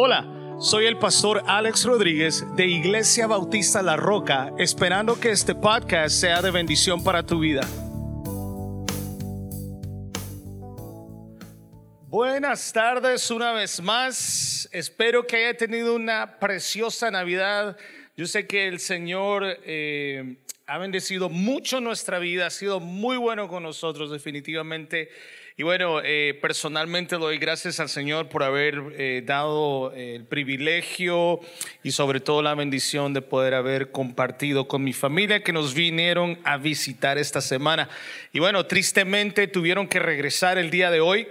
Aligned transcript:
Hola, 0.00 0.56
soy 0.60 0.86
el 0.86 0.96
pastor 0.96 1.42
Alex 1.48 1.84
Rodríguez 1.84 2.44
de 2.54 2.66
Iglesia 2.66 3.26
Bautista 3.26 3.82
La 3.82 3.96
Roca, 3.96 4.52
esperando 4.56 5.18
que 5.18 5.32
este 5.32 5.56
podcast 5.56 6.14
sea 6.14 6.40
de 6.40 6.52
bendición 6.52 7.02
para 7.02 7.26
tu 7.26 7.40
vida. 7.40 7.62
Buenas 12.06 12.72
tardes 12.72 13.28
una 13.32 13.50
vez 13.50 13.82
más. 13.82 14.68
Espero 14.70 15.26
que 15.26 15.38
haya 15.38 15.56
tenido 15.56 15.96
una 15.96 16.38
preciosa 16.38 17.10
Navidad. 17.10 17.76
Yo 18.16 18.26
sé 18.26 18.46
que 18.46 18.68
el 18.68 18.78
Señor 18.78 19.42
eh, 19.64 20.36
ha 20.68 20.78
bendecido 20.78 21.28
mucho 21.28 21.80
nuestra 21.80 22.20
vida, 22.20 22.46
ha 22.46 22.50
sido 22.50 22.78
muy 22.78 23.16
bueno 23.16 23.48
con 23.48 23.64
nosotros 23.64 24.12
definitivamente. 24.12 25.08
Y 25.60 25.64
bueno, 25.64 26.00
eh, 26.04 26.38
personalmente 26.40 27.16
doy 27.16 27.38
gracias 27.38 27.80
al 27.80 27.88
Señor 27.88 28.28
por 28.28 28.44
haber 28.44 28.80
eh, 28.96 29.24
dado 29.26 29.92
el 29.92 30.24
privilegio 30.24 31.40
y 31.82 31.90
sobre 31.90 32.20
todo 32.20 32.42
la 32.42 32.54
bendición 32.54 33.12
de 33.12 33.22
poder 33.22 33.54
haber 33.54 33.90
compartido 33.90 34.68
con 34.68 34.84
mi 34.84 34.92
familia 34.92 35.42
que 35.42 35.52
nos 35.52 35.74
vinieron 35.74 36.38
a 36.44 36.58
visitar 36.58 37.18
esta 37.18 37.40
semana. 37.40 37.88
Y 38.32 38.38
bueno, 38.38 38.66
tristemente 38.66 39.48
tuvieron 39.48 39.88
que 39.88 39.98
regresar 39.98 40.58
el 40.58 40.70
día 40.70 40.92
de 40.92 41.00
hoy. 41.00 41.26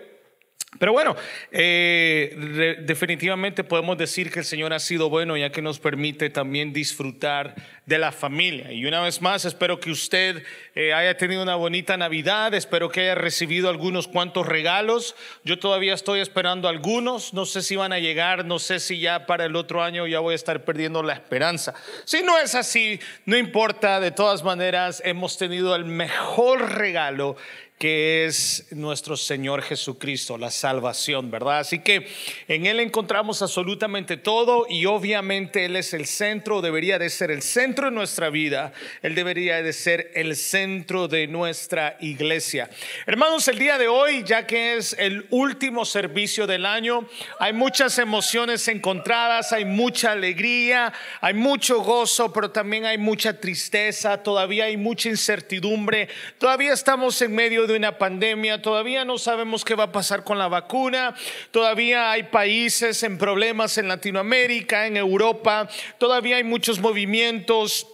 Pero 0.80 0.91
bueno, 0.91 1.16
eh, 1.52 2.75
definitivamente 2.81 3.63
podemos 3.63 3.98
decir 3.98 4.30
que 4.30 4.39
el 4.39 4.45
Señor 4.45 4.73
ha 4.73 4.80
sido 4.80 5.09
bueno 5.09 5.38
ya 5.38 5.49
que 5.49 5.62
nos 5.62 5.80
permite 5.80 6.30
también 6.30 6.73
disfrutar 6.73 7.55
de 7.85 7.98
la 7.98 8.12
familia. 8.12 8.72
Y 8.73 8.85
una 8.85 9.02
vez 9.02 9.22
más, 9.22 9.45
espero 9.45 9.80
que 9.80 9.89
usted 9.89 10.44
eh, 10.75 10.94
haya 10.94 11.16
tenido 11.16 11.41
una 11.41 11.55
bonita 11.55 11.95
Navidad, 11.95 12.53
espero 12.53 12.89
que 12.89 12.99
haya 12.99 13.16
recibido 13.16 13.70
algunos 13.70 14.09
cuantos 14.09 14.45
regalos. 14.45 15.16
Yo 15.45 15.58
todavía 15.58 15.94
estoy 15.94 16.20
esperando 16.20 16.67
algunos, 16.67 17.34
no 17.34 17.45
sé 17.45 17.61
si 17.61 17.77
van 17.77 17.94
a 17.94 17.99
llegar, 17.99 18.44
no 18.44 18.59
sé 18.59 18.81
si 18.81 18.99
ya 18.99 19.25
para 19.25 19.45
el 19.45 19.55
otro 19.55 19.81
año 19.81 20.05
ya 20.05 20.20
voy 20.20 20.33
a 20.33 20.36
estar 20.36 20.66
perdiendo 20.66 21.02
la 21.02 21.14
esperanza. 21.14 21.73
Si 22.03 22.22
no 22.23 22.38
es 22.38 22.55
así, 22.55 22.99
no 23.25 23.38
importa, 23.38 24.02
de 24.02 24.11
todas 24.11 24.44
maneras 24.44 25.02
hemos 25.05 25.38
tenido 25.38 25.75
el 25.75 25.86
mejor 25.86 26.73
regalo 26.73 27.38
que 27.78 28.25
es 28.25 28.66
nuestro 28.72 29.16
Señor 29.16 29.61
Jesucristo, 29.61 30.38
la 30.38 30.50
salvación, 30.50 31.30
¿verdad? 31.30 31.59
Así 31.59 31.80
que 31.80 32.08
en 32.47 32.66
Él 32.66 32.80
encontramos 32.80 33.44
absolutamente 33.44 34.17
todo 34.17 34.66
y 34.67 34.88
obviamente 34.88 35.66
Él 35.66 35.75
es 35.75 35.94
el 35.94 36.08
centro, 36.08 36.61
debería 36.61 36.98
de 36.98 37.11
ser 37.11 37.30
el 37.30 37.44
centro 37.44 37.86
de 37.86 37.92
nuestra 37.92 38.31
vida, 38.31 38.73
Él 39.03 39.14
debería 39.14 39.61
de 39.61 39.73
ser 39.73 40.11
el 40.16 40.36
centro 40.36 41.08
de 41.08 41.28
nuestra 41.28 41.98
iglesia. 42.00 42.70
Hermanos, 43.05 43.48
el 43.48 43.59
día 43.59 43.78
de 43.78 43.88
hoy, 43.88 44.23
ya 44.23 44.48
que 44.48 44.78
es 44.78 44.95
el 44.98 45.28
último 45.30 45.86
servicio 45.86 46.48
del 46.48 46.66
año, 46.66 47.08
hay 47.39 47.53
muchas 47.53 48.00
emociones 48.00 48.67
encontradas, 48.67 49.53
hay 49.53 49.66
mucha 49.66 50.14
alegría, 50.14 50.92
hay 51.22 51.36
mucho 51.36 51.81
gozo, 51.81 52.33
pero 52.33 52.50
también 52.50 52.86
hay 52.86 52.98
mucha 52.98 53.39
tristeza, 53.39 54.23
todavía 54.23 54.66
hay 54.66 54.78
mucha 54.78 55.09
incertidumbre, 55.09 56.09
todavía 56.39 56.73
estamos 56.73 57.22
en 57.22 57.36
medio 57.36 57.67
de 57.68 57.76
una 57.76 57.98
pandemia, 57.98 58.62
todavía 58.62 59.06
no 59.06 59.18
sabemos 59.18 59.64
qué 59.64 59.76
va 59.76 59.86
a 59.86 59.92
pasar 59.92 60.23
con 60.23 60.38
la 60.38 60.48
vacuna, 60.48 61.14
todavía 61.52 62.12
hay 62.12 62.23
países 62.23 63.04
en 63.04 63.18
problemas 63.18 63.78
en 63.78 63.88
Latinoamérica, 63.88 64.88
en 64.88 64.98
Europa, 64.98 65.70
todavía 65.98 66.38
hay 66.38 66.44
muchos 66.44 66.80
movimientos. 66.80 67.88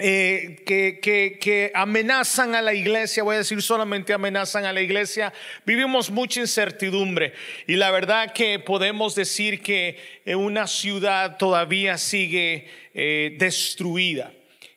Eh, 0.00 0.62
que, 0.64 1.72
amenazan 1.74 2.54
a 2.54 2.62
la 2.62 2.72
iglesia, 2.72 3.24
voy 3.24 3.34
a 3.34 3.38
decir 3.38 3.60
solamente 3.62 4.12
amenazan 4.12 4.64
a 4.64 4.72
la 4.72 4.80
iglesia, 4.80 5.32
vivimos 5.66 6.10
mucha 6.10 6.38
incertidumbre 6.38 7.32
y 7.66 7.74
la 7.74 7.90
verdad 7.90 8.32
que 8.32 8.60
podemos 8.60 9.16
decir 9.16 9.60
que 9.60 9.98
una 10.24 10.68
ciudad 10.68 11.36
todavía 11.36 11.98
sigue 11.98 12.68
eh, 12.94 13.34
destruida 13.40 14.30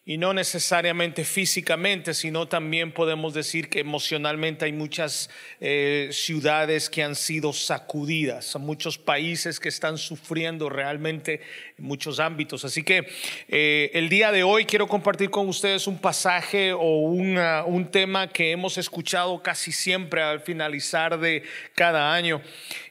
y 0.04 0.18
no 0.18 0.34
necesariamente 0.34 1.24
físicamente, 1.24 2.16
sino 2.16 2.48
también 2.48 2.92
podemos 2.92 3.36
decir 3.36 3.70
que 3.70 3.82
emocionalmente 3.82 4.66
hay 4.66 4.72
muchas 4.72 5.30
eh, 5.60 6.10
ciudades 6.12 6.90
que 6.90 7.04
han 7.04 7.16
sido 7.16 7.54
sacudidas, 7.54 8.56
muchos 8.56 8.98
países 8.98 9.60
que 9.60 9.70
están 9.70 10.00
sufriendo 10.00 10.70
realmente 10.70 11.42
en 11.71 11.71
muchos 11.82 12.20
ámbitos. 12.20 12.64
Así 12.64 12.84
que 12.84 13.08
eh, 13.48 13.92
el 13.94 14.10
día 14.10 14.32
de 14.32 14.44
hoy 14.44 14.66
quiero 14.66 14.88
compartir 14.88 15.30
con 15.30 15.48
ustedes 15.48 15.88
un 15.88 15.98
pasaje 15.98 16.74
o 16.74 17.00
un 17.02 17.90
tema 17.92 18.28
que 18.28 18.52
hemos 18.52 18.78
escuchado 18.78 19.42
casi 19.42 19.72
siempre 19.72 20.22
al 20.22 20.40
finalizar 20.40 21.20
de 21.20 21.44
cada 21.76 22.14
año. 22.14 22.42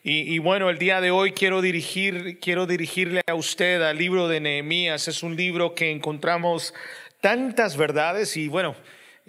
Y, 0.02 0.34
y, 0.34 0.38
bueno, 0.38 0.70
el 0.70 0.78
día 0.78 1.00
de 1.00 1.10
hoy 1.10 1.32
quiero 1.32 1.60
dirigir, 1.60 2.38
quiero 2.40 2.66
dirigirle 2.66 3.22
a 3.26 3.34
usted 3.34 3.82
al 3.82 3.98
libro 3.98 4.28
de 4.28 4.40
Nehemías. 4.40 5.08
Es 5.08 5.22
un 5.22 5.36
libro 5.36 5.74
que 5.74 5.90
encontramos 5.90 6.74
tantas 7.20 7.76
verdades 7.76 8.36
y 8.36 8.48
bueno, 8.48 8.74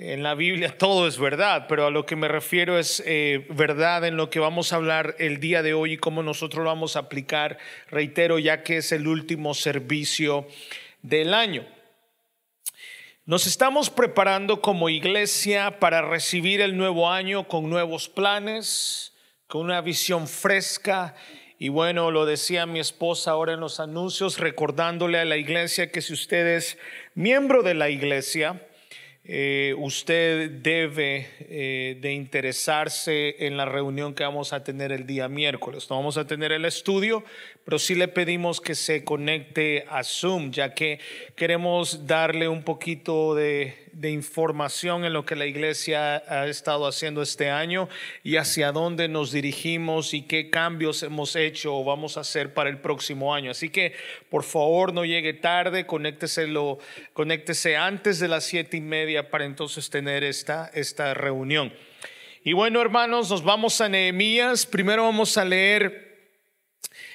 en 0.02 0.24
la 0.24 0.34
Biblia 0.34 0.76
todo 0.76 1.08
es 1.08 1.20
verdad, 1.20 1.68
pero 1.70 1.86
a 1.86 1.92
lo 1.92 2.08
que 2.08 2.16
me 2.16 2.28
refiero 2.28 2.80
es 2.80 3.04
eh, 3.06 3.46
verdad 3.52 4.04
en 4.04 4.18
lo 4.18 4.32
que 4.32 4.40
vamos 4.40 4.74
a 4.74 4.78
hablar 4.78 5.16
el 5.20 5.40
día 5.40 5.62
de 5.62 5.76
hoy 5.76 5.94
y 5.94 5.98
cómo 5.98 6.24
nosotros 6.24 6.64
lo 6.64 6.72
vamos 6.72 6.96
a 6.96 7.02
aplicar, 7.02 7.60
reitero, 7.88 8.40
ya 8.40 8.64
que 8.64 8.78
es 8.78 8.92
el 8.92 9.08
último 9.08 9.54
servicio 9.54 10.48
del 11.04 11.36
año. 11.36 11.68
Nos 13.26 13.46
estamos 13.46 13.92
preparando 13.92 14.60
como 14.60 14.90
iglesia 14.90 15.80
para 15.80 16.02
recibir 16.02 16.62
el 16.62 16.76
nuevo 16.78 17.08
año 17.08 17.48
con 17.48 17.70
nuevos 17.70 18.10
planes, 18.10 19.14
con 19.46 19.62
una 19.62 19.82
visión 19.82 20.28
fresca 20.28 21.14
y 21.60 21.70
bueno, 21.70 22.10
lo 22.10 22.26
decía 22.26 22.66
mi 22.66 22.80
esposa 22.80 23.30
ahora 23.30 23.54
en 23.54 23.60
los 23.60 23.80
anuncios, 23.80 24.40
recordándole 24.40 25.20
a 25.20 25.26
la 25.26 25.38
iglesia 25.38 25.92
que 25.92 26.02
si 26.02 26.14
usted 26.14 26.48
es 26.48 26.80
miembro 27.14 27.62
de 27.62 27.76
la 27.76 27.92
iglesia, 27.92 28.68
eh, 29.24 29.76
usted 29.78 30.50
debe 30.50 31.30
eh, 31.42 31.98
de 32.02 32.14
interesarse 32.14 33.46
en 33.46 33.56
la 33.56 33.66
reunión 33.66 34.16
que 34.16 34.24
vamos 34.24 34.52
a 34.52 34.64
tener 34.64 34.92
el 34.92 35.06
día 35.06 35.28
miércoles. 35.28 35.88
No 35.92 35.98
vamos 35.98 36.18
a 36.18 36.26
tener 36.26 36.52
el 36.52 36.66
estudio, 36.66 37.24
pero 37.64 37.78
sí 37.78 37.94
le 37.94 38.08
pedimos 38.08 38.60
que 38.60 38.74
se 38.74 39.04
conecte 39.04 39.86
a 39.90 40.04
Zoom, 40.04 40.52
ya 40.52 40.74
que 40.74 41.00
queremos 41.36 42.08
darle 42.08 42.48
un 42.48 42.64
poquito 42.64 43.36
de, 43.36 43.91
información 44.10 45.06
en 45.06 45.14
lo 45.14 45.26
que 45.26 45.36
la 45.36 45.46
iglesia 45.46 46.24
ha 46.28 46.48
estado 46.48 46.88
haciendo 46.88 47.22
este 47.22 47.50
año 47.50 47.90
y 48.24 48.38
hacia 48.38 48.72
dónde 48.72 49.08
nos 49.08 49.32
dirigimos 49.32 50.14
y 50.14 50.24
qué 50.24 50.50
cambios 50.50 51.04
hemos 51.04 51.36
hecho 51.36 51.76
o 51.76 51.84
vamos 51.84 52.18
a 52.18 52.22
hacer 52.22 52.54
para 52.54 52.70
el 52.70 52.80
próximo 52.80 53.34
año. 53.34 53.52
Así 53.52 53.70
que 53.70 53.94
por 54.30 54.44
favor 54.44 54.94
no 54.94 55.06
llegue 55.06 55.34
tarde, 55.34 55.86
conéctese, 55.86 56.48
conéctese 57.14 57.78
antes 57.78 58.20
de 58.20 58.28
las 58.28 58.44
siete 58.44 58.78
y 58.78 58.82
media 58.82 59.30
para 59.30 59.46
entonces 59.46 59.90
tener 59.90 60.24
esta, 60.24 60.70
esta 60.74 61.14
reunión. 61.14 61.74
Y 62.44 62.54
bueno, 62.54 62.82
hermanos, 62.82 63.30
nos 63.30 63.44
vamos 63.44 63.82
a 63.82 63.90
Nehemías. 63.90 64.66
Primero 64.66 65.04
vamos 65.04 65.38
a 65.38 65.46
leer 65.46 66.11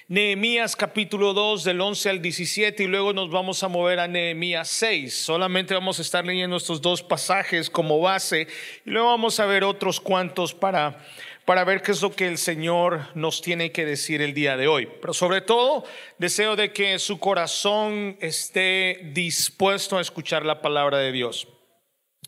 Nehemías 0.09 0.77
capítulo 0.77 1.33
2 1.33 1.65
del 1.65 1.81
11 1.81 2.11
al 2.11 2.23
17 2.23 2.85
y 2.85 2.87
luego 2.87 3.13
nos 3.13 3.29
vamos 3.29 3.65
a 3.65 3.69
mover 3.69 3.99
a 3.99 4.07
Nehemías 4.07 4.69
6. 4.69 5.13
Solamente 5.13 5.75
vamos 5.75 5.99
a 5.99 6.03
estar 6.03 6.25
leyendo 6.25 6.59
estos 6.59 6.81
dos 6.81 7.03
pasajes 7.03 7.69
como 7.69 7.99
base 7.99 8.47
y 8.85 8.91
luego 8.91 9.09
vamos 9.09 9.41
a 9.41 9.47
ver 9.47 9.65
otros 9.65 10.01
cuantos 10.01 10.55
para 10.55 11.05
para 11.45 11.65
ver 11.65 11.83
qué 11.83 11.91
es 11.91 12.03
lo 12.03 12.13
que 12.13 12.29
el 12.29 12.39
Señor 12.39 13.09
nos 13.17 13.43
tiene 13.43 13.73
que 13.73 13.85
decir 13.85 14.23
el 14.23 14.33
día 14.33 14.57
de 14.57 14.69
hoy. 14.69 14.89
Pero 15.01 15.13
sobre 15.13 15.41
todo, 15.41 15.83
deseo 16.19 16.55
de 16.55 16.73
que 16.73 17.01
su 17.01 17.19
corazón 17.19 18.17
esté 18.21 19.11
dispuesto 19.13 19.99
a 19.99 20.01
escuchar 20.01 20.45
la 20.45 20.61
palabra 20.61 20.99
de 20.99 21.11
Dios. 21.11 21.49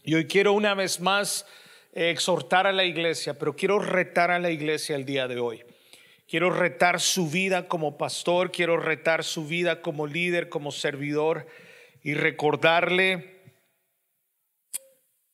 Y 0.03 0.17
hoy 0.17 0.27
quiero 0.27 0.53
una 0.53 0.75
vez 0.75 0.99
más 0.99 1.47
exhortar 1.93 2.67
a 2.67 2.73
la 2.73 2.85
iglesia, 2.85 3.39
pero 3.39 3.55
quiero 3.55 3.79
retar 3.79 4.33
a 4.33 4.41
la 4.41 4.51
iglesia 4.51 4.97
el 4.97 5.05
día 5.05 5.29
de 5.29 5.39
hoy. 5.39 5.63
Quiero 6.29 6.51
retar 6.51 7.01
su 7.01 7.31
vida 7.31 7.69
como 7.69 7.97
pastor, 7.97 8.53
quiero 8.53 8.77
retar 8.77 9.25
su 9.25 9.47
vida 9.47 9.81
como 9.81 10.07
líder, 10.07 10.51
como 10.51 10.73
servidor 10.73 11.47
y 12.03 12.13
recordarle 12.13 13.55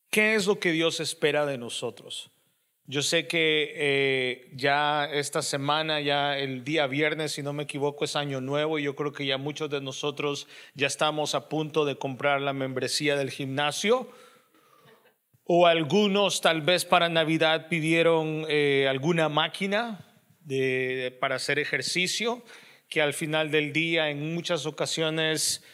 qué 0.08 0.36
es 0.36 0.46
lo 0.46 0.60
que 0.60 0.70
Dios 0.70 1.00
espera 1.00 1.46
de 1.46 1.58
nosotros. 1.58 2.30
Yo 2.86 3.02
sé 3.02 3.26
que 3.26 3.72
eh, 3.74 4.50
ya 4.54 5.06
esta 5.06 5.42
semana, 5.42 6.00
ya 6.00 6.38
el 6.38 6.62
día 6.62 6.86
viernes, 6.86 7.32
si 7.32 7.42
no 7.42 7.52
me 7.52 7.64
equivoco, 7.64 8.04
es 8.04 8.14
año 8.14 8.40
nuevo 8.40 8.78
y 8.78 8.84
yo 8.84 8.94
creo 8.94 9.12
que 9.12 9.26
ya 9.26 9.36
muchos 9.36 9.70
de 9.70 9.80
nosotros 9.80 10.46
ya 10.74 10.86
estamos 10.86 11.34
a 11.34 11.48
punto 11.48 11.84
de 11.84 11.96
comprar 11.96 12.40
la 12.40 12.52
membresía 12.52 13.16
del 13.16 13.32
gimnasio. 13.32 14.08
O 15.42 15.66
algunos 15.66 16.40
tal 16.40 16.62
vez 16.62 16.84
para 16.84 17.08
Navidad 17.08 17.66
pidieron 17.68 18.46
eh, 18.48 18.86
alguna 18.88 19.28
máquina 19.28 20.13
de, 20.44 21.16
para 21.20 21.36
hacer 21.36 21.58
ejercicio, 21.58 22.44
que 22.88 23.02
al 23.02 23.14
final 23.14 23.50
del 23.50 23.72
día 23.72 24.10
en 24.10 24.34
muchas 24.34 24.66
ocasiones 24.66 25.64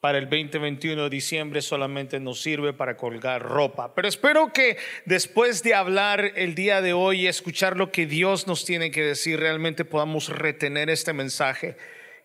para 0.00 0.16
el 0.16 0.30
2021 0.30 1.04
de 1.04 1.10
diciembre 1.10 1.60
solamente 1.60 2.20
nos 2.20 2.40
sirve 2.40 2.72
para 2.72 2.96
colgar 2.96 3.42
ropa. 3.42 3.94
Pero 3.94 4.08
espero 4.08 4.52
que 4.52 4.78
después 5.04 5.62
de 5.62 5.74
hablar 5.74 6.32
el 6.36 6.54
día 6.54 6.80
de 6.80 6.94
hoy 6.94 7.22
y 7.22 7.26
escuchar 7.26 7.76
lo 7.76 7.92
que 7.92 8.06
Dios 8.06 8.46
nos 8.46 8.64
tiene 8.64 8.90
que 8.90 9.02
decir, 9.02 9.38
realmente 9.38 9.84
podamos 9.84 10.30
retener 10.30 10.88
este 10.88 11.12
mensaje 11.12 11.76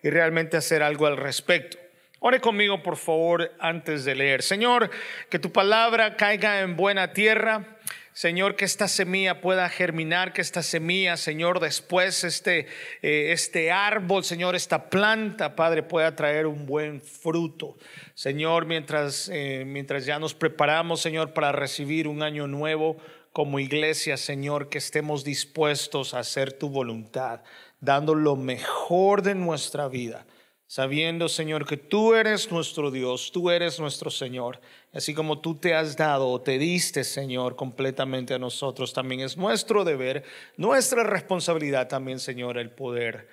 y 0.02 0.08
realmente 0.08 0.56
hacer 0.56 0.82
algo 0.82 1.06
al 1.06 1.18
respecto. 1.18 1.76
Ore 2.20 2.40
conmigo, 2.40 2.82
por 2.82 2.96
favor, 2.96 3.52
antes 3.60 4.06
de 4.06 4.14
leer. 4.14 4.42
Señor, 4.42 4.90
que 5.28 5.38
tu 5.38 5.52
palabra 5.52 6.16
caiga 6.16 6.60
en 6.60 6.76
buena 6.76 7.12
tierra. 7.12 7.75
Señor, 8.16 8.56
que 8.56 8.64
esta 8.64 8.88
semilla 8.88 9.42
pueda 9.42 9.68
germinar, 9.68 10.32
que 10.32 10.40
esta 10.40 10.62
semilla, 10.62 11.18
Señor, 11.18 11.60
después 11.60 12.24
este, 12.24 12.60
eh, 13.02 13.32
este 13.32 13.70
árbol, 13.70 14.24
Señor, 14.24 14.56
esta 14.56 14.88
planta, 14.88 15.54
Padre, 15.54 15.82
pueda 15.82 16.16
traer 16.16 16.46
un 16.46 16.64
buen 16.64 17.02
fruto. 17.02 17.76
Señor, 18.14 18.64
mientras, 18.64 19.28
eh, 19.30 19.64
mientras 19.66 20.06
ya 20.06 20.18
nos 20.18 20.32
preparamos, 20.32 21.02
Señor, 21.02 21.34
para 21.34 21.52
recibir 21.52 22.08
un 22.08 22.22
año 22.22 22.46
nuevo 22.46 22.96
como 23.32 23.58
iglesia, 23.58 24.16
Señor, 24.16 24.70
que 24.70 24.78
estemos 24.78 25.22
dispuestos 25.22 26.14
a 26.14 26.20
hacer 26.20 26.54
tu 26.54 26.70
voluntad, 26.70 27.42
dando 27.80 28.14
lo 28.14 28.34
mejor 28.34 29.20
de 29.20 29.34
nuestra 29.34 29.88
vida 29.88 30.24
sabiendo, 30.66 31.28
Señor, 31.28 31.66
que 31.66 31.76
tú 31.76 32.14
eres 32.14 32.50
nuestro 32.50 32.90
Dios, 32.90 33.30
tú 33.32 33.50
eres 33.50 33.78
nuestro 33.78 34.10
Señor, 34.10 34.60
así 34.92 35.14
como 35.14 35.40
tú 35.40 35.54
te 35.54 35.74
has 35.74 35.96
dado 35.96 36.28
o 36.28 36.40
te 36.40 36.58
diste, 36.58 37.04
Señor, 37.04 37.56
completamente 37.56 38.34
a 38.34 38.38
nosotros, 38.38 38.92
también 38.92 39.20
es 39.20 39.36
nuestro 39.36 39.84
deber, 39.84 40.24
nuestra 40.56 41.04
responsabilidad 41.04 41.88
también, 41.88 42.18
Señor, 42.18 42.58
el 42.58 42.70
poder 42.70 43.28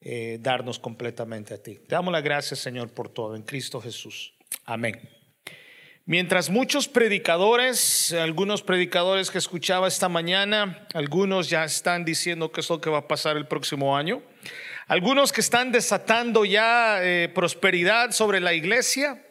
eh, 0.00 0.38
darnos 0.40 0.78
completamente 0.78 1.54
a 1.54 1.62
ti. 1.62 1.76
Te 1.76 1.94
damos 1.94 2.12
las 2.12 2.24
gracias, 2.24 2.58
Señor, 2.58 2.90
por 2.90 3.08
todo, 3.08 3.36
en 3.36 3.42
Cristo 3.42 3.80
Jesús. 3.80 4.34
Amén. 4.64 5.00
Mientras 6.04 6.50
muchos 6.50 6.88
predicadores, 6.88 8.12
algunos 8.12 8.62
predicadores 8.62 9.30
que 9.30 9.38
escuchaba 9.38 9.86
esta 9.86 10.08
mañana, 10.08 10.88
algunos 10.94 11.48
ya 11.48 11.64
están 11.64 12.04
diciendo 12.04 12.50
que 12.50 12.60
es 12.60 12.68
lo 12.68 12.80
que 12.80 12.90
va 12.90 12.98
a 12.98 13.08
pasar 13.08 13.36
el 13.36 13.46
próximo 13.46 13.96
año, 13.96 14.20
algunos 14.86 15.32
que 15.32 15.40
están 15.40 15.72
desatando 15.72 16.44
ya 16.44 16.98
eh, 17.02 17.30
prosperidad 17.34 18.12
sobre 18.12 18.40
la 18.40 18.52
iglesia. 18.52 19.24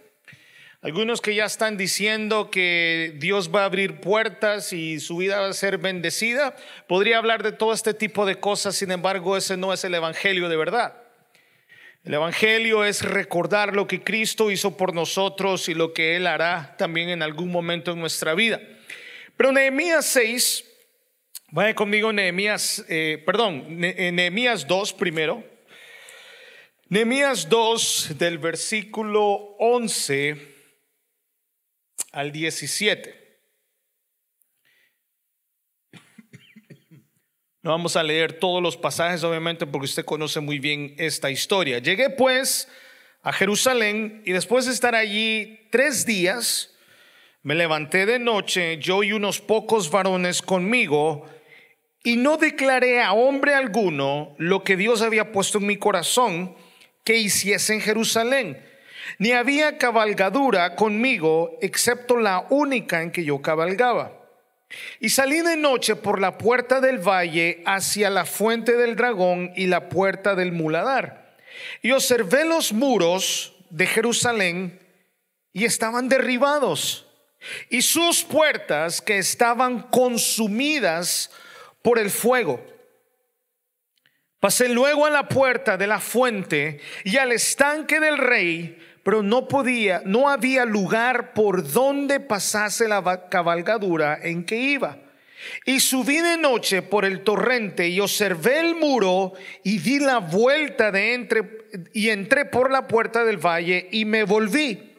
Algunos 0.84 1.22
que 1.22 1.36
ya 1.36 1.46
están 1.46 1.78
diciendo 1.78 2.50
que 2.50 3.14
Dios 3.18 3.54
va 3.54 3.62
a 3.62 3.66
abrir 3.66 4.00
puertas 4.02 4.74
y 4.74 5.00
su 5.00 5.18
vida 5.18 5.40
va 5.40 5.50
a 5.50 5.54
ser 5.54 5.78
bendecida. 5.78 6.56
Podría 6.88 7.20
hablar 7.20 7.44
de 7.44 7.52
todo 7.52 7.72
este 7.72 7.94
tipo 7.94 8.26
de 8.26 8.40
cosas, 8.40 8.76
sin 8.76 8.90
embargo, 8.90 9.38
ese 9.38 9.58
no 9.58 9.74
es 9.74 9.84
el 9.84 9.94
Evangelio 9.94 10.50
de 10.50 10.58
verdad. 10.58 10.96
El 12.04 12.16
Evangelio 12.16 12.84
es 12.84 13.04
recordar 13.04 13.76
lo 13.76 13.86
que 13.86 14.02
Cristo 14.02 14.50
hizo 14.50 14.76
por 14.76 14.96
nosotros 14.96 15.70
y 15.70 15.76
lo 15.76 15.94
que 15.94 16.16
Él 16.16 16.26
hará 16.26 16.76
también 16.80 17.10
en 17.10 17.22
algún 17.22 17.52
momento 17.52 17.92
en 17.92 18.00
nuestra 18.00 18.34
vida. 18.34 18.60
Pero 19.38 19.52
Nehemías 19.52 20.08
6, 20.08 20.66
vaya 21.52 21.76
conmigo 21.76 22.12
Nehemías, 22.12 22.86
eh, 22.90 23.22
perdón, 23.26 23.80
Nehemías 23.80 24.68
2 24.68 24.94
primero. 24.94 25.44
Nehemías 26.90 27.48
2 27.48 28.18
del 28.18 28.38
versículo 28.38 29.56
11 29.60 30.36
al 32.12 32.32
17. 32.32 33.22
No 37.64 37.70
vamos 37.70 37.96
a 37.96 38.02
leer 38.02 38.34
todos 38.34 38.62
los 38.62 38.76
pasajes, 38.76 39.24
obviamente, 39.24 39.68
porque 39.68 39.86
usted 39.86 40.04
conoce 40.04 40.40
muy 40.40 40.58
bien 40.58 40.96
esta 40.98 41.30
historia. 41.30 41.78
Llegué 41.78 42.10
pues 42.10 42.68
a 43.22 43.32
Jerusalén 43.32 44.24
y 44.26 44.32
después 44.32 44.66
de 44.66 44.72
estar 44.72 44.96
allí 44.96 45.60
tres 45.70 46.06
días, 46.08 46.76
me 47.44 47.54
levanté 47.54 48.08
de 48.08 48.18
noche, 48.18 48.80
yo 48.80 49.04
y 49.04 49.12
unos 49.14 49.40
pocos 49.42 49.92
varones 49.92 50.42
conmigo, 50.42 51.30
y 52.04 52.18
no 52.18 52.38
declaré 52.38 53.02
a 53.02 53.14
hombre 53.14 53.54
alguno 53.54 54.36
lo 54.38 54.64
que 54.64 54.76
Dios 54.76 55.02
había 55.02 55.32
puesto 55.32 55.60
en 55.60 55.68
mi 55.68 55.78
corazón 55.78 56.56
que 57.04 57.18
hiciese 57.18 57.74
en 57.74 57.82
Jerusalén. 57.82 58.66
Ni 59.20 59.32
había 59.32 59.78
cabalgadura 59.78 60.76
conmigo, 60.76 61.58
excepto 61.62 62.18
la 62.18 62.46
única 62.50 63.02
en 63.02 63.12
que 63.12 63.24
yo 63.24 63.42
cabalgaba. 63.42 64.18
Y 65.00 65.10
salí 65.10 65.42
de 65.42 65.58
noche 65.58 65.96
por 65.96 66.20
la 66.20 66.38
puerta 66.38 66.80
del 66.80 66.98
valle 66.98 67.62
hacia 67.66 68.10
la 68.10 68.26
fuente 68.26 68.78
del 68.78 68.96
dragón 68.96 69.52
y 69.56 69.68
la 69.68 69.90
puerta 69.90 70.34
del 70.36 70.54
muladar. 70.54 71.36
Y 71.82 71.92
observé 71.92 72.46
los 72.46 72.72
muros 72.74 73.54
de 73.70 73.86
Jerusalén 73.86 74.80
y 75.54 75.66
estaban 75.66 76.10
derribados. 76.10 77.06
Y 77.70 77.82
sus 77.82 78.24
puertas 78.24 79.02
que 79.02 79.18
estaban 79.18 79.82
consumidas 79.90 81.32
por 81.82 82.00
el 82.00 82.10
fuego. 82.10 82.64
Pasé 84.40 84.70
luego 84.70 85.06
a 85.06 85.12
la 85.12 85.28
puerta 85.28 85.78
de 85.78 85.88
la 85.88 86.00
fuente 86.00 86.80
y 87.04 87.18
al 87.18 87.32
estanque 87.32 88.00
del 88.00 88.18
rey, 88.18 88.78
pero 89.04 89.22
no 89.22 89.48
podía, 89.48 90.02
no 90.06 90.30
había 90.30 90.66
lugar 90.66 91.34
por 91.34 91.72
donde 91.72 92.20
pasase 92.20 92.88
la 92.88 93.30
cabalgadura 93.30 94.20
en 94.22 94.44
que 94.44 94.58
iba. 94.58 94.98
Y 95.66 95.80
subí 95.80 96.18
de 96.18 96.38
noche 96.38 96.82
por 96.82 97.06
el 97.06 97.24
torrente 97.24 97.88
y 97.88 98.00
observé 98.00 98.60
el 98.60 98.76
muro 98.76 99.34
y 99.64 99.80
di 99.80 100.00
la 100.00 100.20
vuelta 100.20 100.92
de 100.92 101.14
entre 101.14 101.62
y 101.94 102.10
entré 102.10 102.46
por 102.46 102.72
la 102.72 102.88
puerta 102.88 103.24
del 103.24 103.38
valle 103.38 103.88
y 103.92 104.06
me 104.06 104.24
volví. 104.24 104.91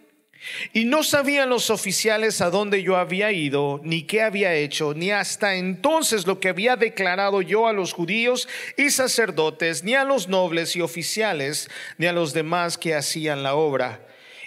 Y 0.72 0.84
no 0.84 1.02
sabían 1.04 1.48
los 1.48 1.70
oficiales 1.70 2.40
a 2.40 2.50
dónde 2.50 2.82
yo 2.82 2.96
había 2.96 3.32
ido, 3.32 3.80
ni 3.84 4.02
qué 4.02 4.22
había 4.22 4.54
hecho, 4.54 4.94
ni 4.94 5.10
hasta 5.10 5.54
entonces 5.54 6.26
lo 6.26 6.40
que 6.40 6.48
había 6.48 6.76
declarado 6.76 7.42
yo 7.42 7.68
a 7.68 7.72
los 7.72 7.92
judíos 7.92 8.48
y 8.76 8.90
sacerdotes, 8.90 9.84
ni 9.84 9.94
a 9.94 10.04
los 10.04 10.28
nobles 10.28 10.74
y 10.76 10.80
oficiales, 10.80 11.70
ni 11.98 12.06
a 12.06 12.12
los 12.12 12.32
demás 12.32 12.76
que 12.76 12.94
hacían 12.94 13.42
la 13.42 13.54
obra. 13.54 14.06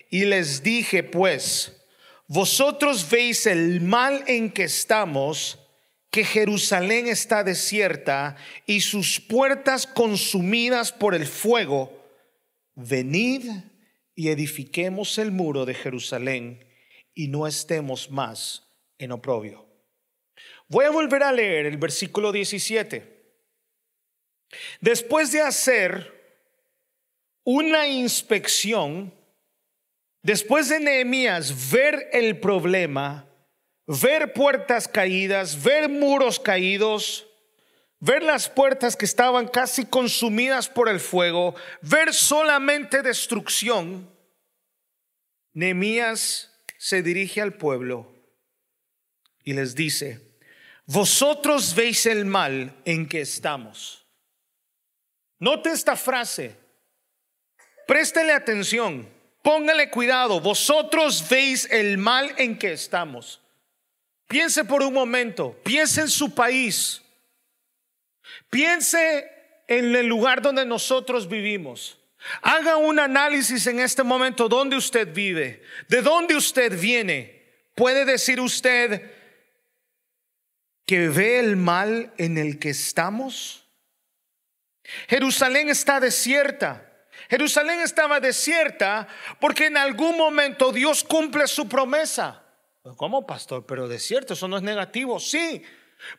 Y 0.10 0.26
les 0.26 0.64
dije, 0.64 1.04
pues, 1.04 1.76
vosotros 2.28 3.10
veis 3.10 3.46
el 3.46 3.82
mal 3.82 4.24
en 4.28 4.52
que 4.52 4.64
estamos, 4.64 5.60
que 6.10 6.24
Jerusalén 6.24 7.08
está 7.08 7.44
desierta 7.44 8.36
y 8.66 8.82
sus 8.82 9.20
puertas 9.20 9.86
consumidas 9.86 10.92
por 10.92 11.14
el 11.14 11.28
fuego. 11.28 11.92
Venid 12.76 13.50
y 14.16 14.30
edifiquemos 14.30 15.18
el 15.18 15.32
muro 15.32 15.66
de 15.66 15.74
Jerusalén 15.74 16.66
y 17.14 17.28
no 17.28 17.46
estemos 17.46 18.10
más 18.10 18.68
en 18.98 19.12
oprobio. 19.12 19.66
Voy 20.68 20.86
a 20.86 20.90
volver 20.90 21.24
a 21.24 21.32
leer 21.32 21.66
el 21.66 21.78
versículo 21.78 22.32
17. 22.32 23.16
Después 24.80 25.32
de 25.32 25.42
hacer 25.42 26.16
una 27.44 27.88
inspección, 27.88 29.14
después 30.24 30.70
de 30.70 30.80
Nehemías 30.80 31.72
ver 31.72 32.10
el 32.12 32.40
problema, 32.40 33.30
ver 33.86 34.34
puertas 34.34 34.88
caídas, 34.88 35.62
ver 35.62 35.90
muros 35.90 36.40
caídos, 36.40 37.28
ver 38.00 38.24
las 38.24 38.50
puertas 38.50 38.96
que 38.96 39.06
estaban 39.06 39.48
casi 39.48 39.86
consumidas 39.86 40.70
por 40.70 40.90
el 40.90 41.00
fuego, 41.00 41.56
ver 41.82 42.14
solamente 42.14 43.02
destrucción, 43.02 44.10
Nehemías 45.54 46.52
se 46.78 47.02
dirige 47.02 47.42
al 47.42 47.54
pueblo 47.54 48.14
y 49.44 49.54
les 49.54 49.74
dice, 49.74 50.20
vosotros 50.86 51.74
veis 51.74 52.06
el 52.06 52.26
mal 52.26 52.76
en 52.84 53.08
que 53.08 53.22
estamos. 53.22 54.06
Note 55.40 55.72
esta 55.72 55.96
frase, 55.96 56.56
préstele 57.88 58.34
atención, 58.34 59.10
póngale 59.42 59.90
cuidado, 59.90 60.42
vosotros 60.42 61.26
veis 61.30 61.70
el 61.72 61.98
mal 61.98 62.34
en 62.38 62.58
que 62.58 62.74
estamos. 62.74 63.42
Piense 64.28 64.66
por 64.66 64.84
un 64.84 64.94
momento, 64.94 65.58
piense 65.64 66.02
en 66.02 66.10
su 66.10 66.34
país, 66.36 67.02
Piense 68.56 69.30
en 69.68 69.94
el 69.94 70.06
lugar 70.06 70.42
donde 70.42 70.66
nosotros 70.66 71.28
vivimos. 71.28 72.00
Haga 72.42 72.78
un 72.78 73.00
análisis 73.00 73.68
en 73.68 73.82
este 73.82 74.02
momento 74.02 74.48
dónde 74.48 74.78
usted 74.78 75.14
vive, 75.14 75.62
de 75.90 76.02
dónde 76.02 76.38
usted 76.38 76.80
viene. 76.80 77.44
¿Puede 77.76 78.06
decir 78.06 78.40
usted 78.40 79.12
que 80.86 81.10
ve 81.10 81.40
el 81.40 81.58
mal 81.58 82.14
en 82.18 82.38
el 82.38 82.58
que 82.58 82.70
estamos? 82.70 83.68
Jerusalén 85.10 85.68
está 85.68 86.00
desierta. 86.00 86.90
Jerusalén 87.30 87.82
estaba 87.82 88.22
desierta 88.22 89.10
porque 89.42 89.66
en 89.66 89.76
algún 89.76 90.16
momento 90.16 90.72
Dios 90.72 91.04
cumple 91.04 91.46
su 91.48 91.68
promesa. 91.68 92.42
¿Cómo, 92.96 93.28
pastor? 93.28 93.66
Pero 93.66 93.90
desierto, 93.90 94.34
eso 94.34 94.48
no 94.48 94.56
es 94.56 94.64
negativo. 94.64 95.20
Sí, 95.20 95.62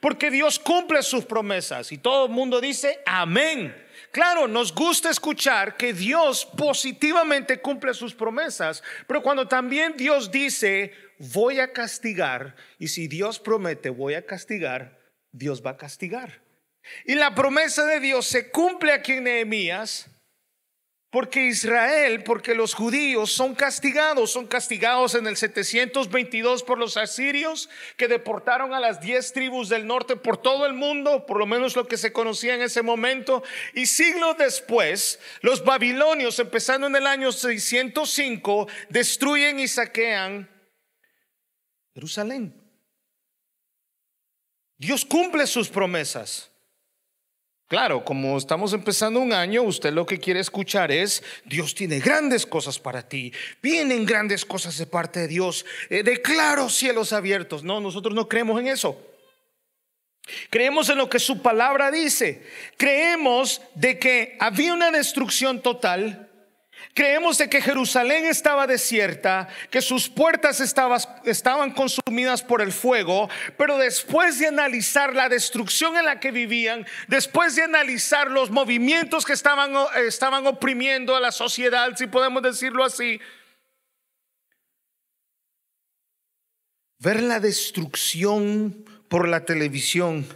porque 0.01 0.31
Dios 0.31 0.59
cumple 0.59 1.03
sus 1.03 1.25
promesas 1.25 1.93
y 1.93 1.99
todo 1.99 2.27
el 2.27 2.33
mundo 2.33 2.61
dice 2.61 3.01
amén. 3.07 3.75
Claro, 4.13 4.49
nos 4.49 4.75
gusta 4.75 5.11
escuchar 5.11 5.77
que 5.77 5.93
Dios 5.93 6.47
positivamente 6.57 7.61
cumple 7.61 7.93
sus 7.95 8.15
promesas, 8.15 8.83
pero 9.07 9.23
cuando 9.23 9.47
también 9.47 9.95
Dios 9.97 10.31
dice 10.31 10.93
voy 11.19 11.61
a 11.61 11.73
castigar, 11.73 12.57
y 12.79 12.89
si 12.89 13.09
Dios 13.09 13.39
promete 13.39 13.91
voy 13.91 14.15
a 14.15 14.25
castigar, 14.25 14.99
Dios 15.33 15.63
va 15.65 15.71
a 15.71 15.77
castigar. 15.77 16.43
Y 17.05 17.15
la 17.15 17.35
promesa 17.35 17.85
de 17.85 18.01
Dios 18.01 18.27
se 18.27 18.51
cumple 18.51 18.93
aquí 18.93 19.13
en 19.13 19.25
Nehemías, 19.25 20.09
porque 21.17 21.47
Israel, 21.47 22.23
porque 22.25 22.55
los 22.55 22.75
judíos 22.75 23.33
son 23.33 23.55
castigados, 23.55 24.33
son 24.33 24.47
castigados 24.47 25.15
en 25.15 25.27
el 25.27 25.39
722 25.39 26.63
por 26.63 26.77
los 26.77 26.99
asirios 26.99 27.71
que 27.97 28.07
deportaron 28.07 28.75
a 28.75 28.81
las 28.81 29.01
10 29.01 29.33
tribus 29.33 29.71
del 29.71 29.87
norte 29.87 30.17
por 30.17 30.37
todo 30.37 30.67
el 30.67 30.75
mundo, 30.75 31.25
por 31.25 31.39
lo 31.39 31.47
menos 31.47 31.75
lo 31.75 31.89
que 31.89 31.97
se 31.97 32.13
conocía 32.13 32.55
en 32.55 32.61
ese 32.61 32.83
momento, 32.83 33.43
y 33.73 33.87
siglos 33.87 34.37
después, 34.37 35.19
los 35.41 35.65
babilonios, 35.65 36.39
empezando 36.39 36.87
en 36.87 36.97
el 36.97 37.07
año 37.07 37.33
605, 37.33 38.69
destruyen 38.91 39.59
y 39.59 39.69
saquean 39.69 40.51
Jerusalén. 41.95 42.63
Dios 44.77 45.07
cumple 45.07 45.47
sus 45.47 45.71
promesas. 45.71 46.51
Claro, 47.69 48.05
como 48.05 48.39
estamos 48.39 48.73
empezando 48.73 49.19
un 49.19 49.33
año, 49.33 49.63
usted 49.63 49.93
lo 49.93 50.07
que 50.07 50.21
quiere 50.21 50.39
escuchar 50.39 50.93
es, 50.93 51.25
Dios 51.45 51.75
tiene 51.75 51.99
grandes 51.99 52.47
cosas 52.47 52.79
para 52.79 53.09
ti, 53.09 53.33
vienen 53.61 54.07
grandes 54.07 54.45
cosas 54.45 54.79
de 54.79 54.87
parte 54.87 55.21
de 55.21 55.29
Dios, 55.29 55.67
eh, 55.91 56.05
declaro 56.05 56.69
cielos 56.69 57.13
abiertos. 57.13 57.65
No, 57.65 57.81
nosotros 57.81 58.15
no 58.15 58.29
creemos 58.29 58.61
en 58.61 58.69
eso. 58.69 59.01
Creemos 60.51 60.89
en 60.91 60.99
lo 60.99 61.09
que 61.09 61.19
su 61.19 61.43
palabra 61.43 61.91
dice. 61.91 62.47
Creemos 62.77 63.61
de 63.75 63.99
que 63.99 64.37
había 64.39 64.73
una 64.73 64.93
destrucción 64.93 65.61
total 65.61 66.26
Creemos 66.95 67.39
de 67.39 67.51
que 67.51 67.61
Jerusalén 67.61 68.27
estaba 68.27 68.67
desierta, 68.67 69.49
que 69.71 69.83
sus 69.83 70.09
puertas 70.09 70.61
estaban 70.61 71.71
consumidas 71.73 72.43
por 72.43 72.63
el 72.63 72.73
fuego, 72.73 73.29
pero 73.59 73.77
después 73.79 74.39
de 74.39 74.49
analizar 74.49 75.15
la 75.15 75.29
destrucción 75.29 75.97
en 75.97 76.07
la 76.07 76.21
que 76.21 76.31
vivían, 76.31 76.87
después 77.09 77.55
de 77.57 77.63
analizar 77.63 78.31
los 78.31 78.51
movimientos 78.51 79.25
que 79.25 79.35
estaban, 79.35 79.73
estaban 80.07 80.47
oprimiendo 80.47 81.17
a 81.17 81.21
la 81.21 81.33
sociedad, 81.33 81.95
si 81.97 82.07
podemos 82.07 82.43
decirlo 82.43 82.85
así, 82.85 83.21
ver 86.99 87.23
la 87.23 87.41
destrucción 87.41 88.85
por 89.09 89.29
la 89.29 89.45
televisión 89.45 90.27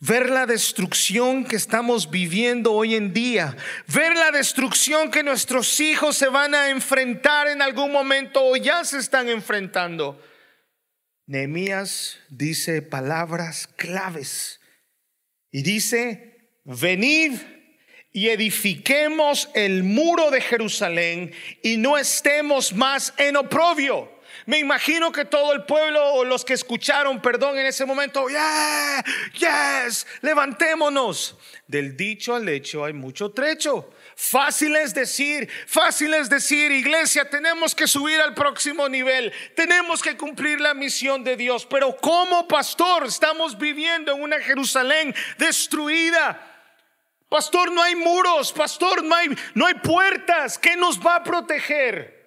ver 0.00 0.30
la 0.30 0.46
destrucción 0.46 1.44
que 1.44 1.56
estamos 1.56 2.10
viviendo 2.10 2.72
hoy 2.72 2.94
en 2.94 3.12
día, 3.12 3.56
ver 3.86 4.16
la 4.16 4.30
destrucción 4.30 5.10
que 5.10 5.22
nuestros 5.22 5.78
hijos 5.78 6.16
se 6.16 6.28
van 6.28 6.54
a 6.54 6.70
enfrentar 6.70 7.48
en 7.48 7.60
algún 7.60 7.92
momento 7.92 8.42
o 8.42 8.56
ya 8.56 8.84
se 8.84 8.98
están 8.98 9.28
enfrentando. 9.28 10.20
Nehemías 11.26 12.18
dice 12.30 12.82
palabras 12.82 13.68
claves 13.76 14.60
y 15.52 15.62
dice, 15.62 16.50
venid 16.64 17.34
y 18.10 18.30
edifiquemos 18.30 19.50
el 19.54 19.84
muro 19.84 20.30
de 20.30 20.40
Jerusalén 20.40 21.32
y 21.62 21.76
no 21.76 21.98
estemos 21.98 22.72
más 22.72 23.12
en 23.18 23.36
oprobio. 23.36 24.19
Me 24.50 24.58
imagino 24.58 25.12
que 25.12 25.24
todo 25.26 25.52
el 25.52 25.62
pueblo 25.62 26.04
o 26.14 26.24
los 26.24 26.44
que 26.44 26.54
escucharon, 26.54 27.22
perdón, 27.22 27.56
en 27.56 27.66
ese 27.66 27.84
momento, 27.84 28.28
yeah, 28.28 29.00
yes, 29.32 30.08
levantémonos. 30.22 31.38
Del 31.68 31.96
dicho 31.96 32.34
al 32.34 32.48
hecho 32.48 32.84
hay 32.84 32.92
mucho 32.92 33.30
trecho. 33.30 33.94
Fácil 34.16 34.74
es 34.74 34.92
decir, 34.92 35.48
fácil 35.68 36.14
es 36.14 36.28
decir, 36.28 36.72
iglesia, 36.72 37.30
tenemos 37.30 37.76
que 37.76 37.86
subir 37.86 38.20
al 38.20 38.34
próximo 38.34 38.88
nivel, 38.88 39.32
tenemos 39.54 40.02
que 40.02 40.16
cumplir 40.16 40.60
la 40.60 40.74
misión 40.74 41.22
de 41.22 41.36
Dios, 41.36 41.64
pero 41.64 41.96
como 41.98 42.48
pastor 42.48 43.06
estamos 43.06 43.56
viviendo 43.56 44.10
en 44.16 44.20
una 44.20 44.40
Jerusalén 44.40 45.14
destruida. 45.38 46.44
Pastor, 47.28 47.70
no 47.70 47.84
hay 47.84 47.94
muros, 47.94 48.52
pastor, 48.52 49.04
no 49.04 49.14
hay, 49.14 49.28
no 49.54 49.66
hay 49.66 49.74
puertas. 49.74 50.58
¿Qué 50.58 50.74
nos 50.74 50.98
va 50.98 51.14
a 51.14 51.22
proteger? 51.22 52.19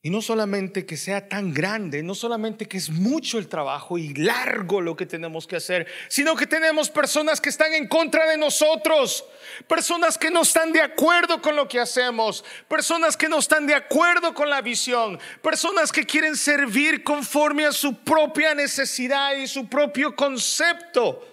Y 0.00 0.10
no 0.10 0.22
solamente 0.22 0.86
que 0.86 0.96
sea 0.96 1.28
tan 1.28 1.52
grande, 1.52 2.04
no 2.04 2.14
solamente 2.14 2.68
que 2.68 2.76
es 2.76 2.88
mucho 2.88 3.36
el 3.36 3.48
trabajo 3.48 3.98
y 3.98 4.14
largo 4.14 4.80
lo 4.80 4.94
que 4.94 5.06
tenemos 5.06 5.48
que 5.48 5.56
hacer, 5.56 5.88
sino 6.08 6.36
que 6.36 6.46
tenemos 6.46 6.88
personas 6.88 7.40
que 7.40 7.48
están 7.48 7.74
en 7.74 7.88
contra 7.88 8.30
de 8.30 8.36
nosotros, 8.36 9.24
personas 9.66 10.16
que 10.16 10.30
no 10.30 10.42
están 10.42 10.72
de 10.72 10.82
acuerdo 10.82 11.42
con 11.42 11.56
lo 11.56 11.66
que 11.66 11.80
hacemos, 11.80 12.44
personas 12.68 13.16
que 13.16 13.28
no 13.28 13.40
están 13.40 13.66
de 13.66 13.74
acuerdo 13.74 14.34
con 14.34 14.48
la 14.48 14.62
visión, 14.62 15.18
personas 15.42 15.90
que 15.90 16.06
quieren 16.06 16.36
servir 16.36 17.02
conforme 17.02 17.66
a 17.66 17.72
su 17.72 17.96
propia 17.96 18.54
necesidad 18.54 19.36
y 19.36 19.48
su 19.48 19.68
propio 19.68 20.14
concepto. 20.14 21.26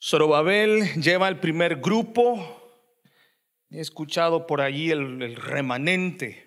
Zorobabel 0.00 0.94
lleva 1.02 1.26
el 1.26 1.40
primer 1.40 1.80
grupo 1.80 2.57
He 3.70 3.80
escuchado 3.80 4.46
por 4.46 4.62
allí 4.62 4.90
el, 4.90 5.36
remanente, 5.36 6.46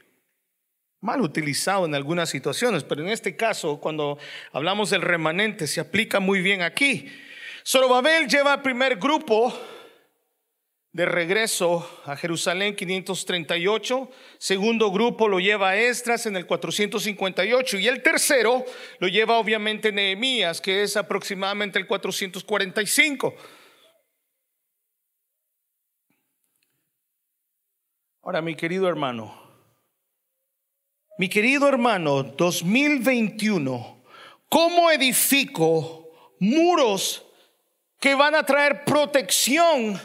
mal 1.02 1.22
utilizado 1.22 1.86
en 1.86 1.94
algunas 1.94 2.30
situaciones, 2.30 2.84
pero 2.84 3.04
en 3.04 3.10
este 3.10 3.36
caso, 3.36 3.80
cuando 3.80 4.18
hablamos 4.52 4.90
del 4.90 5.04
remanente, 5.04 5.68
se 5.68 5.80
aplica 5.80 6.20
muy 6.20 6.42
bien 6.42 6.64
aquí. 6.64 7.08
Zorobabel 7.64 8.28
lleva 8.28 8.56
el 8.56 8.62
primer 8.62 8.96
grupo 8.96 9.54
de 10.94 11.06
regreso 11.06 11.88
a 12.06 12.18
Jerusalén 12.18 12.76
538, 12.76 14.10
segundo 14.40 14.92
grupo 14.92 15.28
lo 15.28 15.40
lleva 15.40 15.78
Estras 15.78 16.26
en 16.26 16.36
el 16.36 16.48
458 16.48 17.78
y 17.78 17.88
el 17.88 18.02
tercero 18.02 18.66
lo 18.98 19.08
lleva 19.08 19.38
obviamente 19.38 19.92
Nehemías, 19.92 20.60
que 20.60 20.82
es 20.82 20.98
aproximadamente 20.98 21.78
el 21.78 21.86
445. 21.86 23.36
Ahora, 28.24 28.40
mi 28.40 28.54
querido 28.54 28.88
hermano, 28.88 29.36
mi 31.18 31.28
querido 31.28 31.68
hermano, 31.68 32.22
2021, 32.22 34.04
¿cómo 34.48 34.92
edifico 34.92 36.36
muros 36.40 37.26
que 38.00 38.14
van 38.14 38.36
a 38.36 38.44
traer 38.44 38.86
protección 38.86 40.00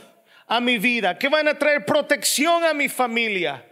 a 0.46 0.60
mi 0.60 0.78
vida, 0.78 1.18
que 1.18 1.28
van 1.28 1.46
a 1.46 1.58
traer 1.58 1.84
protección 1.84 2.64
a 2.64 2.72
mi 2.72 2.88
familia? 2.88 3.62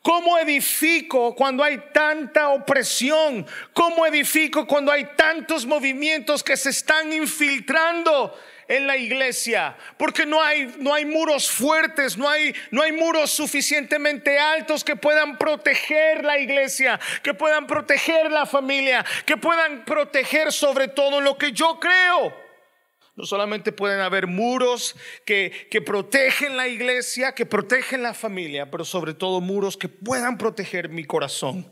¿Cómo 0.00 0.38
edifico 0.38 1.34
cuando 1.34 1.64
hay 1.64 1.78
tanta 1.92 2.50
opresión? 2.50 3.44
¿Cómo 3.72 4.06
edifico 4.06 4.64
cuando 4.64 4.92
hay 4.92 5.08
tantos 5.16 5.66
movimientos 5.66 6.44
que 6.44 6.56
se 6.56 6.70
están 6.70 7.12
infiltrando 7.12 8.32
en 8.72 8.86
la 8.86 8.96
iglesia, 8.96 9.76
porque 9.98 10.24
no 10.24 10.42
hay, 10.42 10.74
no 10.78 10.94
hay 10.94 11.04
muros 11.04 11.50
fuertes, 11.50 12.16
no 12.16 12.26
hay, 12.26 12.54
no 12.70 12.80
hay 12.80 12.92
muros 12.92 13.30
suficientemente 13.30 14.38
altos 14.38 14.82
que 14.82 14.96
puedan 14.96 15.36
proteger 15.36 16.24
la 16.24 16.38
iglesia, 16.38 16.98
que 17.22 17.34
puedan 17.34 17.66
proteger 17.66 18.32
la 18.32 18.46
familia, 18.46 19.04
que 19.26 19.36
puedan 19.36 19.84
proteger 19.84 20.52
sobre 20.52 20.88
todo 20.88 21.20
lo 21.20 21.36
que 21.36 21.52
yo 21.52 21.78
creo. 21.78 22.34
No 23.14 23.26
solamente 23.26 23.72
pueden 23.72 24.00
haber 24.00 24.26
muros 24.26 24.96
que, 25.26 25.68
que 25.70 25.82
protegen 25.82 26.56
la 26.56 26.66
iglesia, 26.66 27.34
que 27.34 27.44
protegen 27.44 28.02
la 28.02 28.14
familia, 28.14 28.70
pero 28.70 28.86
sobre 28.86 29.12
todo 29.12 29.42
muros 29.42 29.76
que 29.76 29.90
puedan 29.90 30.38
proteger 30.38 30.88
mi 30.88 31.04
corazón. 31.04 31.70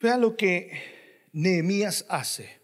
Vea 0.00 0.16
lo 0.16 0.36
que 0.36 1.28
Nehemías 1.32 2.04
hace. 2.08 2.63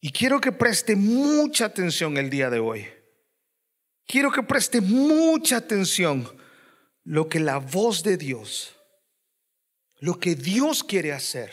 Y 0.00 0.12
quiero 0.12 0.40
que 0.40 0.52
preste 0.52 0.96
mucha 0.96 1.66
atención 1.66 2.16
el 2.16 2.30
día 2.30 2.50
de 2.50 2.58
hoy. 2.58 2.86
Quiero 4.06 4.30
que 4.30 4.42
preste 4.42 4.80
mucha 4.80 5.56
atención 5.56 6.30
lo 7.04 7.28
que 7.28 7.40
la 7.40 7.58
voz 7.58 8.02
de 8.02 8.16
Dios, 8.16 8.76
lo 9.98 10.18
que 10.18 10.34
Dios 10.34 10.84
quiere 10.84 11.12
hacer 11.12 11.50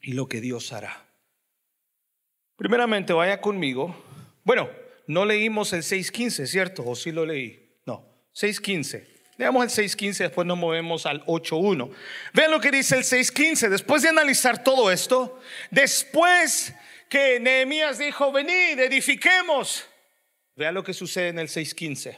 y 0.00 0.12
lo 0.12 0.28
que 0.28 0.40
Dios 0.40 0.72
hará. 0.72 1.06
Primeramente, 2.56 3.12
vaya 3.12 3.40
conmigo. 3.40 3.96
Bueno, 4.44 4.70
no 5.06 5.24
leímos 5.24 5.72
el 5.72 5.82
6.15, 5.82 6.46
¿cierto? 6.46 6.86
¿O 6.86 6.94
sí 6.94 7.10
lo 7.10 7.26
leí? 7.26 7.80
No, 7.86 8.04
6.15. 8.34 9.06
Leamos 9.38 9.78
el 9.78 9.88
6.15, 9.88 10.18
después 10.18 10.46
nos 10.46 10.58
movemos 10.58 11.06
al 11.06 11.24
8.1. 11.24 11.90
Vean 12.34 12.50
lo 12.50 12.60
que 12.60 12.70
dice 12.70 12.96
el 12.96 13.04
6.15. 13.04 13.70
Después 13.70 14.02
de 14.02 14.10
analizar 14.10 14.62
todo 14.62 14.90
esto, 14.90 15.40
después 15.70 16.74
que 17.10 17.40
Nehemías 17.40 17.98
dijo, 17.98 18.30
venid, 18.32 18.78
edifiquemos. 18.78 19.84
Vea 20.54 20.70
lo 20.70 20.84
que 20.84 20.94
sucede 20.94 21.28
en 21.28 21.40
el 21.40 21.48
6.15. 21.48 22.16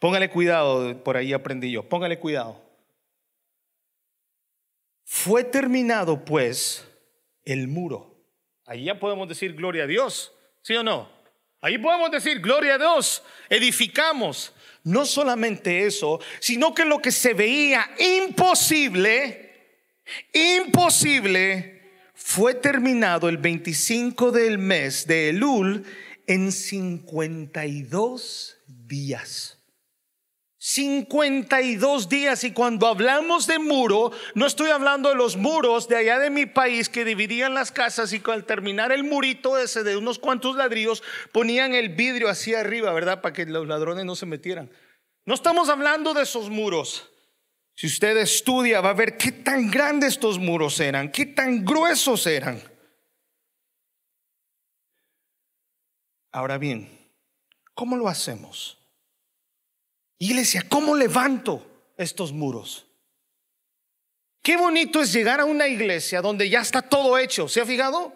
Póngale 0.00 0.28
cuidado, 0.28 1.02
por 1.02 1.16
ahí 1.16 1.32
aprendí 1.32 1.70
yo, 1.70 1.88
póngale 1.88 2.18
cuidado. 2.18 2.60
Fue 5.04 5.44
terminado 5.44 6.24
pues 6.24 6.86
el 7.44 7.68
muro. 7.68 8.12
Ahí 8.66 8.84
ya 8.84 8.98
podemos 8.98 9.28
decir 9.28 9.54
gloria 9.54 9.84
a 9.84 9.86
Dios, 9.86 10.32
¿sí 10.62 10.74
o 10.74 10.82
no? 10.82 11.08
Ahí 11.60 11.78
podemos 11.78 12.10
decir 12.10 12.40
gloria 12.40 12.74
a 12.74 12.78
Dios, 12.78 13.22
edificamos. 13.48 14.52
No 14.82 15.04
solamente 15.04 15.86
eso, 15.86 16.20
sino 16.40 16.74
que 16.74 16.84
lo 16.84 17.00
que 17.00 17.12
se 17.12 17.34
veía 17.34 17.88
imposible, 17.98 19.82
imposible, 20.32 21.75
fue 22.16 22.54
terminado 22.54 23.28
el 23.28 23.36
25 23.36 24.32
del 24.32 24.58
mes 24.58 25.06
de 25.06 25.28
Elul 25.28 25.84
en 26.26 26.50
52 26.50 28.56
días. 28.66 29.52
52 30.58 32.08
días 32.08 32.42
y 32.42 32.52
cuando 32.52 32.88
hablamos 32.88 33.46
de 33.46 33.60
muro, 33.60 34.10
no 34.34 34.46
estoy 34.46 34.70
hablando 34.70 35.10
de 35.10 35.14
los 35.14 35.36
muros 35.36 35.86
de 35.88 35.96
allá 35.96 36.18
de 36.18 36.30
mi 36.30 36.46
país 36.46 36.88
que 36.88 37.04
dividían 37.04 37.54
las 37.54 37.70
casas 37.70 38.12
y 38.12 38.20
al 38.32 38.44
terminar 38.44 38.90
el 38.90 39.04
murito 39.04 39.58
ese 39.58 39.84
de 39.84 39.96
unos 39.96 40.18
cuantos 40.18 40.56
ladrillos 40.56 41.04
ponían 41.30 41.74
el 41.74 41.90
vidrio 41.90 42.28
hacia 42.28 42.58
arriba, 42.60 42.92
¿verdad? 42.92 43.20
Para 43.20 43.34
que 43.34 43.46
los 43.46 43.68
ladrones 43.68 44.06
no 44.06 44.16
se 44.16 44.26
metieran. 44.26 44.68
No 45.26 45.34
estamos 45.34 45.68
hablando 45.68 46.14
de 46.14 46.22
esos 46.22 46.50
muros. 46.50 47.12
Si 47.76 47.86
usted 47.86 48.16
estudia 48.16 48.80
va 48.80 48.90
a 48.90 48.94
ver 48.94 49.18
qué 49.18 49.30
tan 49.30 49.70
grandes 49.70 50.14
estos 50.14 50.38
muros 50.38 50.80
eran, 50.80 51.12
qué 51.12 51.26
tan 51.26 51.62
gruesos 51.62 52.26
eran. 52.26 52.62
Ahora 56.32 56.56
bien, 56.56 56.88
¿cómo 57.74 57.96
lo 57.96 58.08
hacemos? 58.08 58.78
Iglesia, 60.18 60.64
¿cómo 60.66 60.96
levanto 60.96 61.92
estos 61.98 62.32
muros? 62.32 62.86
Qué 64.42 64.56
bonito 64.56 65.02
es 65.02 65.12
llegar 65.12 65.40
a 65.40 65.44
una 65.44 65.68
iglesia 65.68 66.22
donde 66.22 66.48
ya 66.48 66.60
está 66.60 66.80
todo 66.80 67.18
hecho. 67.18 67.46
¿Se 67.46 67.60
ha 67.60 67.66
fijado? 67.66 68.14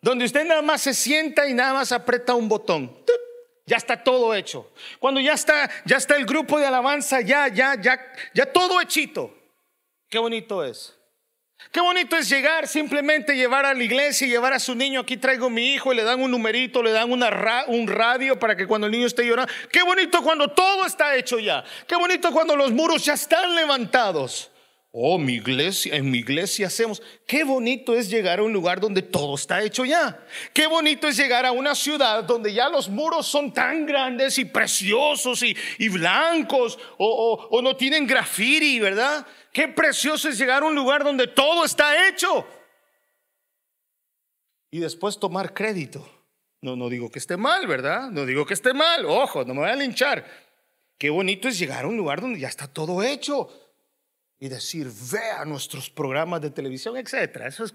Donde 0.00 0.24
usted 0.24 0.46
nada 0.46 0.62
más 0.62 0.80
se 0.80 0.94
sienta 0.94 1.46
y 1.46 1.52
nada 1.52 1.74
más 1.74 1.92
aprieta 1.92 2.34
un 2.34 2.48
botón. 2.48 2.96
Ya 3.70 3.76
está 3.76 4.02
todo 4.02 4.34
hecho. 4.34 4.68
Cuando 4.98 5.20
ya 5.20 5.34
está, 5.34 5.70
ya 5.84 5.96
está 5.96 6.16
el 6.16 6.26
grupo 6.26 6.58
de 6.58 6.66
alabanza, 6.66 7.20
ya, 7.20 7.46
ya, 7.46 7.80
ya, 7.80 8.00
ya 8.34 8.46
todo 8.46 8.80
hechito. 8.80 9.32
Qué 10.08 10.18
bonito 10.18 10.64
es. 10.64 10.98
Qué 11.70 11.80
bonito 11.80 12.16
es 12.16 12.28
llegar, 12.28 12.66
simplemente 12.66 13.36
llevar 13.36 13.64
a 13.64 13.72
la 13.72 13.84
iglesia 13.84 14.26
y 14.26 14.30
llevar 14.30 14.54
a 14.54 14.58
su 14.58 14.74
niño. 14.74 14.98
Aquí 14.98 15.16
traigo 15.16 15.48
mi 15.48 15.72
hijo 15.72 15.92
y 15.92 15.96
le 15.96 16.02
dan 16.02 16.20
un 16.20 16.32
numerito, 16.32 16.82
le 16.82 16.90
dan 16.90 17.12
una 17.12 17.30
un 17.68 17.86
radio 17.86 18.36
para 18.40 18.56
que 18.56 18.66
cuando 18.66 18.88
el 18.88 18.92
niño 18.92 19.06
esté 19.06 19.24
llorando. 19.24 19.52
Qué 19.70 19.84
bonito 19.84 20.20
cuando 20.20 20.48
todo 20.48 20.84
está 20.84 21.14
hecho 21.14 21.38
ya. 21.38 21.62
Qué 21.86 21.94
bonito 21.94 22.32
cuando 22.32 22.56
los 22.56 22.72
muros 22.72 23.04
ya 23.04 23.12
están 23.12 23.54
levantados. 23.54 24.50
Oh, 24.92 25.18
mi 25.18 25.34
iglesia, 25.34 25.94
en 25.94 26.10
mi 26.10 26.18
iglesia 26.18 26.66
hacemos. 26.66 27.00
Qué 27.24 27.44
bonito 27.44 27.94
es 27.94 28.10
llegar 28.10 28.40
a 28.40 28.42
un 28.42 28.52
lugar 28.52 28.80
donde 28.80 29.02
todo 29.02 29.36
está 29.36 29.62
hecho 29.62 29.84
ya. 29.84 30.26
Qué 30.52 30.66
bonito 30.66 31.06
es 31.06 31.16
llegar 31.16 31.46
a 31.46 31.52
una 31.52 31.76
ciudad 31.76 32.24
donde 32.24 32.52
ya 32.52 32.68
los 32.68 32.88
muros 32.88 33.26
son 33.26 33.52
tan 33.52 33.86
grandes 33.86 34.36
y 34.38 34.46
preciosos 34.46 35.44
y, 35.44 35.88
blancos 35.88 36.76
o, 36.98 37.48
o 37.50 37.62
no 37.62 37.76
tienen 37.76 38.04
grafiti, 38.04 38.80
¿verdad? 38.80 39.24
Qué 39.52 39.68
precioso 39.68 40.28
es 40.28 40.36
llegar 40.36 40.64
a 40.64 40.66
un 40.66 40.74
lugar 40.74 41.04
donde 41.04 41.28
todo 41.28 41.64
está 41.64 42.08
hecho. 42.08 42.44
Y 44.72 44.80
después 44.80 45.20
tomar 45.20 45.54
crédito. 45.54 46.04
No, 46.62 46.74
no 46.74 46.88
digo 46.88 47.10
que 47.10 47.20
esté 47.20 47.36
mal, 47.36 47.66
¿verdad? 47.68 48.10
No 48.10 48.26
digo 48.26 48.44
que 48.44 48.54
esté 48.54 48.74
mal. 48.74 49.06
Ojo, 49.06 49.44
no 49.44 49.54
me 49.54 49.60
voy 49.60 49.70
a 49.70 49.76
linchar. 49.76 50.24
Qué 50.98 51.10
bonito 51.10 51.48
es 51.48 51.58
llegar 51.58 51.84
a 51.84 51.88
un 51.88 51.96
lugar 51.96 52.20
donde 52.20 52.40
ya 52.40 52.48
está 52.48 52.66
todo 52.66 53.02
hecho. 53.02 53.48
Y 54.40 54.48
decir, 54.48 54.90
vea 55.12 55.44
nuestros 55.44 55.88
programas 55.88 56.40
de 56.40 56.50
televisión, 56.50 56.96
etcétera. 56.96 57.46
Eso 57.46 57.64
es. 57.64 57.74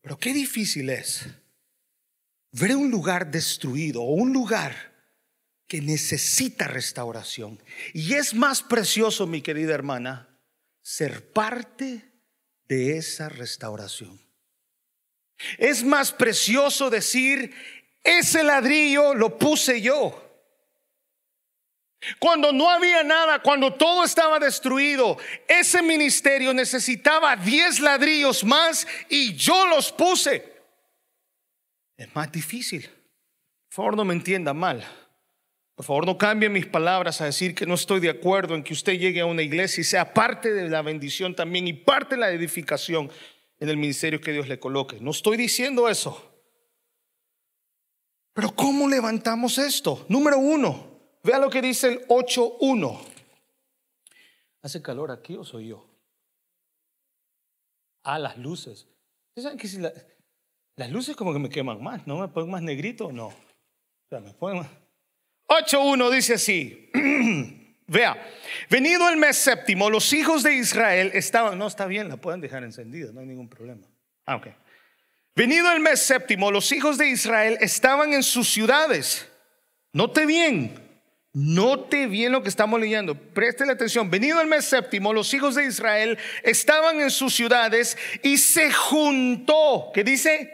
Pero 0.00 0.18
qué 0.18 0.32
difícil 0.32 0.90
es 0.90 1.26
ver 2.52 2.74
un 2.74 2.90
lugar 2.90 3.30
destruido 3.30 4.02
o 4.02 4.14
un 4.14 4.32
lugar 4.32 4.90
que 5.66 5.80
necesita 5.80 6.66
restauración. 6.66 7.62
Y 7.94 8.14
es 8.14 8.34
más 8.34 8.62
precioso, 8.62 9.26
mi 9.26 9.42
querida 9.42 9.74
hermana, 9.74 10.40
ser 10.82 11.32
parte 11.32 12.10
de 12.64 12.96
esa 12.96 13.28
restauración. 13.28 14.20
Es 15.58 15.84
más 15.84 16.12
precioso 16.12 16.90
decir, 16.90 17.54
ese 18.02 18.42
ladrillo 18.42 19.14
lo 19.14 19.38
puse 19.38 19.80
yo. 19.80 20.29
Cuando 22.18 22.52
no 22.52 22.70
había 22.70 23.02
nada, 23.02 23.40
cuando 23.40 23.74
todo 23.74 24.04
estaba 24.04 24.38
destruido, 24.38 25.18
ese 25.46 25.82
ministerio 25.82 26.54
necesitaba 26.54 27.36
10 27.36 27.80
ladrillos 27.80 28.42
más 28.42 28.86
y 29.08 29.34
yo 29.34 29.66
los 29.66 29.92
puse. 29.92 30.50
Es 31.96 32.14
más 32.14 32.32
difícil. 32.32 32.88
Por 33.68 33.74
favor, 33.74 33.96
no 33.96 34.04
me 34.04 34.14
entienda 34.14 34.54
mal. 34.54 34.84
Por 35.74 35.84
favor, 35.84 36.06
no 36.06 36.16
cambie 36.16 36.48
mis 36.48 36.66
palabras 36.66 37.20
a 37.20 37.26
decir 37.26 37.54
que 37.54 37.66
no 37.66 37.74
estoy 37.74 38.00
de 38.00 38.10
acuerdo 38.10 38.54
en 38.54 38.62
que 38.62 38.72
usted 38.72 38.98
llegue 38.98 39.20
a 39.20 39.26
una 39.26 39.42
iglesia 39.42 39.82
y 39.82 39.84
sea 39.84 40.12
parte 40.12 40.52
de 40.52 40.68
la 40.68 40.82
bendición 40.82 41.34
también 41.34 41.66
y 41.68 41.74
parte 41.74 42.14
de 42.14 42.20
la 42.20 42.30
edificación 42.30 43.10
en 43.58 43.68
el 43.68 43.76
ministerio 43.76 44.20
que 44.20 44.32
Dios 44.32 44.48
le 44.48 44.58
coloque. 44.58 44.98
No 45.00 45.10
estoy 45.10 45.36
diciendo 45.36 45.88
eso. 45.88 46.30
Pero 48.32 48.50
¿cómo 48.50 48.88
levantamos 48.88 49.58
esto? 49.58 50.04
Número 50.08 50.38
uno, 50.38 50.89
vea 51.22 51.38
lo 51.38 51.50
que 51.50 51.62
dice 51.62 51.88
el 51.88 52.06
8.1. 52.08 53.00
¿Hace 54.62 54.82
calor 54.82 55.10
aquí 55.10 55.36
o 55.36 55.44
soy 55.44 55.68
yo? 55.68 55.86
Ah, 58.02 58.18
las 58.18 58.36
luces. 58.38 58.86
¿Saben 59.36 59.58
que 59.58 59.68
si 59.68 59.78
las 59.78 60.90
luces 60.90 61.16
como 61.16 61.32
que 61.32 61.38
me 61.38 61.48
queman 61.48 61.82
más? 61.82 62.06
¿No 62.06 62.18
me 62.18 62.28
ponen 62.28 62.50
más 62.50 62.62
negrito? 62.62 63.10
No. 63.10 63.28
O 63.28 64.08
sea, 64.08 64.20
me 64.20 64.34
ponen 64.34 64.58
más. 64.58 64.68
8.1 65.48 66.10
dice 66.10 66.34
así. 66.34 66.90
Vea, 67.90 68.24
venido 68.70 69.08
el 69.08 69.16
mes 69.16 69.36
séptimo, 69.36 69.90
los 69.90 70.12
hijos 70.12 70.44
de 70.44 70.54
Israel 70.54 71.10
estaban, 71.12 71.58
no 71.58 71.66
está 71.66 71.86
bien, 71.86 72.08
la 72.08 72.18
pueden 72.18 72.40
dejar 72.40 72.62
encendida, 72.62 73.10
no 73.12 73.18
hay 73.18 73.26
ningún 73.26 73.48
problema. 73.48 73.84
Ah, 74.26 74.36
ok. 74.36 74.46
Venido 75.34 75.72
el 75.72 75.80
mes 75.80 76.00
séptimo, 76.00 76.52
los 76.52 76.70
hijos 76.70 76.98
de 76.98 77.08
Israel 77.08 77.58
estaban 77.60 78.12
en 78.12 78.22
sus 78.22 78.48
ciudades. 78.48 79.28
Note 79.92 80.24
bien, 80.24 80.89
note 81.32 82.06
bien 82.06 82.32
lo 82.32 82.42
que 82.42 82.48
estamos 82.48 82.80
leyendo. 82.80 83.14
Preste 83.14 83.66
la 83.66 83.72
atención. 83.72 84.10
Venido 84.10 84.40
el 84.40 84.48
mes 84.48 84.64
séptimo, 84.64 85.12
los 85.12 85.32
hijos 85.34 85.54
de 85.54 85.66
Israel 85.66 86.18
estaban 86.42 87.00
en 87.00 87.10
sus 87.10 87.34
ciudades 87.34 87.96
y 88.22 88.38
se 88.38 88.72
juntó. 88.72 89.90
¿Qué 89.94 90.04
dice? 90.04 90.52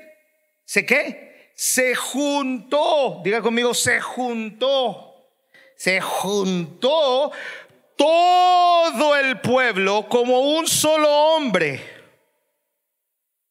¿Se 0.65 0.85
qué? 0.85 1.27
se 1.57 1.95
juntó, 1.95 3.23
diga 3.25 3.41
conmigo, 3.41 3.73
se 3.73 3.99
juntó, 3.99 5.31
se 5.75 6.03
juntó 6.03 7.33
todo 7.97 9.17
el 9.17 9.41
pueblo 9.41 10.07
como 10.07 10.39
un 10.59 10.69
solo 10.69 11.09
hombre. 11.11 11.96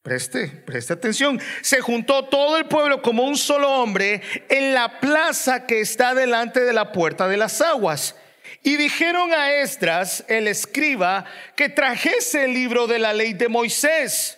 Preste, 0.06 0.48
preste 0.48 0.94
atención. 0.94 1.42
Se 1.62 1.82
juntó 1.82 2.26
todo 2.26 2.58
el 2.58 2.66
pueblo 2.66 3.02
como 3.02 3.24
un 3.24 3.36
solo 3.36 3.70
hombre 3.70 4.22
en 4.48 4.74
la 4.74 5.02
plaza 5.02 5.66
que 5.66 5.82
está 5.82 6.14
delante 6.14 6.62
de 6.62 6.72
la 6.72 6.94
puerta 6.94 7.28
de 7.28 7.36
las 7.36 7.60
aguas. 7.60 8.16
Y 8.64 8.78
dijeron 8.78 9.34
a 9.34 9.52
Esdras, 9.52 10.24
el 10.30 10.48
escriba, 10.48 11.26
que 11.58 11.68
trajese 11.68 12.46
el 12.46 12.54
libro 12.54 12.88
de 12.88 13.00
la 13.00 13.12
ley 13.12 13.34
de 13.34 13.50
Moisés 13.50 14.38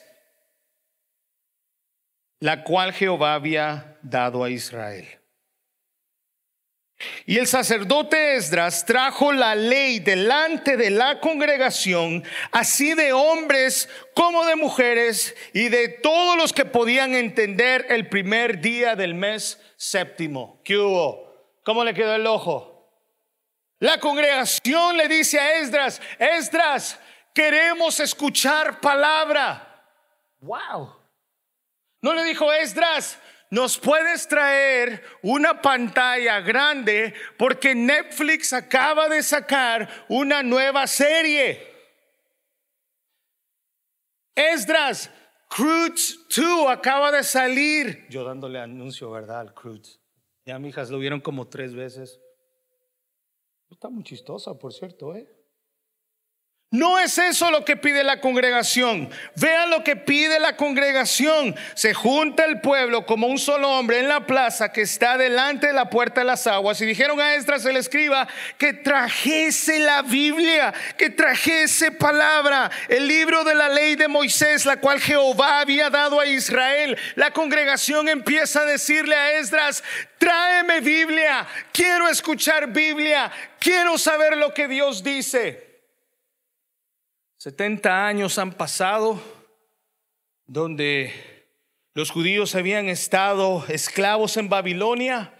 la 2.39 2.63
cual 2.63 2.93
Jehová 2.93 3.33
había 3.33 3.97
dado 4.01 4.43
a 4.43 4.49
Israel. 4.49 5.16
Y 7.25 7.37
el 7.37 7.45
sacerdote 7.45 8.35
Esdras 8.35 8.85
trajo 8.85 9.31
la 9.31 9.53
ley 9.53 9.99
delante 9.99 10.77
de 10.77 10.89
la 10.89 11.19
congregación, 11.19 12.23
así 12.51 12.95
de 12.95 13.13
hombres 13.13 13.87
como 14.15 14.45
de 14.45 14.55
mujeres 14.55 15.35
y 15.53 15.69
de 15.69 15.89
todos 15.89 16.37
los 16.37 16.53
que 16.53 16.65
podían 16.65 17.13
entender 17.13 17.85
el 17.89 18.09
primer 18.09 18.61
día 18.61 18.95
del 18.95 19.13
mes 19.13 19.59
séptimo. 19.75 20.59
¿Qué 20.63 20.77
hubo? 20.77 21.27
¿Cómo 21.63 21.83
le 21.83 21.93
quedó 21.93 22.15
el 22.15 22.25
ojo? 22.25 22.77
La 23.79 23.99
congregación 23.99 24.97
le 24.97 25.07
dice 25.07 25.39
a 25.39 25.59
Esdras, 25.59 26.01
Esdras, 26.17 26.99
queremos 27.33 27.99
escuchar 27.99 28.79
palabra. 28.81 29.85
Wow. 30.39 30.95
No 32.01 32.13
le 32.15 32.23
dijo 32.23 32.51
Esdras, 32.51 33.19
nos 33.49 33.77
puedes 33.77 34.27
traer 34.27 35.03
una 35.21 35.61
pantalla 35.61 36.41
grande 36.41 37.13
porque 37.37 37.73
Netflix 37.73 38.53
acaba 38.53 39.07
de 39.07 39.23
sacar 39.23 40.05
una 40.09 40.43
nueva 40.43 40.87
serie. 40.87 41.75
Esdras, 44.35 45.09
Cruz 45.49 46.27
2 46.35 46.69
acaba 46.69 47.11
de 47.11 47.23
salir. 47.23 48.05
Yo 48.09 48.23
dándole 48.23 48.59
anuncio, 48.59 49.09
¿verdad? 49.09 49.39
Al 49.39 49.53
Cruz. 49.53 49.99
Ya 50.45 50.59
mis 50.59 50.69
hijas 50.69 50.89
lo 50.89 50.99
vieron 50.99 51.21
como 51.21 51.47
tres 51.47 51.73
veces. 51.73 52.19
Está 53.69 53.89
muy 53.89 54.03
chistosa, 54.03 54.57
por 54.57 54.73
cierto, 54.73 55.15
¿eh? 55.15 55.36
No 56.71 56.99
es 56.99 57.17
eso 57.17 57.49
lo 57.49 57.63
que 57.63 57.77
pide 57.77 58.03
la 58.03 58.19
congregación. 58.19 59.09
Vean 59.35 59.69
lo 59.69 59.85
que 59.85 59.95
pide 59.95 60.37
la 60.37 60.57
congregación. 60.57 61.55
Se 61.75 61.93
junta 61.93 62.43
el 62.43 62.59
pueblo 62.59 63.05
como 63.05 63.27
un 63.27 63.39
solo 63.39 63.69
hombre 63.69 63.99
en 63.99 64.09
la 64.09 64.25
plaza 64.25 64.73
que 64.73 64.81
está 64.81 65.17
delante 65.17 65.67
de 65.67 65.73
la 65.73 65.89
puerta 65.89 66.19
de 66.19 66.25
las 66.25 66.45
aguas 66.45 66.81
y 66.81 66.85
dijeron 66.85 67.21
a 67.21 67.35
Esdras 67.35 67.63
el 67.63 67.77
escriba 67.77 68.27
que 68.57 68.73
trajese 68.73 69.79
la 69.79 70.01
Biblia, 70.01 70.73
que 70.97 71.09
trajese 71.09 71.91
palabra, 71.91 72.69
el 72.89 73.07
libro 73.07 73.45
de 73.45 73.55
la 73.55 73.69
ley 73.69 73.95
de 73.95 74.09
Moisés, 74.09 74.65
la 74.65 74.81
cual 74.81 74.99
Jehová 74.99 75.61
había 75.61 75.89
dado 75.89 76.19
a 76.19 76.25
Israel. 76.25 76.97
La 77.15 77.31
congregación 77.31 78.09
empieza 78.09 78.63
a 78.63 78.65
decirle 78.65 79.15
a 79.15 79.39
Esdras, 79.39 79.85
tráeme 80.17 80.81
Biblia, 80.81 81.47
quiero 81.71 82.09
escuchar 82.09 82.67
Biblia, 82.67 83.31
quiero 83.57 83.97
saber 83.97 84.35
lo 84.35 84.53
que 84.53 84.67
Dios 84.67 85.01
dice. 85.01 85.66
70 87.47 88.05
años 88.05 88.37
han 88.39 88.51
pasado 88.51 89.21
donde 90.47 91.13
los 91.93 92.11
judíos 92.11 92.53
habían 92.55 92.89
estado 92.89 93.63
esclavos 93.69 94.35
en 94.35 94.49
Babilonia. 94.49 95.33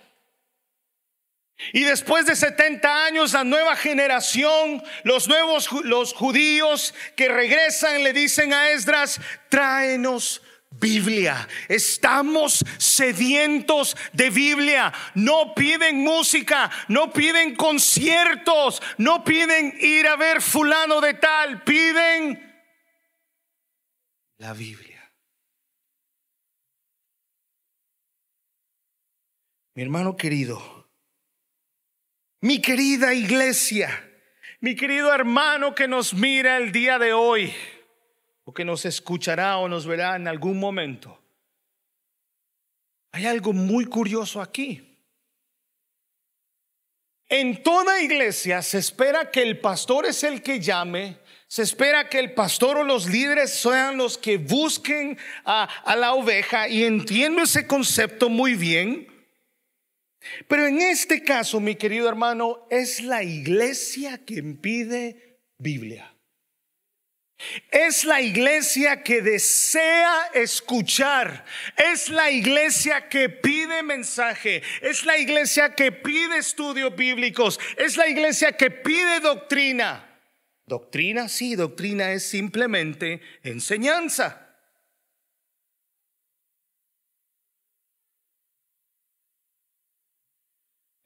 Y 1.74 1.84
después 1.84 2.26
de 2.26 2.38
70 2.38 3.06
años, 3.08 3.34
la 3.34 3.44
nueva 3.44 3.76
generación, 3.76 4.82
los 5.04 5.28
nuevos 5.28 5.70
los 5.84 6.14
judíos 6.14 6.94
que 7.18 7.28
regresan 7.28 8.02
le 8.02 8.14
dicen 8.14 8.54
a 8.54 8.70
Esdras, 8.70 9.20
tráenos 9.50 10.42
Biblia. 10.80 11.48
Estamos 11.68 12.64
sedientos 12.78 13.96
de 14.14 14.30
Biblia. 14.30 14.94
No 15.16 15.54
piden 15.56 16.04
música, 16.04 16.70
no 16.88 17.12
piden 17.12 17.56
conciertos, 17.56 18.82
no 18.98 19.24
piden 19.24 19.76
ir 19.80 20.08
a 20.08 20.16
ver 20.16 20.42
fulano 20.42 21.02
de 21.02 21.14
tal, 21.16 21.64
piden 21.64 22.44
la 24.38 24.54
Biblia. 24.54 25.14
Mi 29.74 29.84
hermano 29.84 30.18
querido, 30.18 30.90
mi 32.42 32.62
querida 32.62 33.14
iglesia, 33.14 33.90
mi 34.60 34.76
querido 34.76 35.14
hermano 35.14 35.76
que 35.76 35.88
nos 35.88 36.16
mira 36.16 36.58
el 36.58 36.72
día 36.72 36.98
de 36.98 37.14
hoy 37.14 37.54
o 38.48 38.54
que 38.54 38.64
nos 38.64 38.86
escuchará 38.86 39.58
o 39.58 39.68
nos 39.68 39.86
verá 39.86 40.16
en 40.16 40.26
algún 40.26 40.58
momento. 40.58 41.20
Hay 43.12 43.26
algo 43.26 43.52
muy 43.52 43.84
curioso 43.84 44.42
aquí. 44.42 44.98
En 47.28 47.62
toda 47.62 48.02
iglesia 48.02 48.62
se 48.62 48.78
espera 48.78 49.32
que 49.32 49.42
el 49.42 49.60
pastor 49.60 50.06
es 50.06 50.24
el 50.24 50.42
que 50.42 50.62
llame, 50.62 51.20
se 51.50 51.62
espera 51.62 52.08
que 52.08 52.20
el 52.20 52.34
pastor 52.34 52.78
o 52.78 52.84
los 52.86 53.08
líderes 53.08 53.54
sean 53.54 53.98
los 53.98 54.18
que 54.18 54.38
busquen 54.38 55.18
a, 55.44 55.68
la 55.98 56.14
oveja 56.14 56.70
y 56.70 56.86
entiendo 56.86 57.42
ese 57.42 57.68
concepto 57.68 58.30
muy 58.30 58.56
bien. 58.56 59.08
Pero 60.48 60.68
en 60.68 60.82
este 60.82 61.22
caso, 61.22 61.60
mi 61.60 61.76
querido 61.76 62.08
hermano, 62.08 62.66
es 62.70 63.02
la 63.02 63.24
iglesia 63.24 64.24
quien 64.24 64.56
pide 64.56 65.42
Biblia. 65.58 66.17
Es 67.70 68.04
la 68.04 68.20
iglesia 68.20 69.04
que 69.04 69.22
desea 69.22 70.28
escuchar. 70.34 71.46
Es 71.76 72.10
la 72.10 72.32
iglesia 72.32 73.10
que 73.10 73.30
pide 73.30 73.84
mensaje. 73.84 74.64
Es 74.82 75.06
la 75.06 75.18
iglesia 75.18 75.76
que 75.76 75.92
pide 75.92 76.38
estudios 76.38 76.96
bíblicos. 76.96 77.60
Es 77.78 77.96
la 77.96 78.08
iglesia 78.08 78.54
que 78.54 78.72
pide 78.72 79.20
doctrina. 79.20 80.04
Doctrina, 80.66 81.30
sí, 81.30 81.56
doctrina 81.56 82.12
es 82.12 82.28
simplemente 82.28 83.22
enseñanza. 83.44 84.44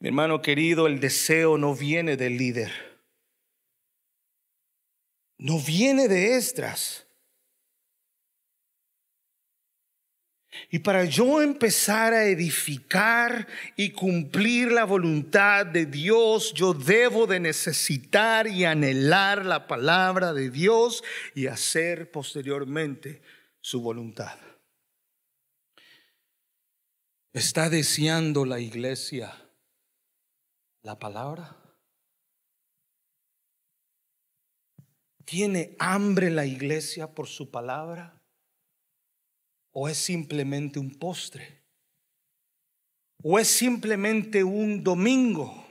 Mi 0.00 0.08
hermano 0.08 0.42
querido, 0.42 0.86
el 0.88 0.98
deseo 0.98 1.58
no 1.58 1.76
viene 1.76 2.16
del 2.16 2.38
líder 2.38 2.91
no 5.42 5.58
viene 5.58 6.06
de 6.06 6.36
Esdras. 6.36 7.04
Y 10.70 10.78
para 10.78 11.04
yo 11.04 11.42
empezar 11.42 12.12
a 12.12 12.26
edificar 12.26 13.48
y 13.74 13.90
cumplir 13.90 14.70
la 14.70 14.84
voluntad 14.84 15.66
de 15.66 15.86
Dios, 15.86 16.52
yo 16.54 16.74
debo 16.74 17.26
de 17.26 17.40
necesitar 17.40 18.46
y 18.46 18.64
anhelar 18.64 19.44
la 19.44 19.66
palabra 19.66 20.32
de 20.32 20.50
Dios 20.50 21.02
y 21.34 21.48
hacer 21.48 22.10
posteriormente 22.12 23.20
su 23.60 23.80
voluntad. 23.80 24.38
¿Está 27.32 27.68
deseando 27.68 28.44
la 28.44 28.60
iglesia 28.60 29.34
la 30.82 30.98
palabra? 30.98 31.61
¿Tiene 35.24 35.76
hambre 35.78 36.30
la 36.30 36.46
iglesia 36.46 37.14
por 37.14 37.28
su 37.28 37.50
palabra? 37.50 38.20
¿O 39.70 39.88
es 39.88 39.96
simplemente 39.96 40.78
un 40.78 40.98
postre? 40.98 41.62
¿O 43.22 43.38
es 43.38 43.48
simplemente 43.48 44.42
un 44.44 44.82
domingo? 44.82 45.66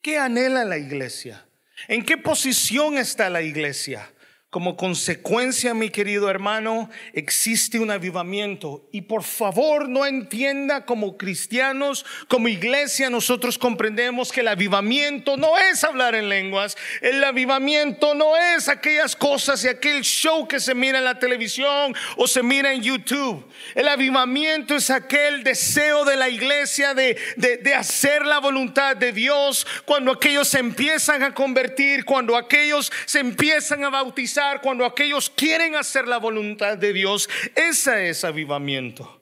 ¿Qué 0.00 0.18
anhela 0.18 0.64
la 0.64 0.78
iglesia? 0.78 1.48
¿En 1.86 2.04
qué 2.04 2.16
posición 2.16 2.98
está 2.98 3.30
la 3.30 3.42
iglesia? 3.42 4.12
Como 4.50 4.78
consecuencia, 4.78 5.74
mi 5.74 5.90
querido 5.90 6.30
hermano, 6.30 6.88
existe 7.12 7.80
un 7.80 7.90
avivamiento. 7.90 8.88
Y 8.92 9.02
por 9.02 9.22
favor 9.22 9.90
no 9.90 10.06
entienda 10.06 10.86
como 10.86 11.18
cristianos, 11.18 12.06
como 12.28 12.48
iglesia, 12.48 13.10
nosotros 13.10 13.58
comprendemos 13.58 14.32
que 14.32 14.40
el 14.40 14.48
avivamiento 14.48 15.36
no 15.36 15.58
es 15.58 15.84
hablar 15.84 16.14
en 16.14 16.30
lenguas. 16.30 16.78
El 17.02 17.22
avivamiento 17.22 18.14
no 18.14 18.38
es 18.38 18.70
aquellas 18.70 19.14
cosas 19.14 19.62
y 19.64 19.68
aquel 19.68 20.00
show 20.00 20.48
que 20.48 20.60
se 20.60 20.74
mira 20.74 20.96
en 20.96 21.04
la 21.04 21.18
televisión 21.18 21.94
o 22.16 22.26
se 22.26 22.42
mira 22.42 22.72
en 22.72 22.82
YouTube. 22.82 23.46
El 23.74 23.86
avivamiento 23.86 24.76
es 24.76 24.88
aquel 24.88 25.44
deseo 25.44 26.06
de 26.06 26.16
la 26.16 26.30
iglesia 26.30 26.94
de, 26.94 27.18
de, 27.36 27.74
hacer 27.74 28.24
la 28.24 28.38
voluntad 28.38 28.96
de 28.96 29.12
Dios 29.12 29.66
cuando 29.84 30.10
aquellos 30.10 30.48
se 30.48 30.58
empiezan 30.58 31.22
a 31.22 31.34
convertir, 31.34 32.06
cuando 32.06 32.34
aquellos 32.34 32.90
se 33.04 33.18
empiezan 33.18 33.84
a 33.84 33.90
bautizar 33.90 34.37
cuando 34.62 34.84
aquellos 34.84 35.30
quieren 35.30 35.74
hacer 35.74 36.06
la 36.06 36.18
voluntad 36.18 36.78
de 36.78 36.92
Dios. 36.92 37.28
Ese 37.54 38.08
es 38.08 38.24
avivamiento. 38.24 39.20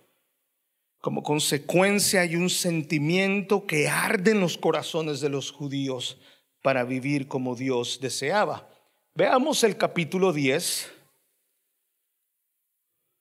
Como 1.01 1.23
consecuencia 1.23 2.21
hay 2.21 2.37
un 2.37 2.51
sentimiento 2.51 3.67
que 3.67 3.89
arde 3.89 4.33
en 4.33 4.41
los 4.41 4.59
corazones 4.59 5.21
de 5.21 5.29
los 5.29 5.53
judíos 5.53 6.19
para 6.63 6.85
vivir 6.85 7.29
como 7.29 7.55
Dios 7.55 8.01
deseaba. 8.01 8.69
Veamos 9.15 9.63
el 9.65 9.77
capítulo 9.77 10.33
10. 10.33 10.93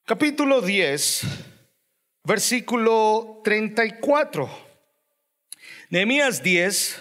Capítulo 0.06 0.62
10, 0.62 1.22
versículo 2.24 3.42
34. 3.44 4.50
Nehemías 5.90 6.44
10, 6.44 7.00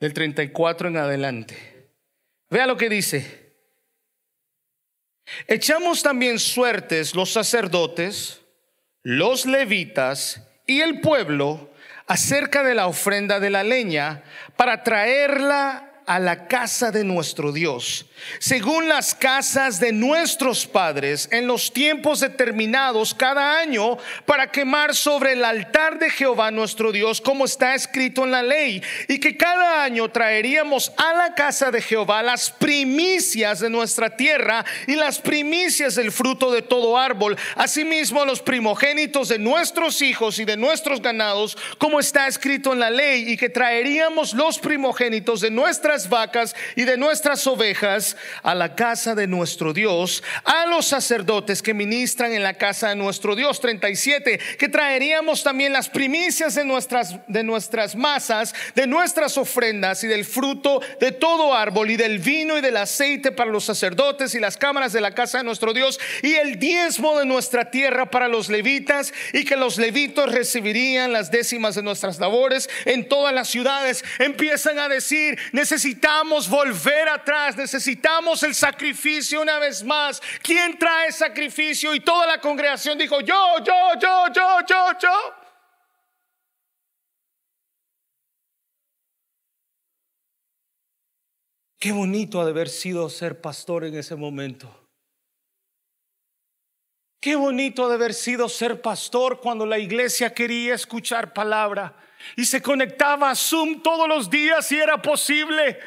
del 0.00 0.14
34 0.14 0.88
en 0.88 0.96
adelante. 0.96 1.88
Vea 2.50 2.66
lo 2.66 2.76
que 2.76 2.88
dice. 2.88 3.48
Echamos 5.46 6.02
también 6.02 6.38
suertes 6.38 7.14
los 7.14 7.30
sacerdotes, 7.30 8.40
los 9.02 9.46
levitas 9.46 10.42
y 10.66 10.80
el 10.80 11.00
pueblo 11.00 11.70
acerca 12.06 12.62
de 12.62 12.74
la 12.74 12.86
ofrenda 12.86 13.38
de 13.38 13.50
la 13.50 13.62
leña 13.62 14.22
para 14.56 14.82
traerla 14.82 15.87
a 16.08 16.18
la 16.18 16.48
casa 16.48 16.90
de 16.90 17.04
nuestro 17.04 17.52
Dios, 17.52 18.06
según 18.38 18.88
las 18.88 19.14
casas 19.14 19.78
de 19.78 19.92
nuestros 19.92 20.66
padres, 20.66 21.28
en 21.30 21.46
los 21.46 21.70
tiempos 21.70 22.20
determinados 22.20 23.12
cada 23.12 23.58
año, 23.60 23.98
para 24.24 24.50
quemar 24.50 24.96
sobre 24.96 25.32
el 25.32 25.44
altar 25.44 25.98
de 25.98 26.08
Jehová 26.08 26.50
nuestro 26.50 26.92
Dios, 26.92 27.20
como 27.20 27.44
está 27.44 27.74
escrito 27.74 28.24
en 28.24 28.30
la 28.30 28.42
ley, 28.42 28.82
y 29.06 29.20
que 29.20 29.36
cada 29.36 29.84
año 29.84 30.10
traeríamos 30.10 30.92
a 30.96 31.12
la 31.12 31.34
casa 31.34 31.70
de 31.70 31.82
Jehová 31.82 32.22
las 32.22 32.50
primicias 32.50 33.60
de 33.60 33.68
nuestra 33.68 34.16
tierra 34.16 34.64
y 34.86 34.94
las 34.94 35.18
primicias 35.18 35.94
del 35.94 36.10
fruto 36.10 36.50
de 36.50 36.62
todo 36.62 36.96
árbol, 36.96 37.36
asimismo 37.54 38.24
los 38.24 38.40
primogénitos 38.40 39.28
de 39.28 39.38
nuestros 39.38 40.00
hijos 40.00 40.38
y 40.38 40.46
de 40.46 40.56
nuestros 40.56 41.02
ganados, 41.02 41.58
como 41.76 42.00
está 42.00 42.26
escrito 42.26 42.72
en 42.72 42.80
la 42.80 42.88
ley, 42.88 43.30
y 43.30 43.36
que 43.36 43.50
traeríamos 43.50 44.32
los 44.32 44.58
primogénitos 44.58 45.42
de 45.42 45.50
nuestras 45.50 45.97
vacas 46.06 46.54
y 46.76 46.84
de 46.84 46.98
nuestras 46.98 47.46
ovejas 47.46 48.16
a 48.42 48.54
la 48.54 48.74
casa 48.74 49.14
de 49.14 49.26
nuestro 49.26 49.72
Dios, 49.72 50.22
a 50.44 50.66
los 50.66 50.84
sacerdotes 50.84 51.62
que 51.62 51.72
ministran 51.72 52.32
en 52.32 52.42
la 52.42 52.54
casa 52.54 52.90
de 52.90 52.96
nuestro 52.96 53.34
Dios. 53.34 53.60
37, 53.60 54.38
que 54.58 54.68
traeríamos 54.68 55.42
también 55.42 55.72
las 55.72 55.88
primicias 55.88 56.54
de 56.54 56.64
nuestras, 56.64 57.16
de 57.26 57.42
nuestras 57.42 57.96
masas, 57.96 58.54
de 58.74 58.86
nuestras 58.86 59.38
ofrendas 59.38 60.04
y 60.04 60.06
del 60.06 60.24
fruto 60.24 60.80
de 61.00 61.12
todo 61.12 61.54
árbol 61.54 61.90
y 61.90 61.96
del 61.96 62.18
vino 62.18 62.58
y 62.58 62.60
del 62.60 62.76
aceite 62.76 63.32
para 63.32 63.50
los 63.50 63.64
sacerdotes 63.64 64.34
y 64.34 64.40
las 64.40 64.56
cámaras 64.56 64.92
de 64.92 65.00
la 65.00 65.14
casa 65.14 65.38
de 65.38 65.44
nuestro 65.44 65.72
Dios 65.72 65.98
y 66.22 66.34
el 66.34 66.58
diezmo 66.58 67.18
de 67.18 67.26
nuestra 67.26 67.70
tierra 67.70 68.10
para 68.10 68.28
los 68.28 68.48
levitas 68.48 69.12
y 69.32 69.44
que 69.44 69.56
los 69.56 69.78
levitos 69.78 70.32
recibirían 70.32 71.12
las 71.12 71.30
décimas 71.30 71.74
de 71.74 71.82
nuestras 71.82 72.18
labores 72.18 72.68
en 72.84 73.08
todas 73.08 73.34
las 73.34 73.48
ciudades. 73.48 74.04
Empiezan 74.18 74.78
a 74.78 74.88
decir, 74.88 75.38
necesitamos 75.52 75.87
volver 76.48 77.08
atrás, 77.08 77.56
necesitamos 77.56 78.42
el 78.42 78.54
sacrificio 78.54 79.40
una 79.40 79.58
vez 79.58 79.82
más. 79.82 80.20
¿Quién 80.42 80.78
trae 80.78 81.12
sacrificio? 81.12 81.94
Y 81.94 82.00
toda 82.00 82.26
la 82.26 82.40
congregación 82.40 82.98
dijo, 82.98 83.20
yo, 83.20 83.58
yo, 83.64 83.98
yo, 84.00 84.26
yo, 84.34 84.66
yo, 84.66 84.98
yo. 85.00 85.34
Qué 91.78 91.92
bonito 91.92 92.40
ha 92.40 92.44
de 92.44 92.50
haber 92.50 92.68
sido 92.68 93.08
ser 93.08 93.40
pastor 93.40 93.84
en 93.84 93.94
ese 93.94 94.16
momento. 94.16 94.74
Qué 97.20 97.36
bonito 97.36 97.88
de 97.88 97.94
haber 97.94 98.14
sido 98.14 98.48
ser 98.48 98.80
pastor 98.80 99.40
cuando 99.40 99.66
la 99.66 99.78
iglesia 99.78 100.32
quería 100.32 100.74
escuchar 100.74 101.32
palabra 101.32 101.96
y 102.36 102.44
se 102.44 102.62
conectaba 102.62 103.30
a 103.30 103.34
Zoom 103.34 103.82
todos 103.82 104.08
los 104.08 104.30
días 104.30 104.66
si 104.66 104.78
era 104.78 105.00
posible. 105.00 105.78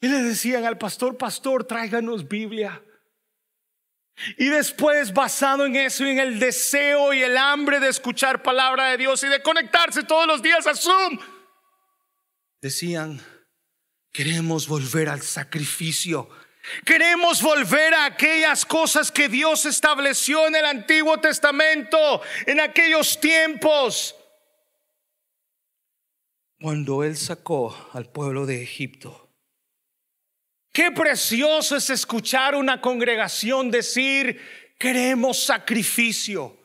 Y 0.00 0.08
le 0.08 0.22
decían 0.22 0.64
al 0.64 0.78
pastor, 0.78 1.16
pastor, 1.16 1.64
tráiganos 1.64 2.28
Biblia. 2.28 2.82
Y 4.36 4.48
después, 4.48 5.12
basado 5.12 5.66
en 5.66 5.76
eso 5.76 6.04
y 6.04 6.10
en 6.10 6.18
el 6.18 6.38
deseo 6.38 7.12
y 7.12 7.22
el 7.22 7.36
hambre 7.36 7.78
de 7.78 7.88
escuchar 7.88 8.42
palabra 8.42 8.90
de 8.90 8.96
Dios 8.96 9.22
y 9.22 9.28
de 9.28 9.42
conectarse 9.42 10.02
todos 10.02 10.26
los 10.26 10.42
días 10.42 10.66
a 10.66 10.74
Zoom, 10.74 11.18
decían, 12.60 13.20
queremos 14.12 14.66
volver 14.66 15.08
al 15.08 15.22
sacrificio 15.22 16.28
Queremos 16.84 17.42
volver 17.42 17.94
a 17.94 18.06
aquellas 18.06 18.64
cosas 18.64 19.10
que 19.10 19.28
Dios 19.28 19.66
estableció 19.66 20.46
en 20.46 20.56
el 20.56 20.64
Antiguo 20.64 21.18
Testamento, 21.18 22.20
en 22.46 22.60
aquellos 22.60 23.18
tiempos, 23.20 24.14
cuando 26.60 27.04
Él 27.04 27.16
sacó 27.16 27.90
al 27.92 28.10
pueblo 28.10 28.44
de 28.44 28.62
Egipto. 28.62 29.30
Qué 30.72 30.90
precioso 30.90 31.76
es 31.76 31.90
escuchar 31.90 32.54
una 32.54 32.80
congregación 32.80 33.70
decir, 33.70 34.40
queremos 34.78 35.42
sacrificio. 35.42 36.56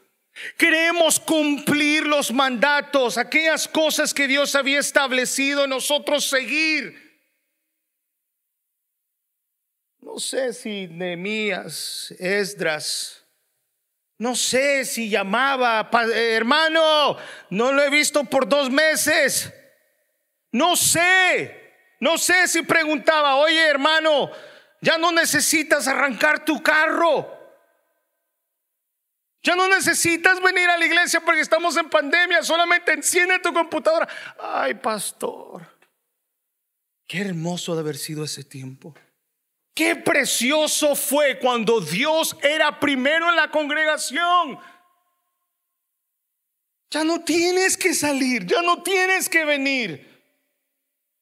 Queremos 0.57 1.19
cumplir 1.19 2.07
los 2.07 2.31
mandatos, 2.31 3.17
aquellas 3.17 3.67
cosas 3.67 4.13
que 4.13 4.27
Dios 4.27 4.55
había 4.55 4.79
establecido, 4.79 5.67
nosotros 5.67 6.25
seguir. 6.25 7.02
No 10.13 10.19
sé 10.19 10.53
si 10.53 10.87
Nehemías, 10.89 12.13
Esdras, 12.19 13.25
no 14.19 14.35
sé 14.35 14.85
si 14.85 15.09
llamaba, 15.09 15.89
eh, 16.13 16.33
hermano, 16.35 17.17
no 17.49 17.71
lo 17.71 17.81
he 17.81 17.89
visto 17.89 18.23
por 18.23 18.47
dos 18.47 18.69
meses. 18.69 19.51
No 20.51 20.75
sé, 20.75 21.97
no 21.99 22.19
sé 22.19 22.47
si 22.47 22.61
preguntaba, 22.61 23.37
oye 23.37 23.59
hermano, 23.65 24.29
ya 24.81 24.99
no 24.99 25.11
necesitas 25.11 25.87
arrancar 25.87 26.45
tu 26.45 26.61
carro. 26.61 27.35
Ya 29.41 29.55
no 29.55 29.67
necesitas 29.67 30.39
venir 30.43 30.69
a 30.69 30.77
la 30.77 30.85
iglesia 30.85 31.21
porque 31.21 31.41
estamos 31.41 31.75
en 31.75 31.89
pandemia, 31.89 32.43
solamente 32.43 32.93
enciende 32.93 33.39
tu 33.39 33.51
computadora. 33.51 34.07
Ay, 34.39 34.75
pastor, 34.75 35.65
qué 37.07 37.21
hermoso 37.21 37.73
de 37.73 37.81
haber 37.81 37.97
sido 37.97 38.23
ese 38.23 38.43
tiempo. 38.43 38.93
Qué 39.73 39.95
precioso 39.95 40.95
fue 40.95 41.39
cuando 41.39 41.81
Dios 41.81 42.35
era 42.41 42.79
primero 42.79 43.29
en 43.29 43.35
la 43.35 43.49
congregación. 43.49 44.59
Ya 46.91 47.03
no 47.03 47.21
tienes 47.21 47.75
que 47.75 47.95
salir, 47.95 48.45
ya 48.45 48.61
no 48.61 48.83
tienes 48.83 49.27
que 49.27 49.45
venir. 49.45 50.13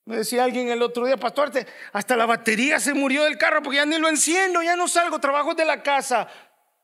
Me 0.04 0.18
decía 0.18 0.44
alguien 0.44 0.70
el 0.70 0.82
otro 0.82 1.06
día, 1.06 1.16
pastor, 1.16 1.52
hasta 1.94 2.18
la 2.18 2.26
batería 2.26 2.80
se 2.82 2.94
murió 2.94 3.24
del 3.24 3.38
carro 3.38 3.64
porque 3.64 3.78
ya 3.78 3.86
ni 3.86 3.98
lo 3.98 4.10
enciendo, 4.10 4.62
ya 4.62 4.76
no 4.76 4.90
salgo, 4.90 5.20
trabajo 5.20 5.54
de 5.54 5.64
la 5.64 5.82
casa, 5.82 6.28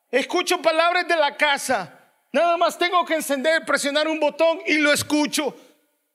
escucho 0.10 0.62
palabras 0.62 1.06
de 1.08 1.18
la 1.18 1.36
casa. 1.36 2.00
Nada 2.32 2.56
más 2.56 2.78
tengo 2.78 3.04
que 3.06 3.16
encender, 3.16 3.66
presionar 3.66 4.08
un 4.08 4.22
botón 4.22 4.60
y 4.66 4.78
lo 4.78 4.94
escucho. 4.94 5.54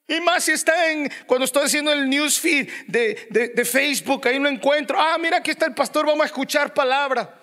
Y 0.08 0.20
más 0.20 0.44
si 0.44 0.52
está 0.52 0.90
en, 0.90 1.10
cuando 1.26 1.44
estoy 1.44 1.64
haciendo 1.64 1.92
el 1.92 2.08
newsfeed 2.08 2.68
de, 2.88 3.52
de, 3.54 3.64
Facebook, 3.64 4.26
ahí 4.26 4.38
lo 4.38 4.48
encuentro. 4.48 5.00
Ah, 5.00 5.16
mira, 5.18 5.38
aquí 5.38 5.50
está 5.50 5.66
el 5.66 5.74
pastor, 5.74 6.06
vamos 6.06 6.22
a 6.22 6.26
escuchar 6.26 6.74
palabra. 6.74 7.38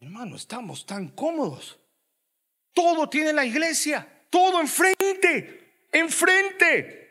Hermano, 0.00 0.36
estamos 0.36 0.84
tan 0.84 1.08
cómodos. 1.08 1.78
Todo 2.72 3.08
tiene 3.08 3.32
la 3.32 3.44
iglesia, 3.44 4.06
todo 4.30 4.60
enfrente, 4.60 5.86
enfrente. 5.92 7.08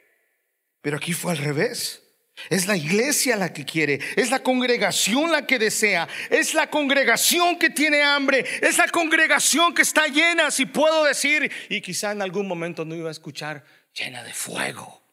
Pero 0.81 0.97
aquí 0.97 1.13
fue 1.13 1.31
al 1.31 1.37
revés. 1.39 2.06
Es 2.49 2.67
la 2.67 2.77
iglesia 2.77 3.35
la 3.35 3.51
que 3.51 3.65
quiere, 3.65 3.99
es 4.15 4.29
la 4.29 4.43
congregación 4.43 5.31
la 5.31 5.45
que 5.47 5.57
desea, 5.57 6.07
es 6.29 6.53
la 6.53 6.69
congregación 6.69 7.57
que 7.57 7.71
tiene 7.71 8.03
hambre, 8.03 8.45
es 8.61 8.77
la 8.77 8.87
congregación 8.87 9.73
que 9.73 9.81
está 9.81 10.07
llena, 10.07 10.51
si 10.51 10.65
puedo 10.65 11.03
decir, 11.03 11.51
y 11.69 11.81
quizá 11.81 12.11
en 12.11 12.21
algún 12.21 12.47
momento 12.47 12.85
no 12.85 12.95
iba 12.95 13.09
a 13.09 13.11
escuchar, 13.11 13.65
llena 13.93 14.23
de 14.23 14.33
fuego. 14.33 15.03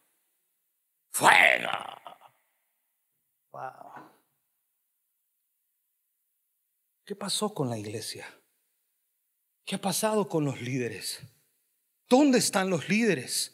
Fuego. 1.11 1.71
Wow. 3.53 4.11
¿Qué 7.07 7.17
pasó 7.17 7.55
con 7.55 7.71
la 7.71 7.79
iglesia? 7.79 8.27
¿Qué 9.65 9.77
ha 9.77 9.81
pasado 9.81 10.29
con 10.29 10.45
los 10.45 10.61
líderes? 10.61 11.21
¿Dónde 12.09 12.39
están 12.39 12.69
los 12.69 12.89
líderes? 12.89 13.54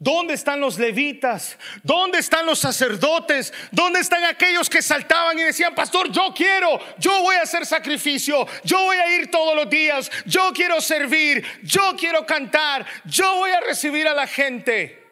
¿Dónde 0.00 0.34
están 0.34 0.60
los 0.60 0.78
levitas? 0.78 1.58
¿Dónde 1.82 2.18
están 2.18 2.46
los 2.46 2.60
sacerdotes? 2.60 3.52
¿Dónde 3.72 3.98
están 3.98 4.22
aquellos 4.24 4.70
que 4.70 4.80
saltaban 4.80 5.36
y 5.38 5.42
decían, 5.42 5.74
pastor, 5.74 6.12
yo 6.12 6.32
quiero, 6.32 6.78
yo 6.98 7.22
voy 7.22 7.34
a 7.34 7.42
hacer 7.42 7.66
sacrificio, 7.66 8.46
yo 8.62 8.84
voy 8.84 8.96
a 8.96 9.16
ir 9.16 9.28
todos 9.28 9.56
los 9.56 9.68
días, 9.68 10.08
yo 10.24 10.52
quiero 10.54 10.80
servir, 10.80 11.44
yo 11.64 11.96
quiero 11.98 12.24
cantar, 12.24 12.86
yo 13.06 13.36
voy 13.36 13.50
a 13.50 13.60
recibir 13.60 14.06
a 14.06 14.14
la 14.14 14.28
gente? 14.28 15.04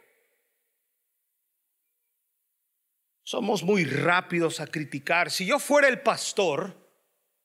Somos 3.24 3.64
muy 3.64 3.84
rápidos 3.84 4.60
a 4.60 4.68
criticar. 4.68 5.32
Si 5.32 5.44
yo 5.44 5.58
fuera 5.58 5.88
el 5.88 6.00
pastor, 6.00 6.76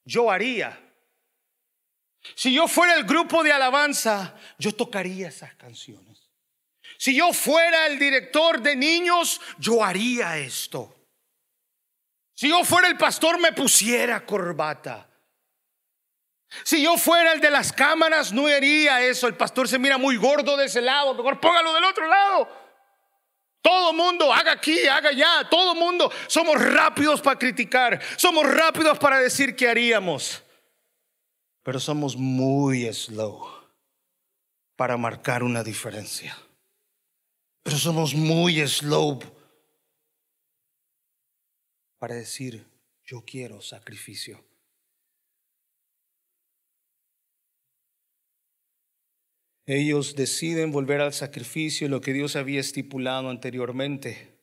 yo 0.06 0.30
haría. 0.30 0.80
Si 2.36 2.54
yo 2.54 2.68
fuera 2.68 2.94
el 2.94 3.06
grupo 3.06 3.44
de 3.44 3.52
alabanza, 3.52 4.38
yo 4.60 4.76
tocaría 4.76 5.30
esas 5.30 5.56
canciones. 5.56 6.11
Si 7.02 7.16
yo 7.16 7.34
fuera 7.34 7.88
el 7.88 7.98
director 7.98 8.62
de 8.62 8.76
niños, 8.76 9.42
yo 9.58 9.84
haría 9.84 10.38
esto. 10.38 10.96
Si 12.36 12.48
yo 12.48 12.64
fuera 12.64 12.88
el 12.88 12.96
pastor, 12.96 13.40
me 13.40 13.54
pusiera 13.54 14.24
corbata. 14.24 15.10
Si 16.64 16.84
yo 16.84 17.00
fuera 17.00 17.34
el 17.34 17.42
de 17.42 17.50
las 17.50 17.74
cámaras, 17.74 18.32
no 18.32 18.46
haría 18.46 19.02
eso. 19.02 19.26
El 19.26 19.36
pastor 19.36 19.68
se 19.68 19.80
mira 19.80 19.98
muy 19.98 20.16
gordo 20.16 20.56
de 20.56 20.66
ese 20.66 20.80
lado. 20.80 21.16
Mejor 21.16 21.40
póngalo 21.40 21.74
del 21.74 21.86
otro 21.86 22.08
lado. 22.08 22.48
Todo 23.64 23.94
mundo, 23.94 24.32
haga 24.32 24.52
aquí, 24.52 24.88
haga 24.88 25.10
allá. 25.10 25.50
Todo 25.50 25.74
mundo. 25.74 26.12
Somos 26.28 26.64
rápidos 26.64 27.20
para 27.20 27.40
criticar. 27.40 28.00
Somos 28.16 28.46
rápidos 28.46 29.00
para 29.00 29.18
decir 29.18 29.56
qué 29.56 29.68
haríamos. 29.68 30.44
Pero 31.64 31.80
somos 31.80 32.16
muy 32.16 32.94
slow 32.94 33.50
para 34.76 34.98
marcar 34.98 35.42
una 35.42 35.64
diferencia. 35.64 36.38
Pero 37.64 37.78
somos 37.78 38.16
muy 38.16 38.66
slow 38.68 39.20
para 42.00 42.16
decir, 42.16 42.66
yo 43.04 43.24
quiero 43.24 43.62
sacrificio. 43.62 44.44
Ellos 49.68 50.16
deciden 50.16 50.72
volver 50.72 51.02
al 51.02 51.14
sacrificio, 51.14 51.88
lo 51.88 52.02
que 52.02 52.14
Dios 52.14 52.36
había 52.36 52.60
estipulado 52.60 53.30
anteriormente. 53.30 54.40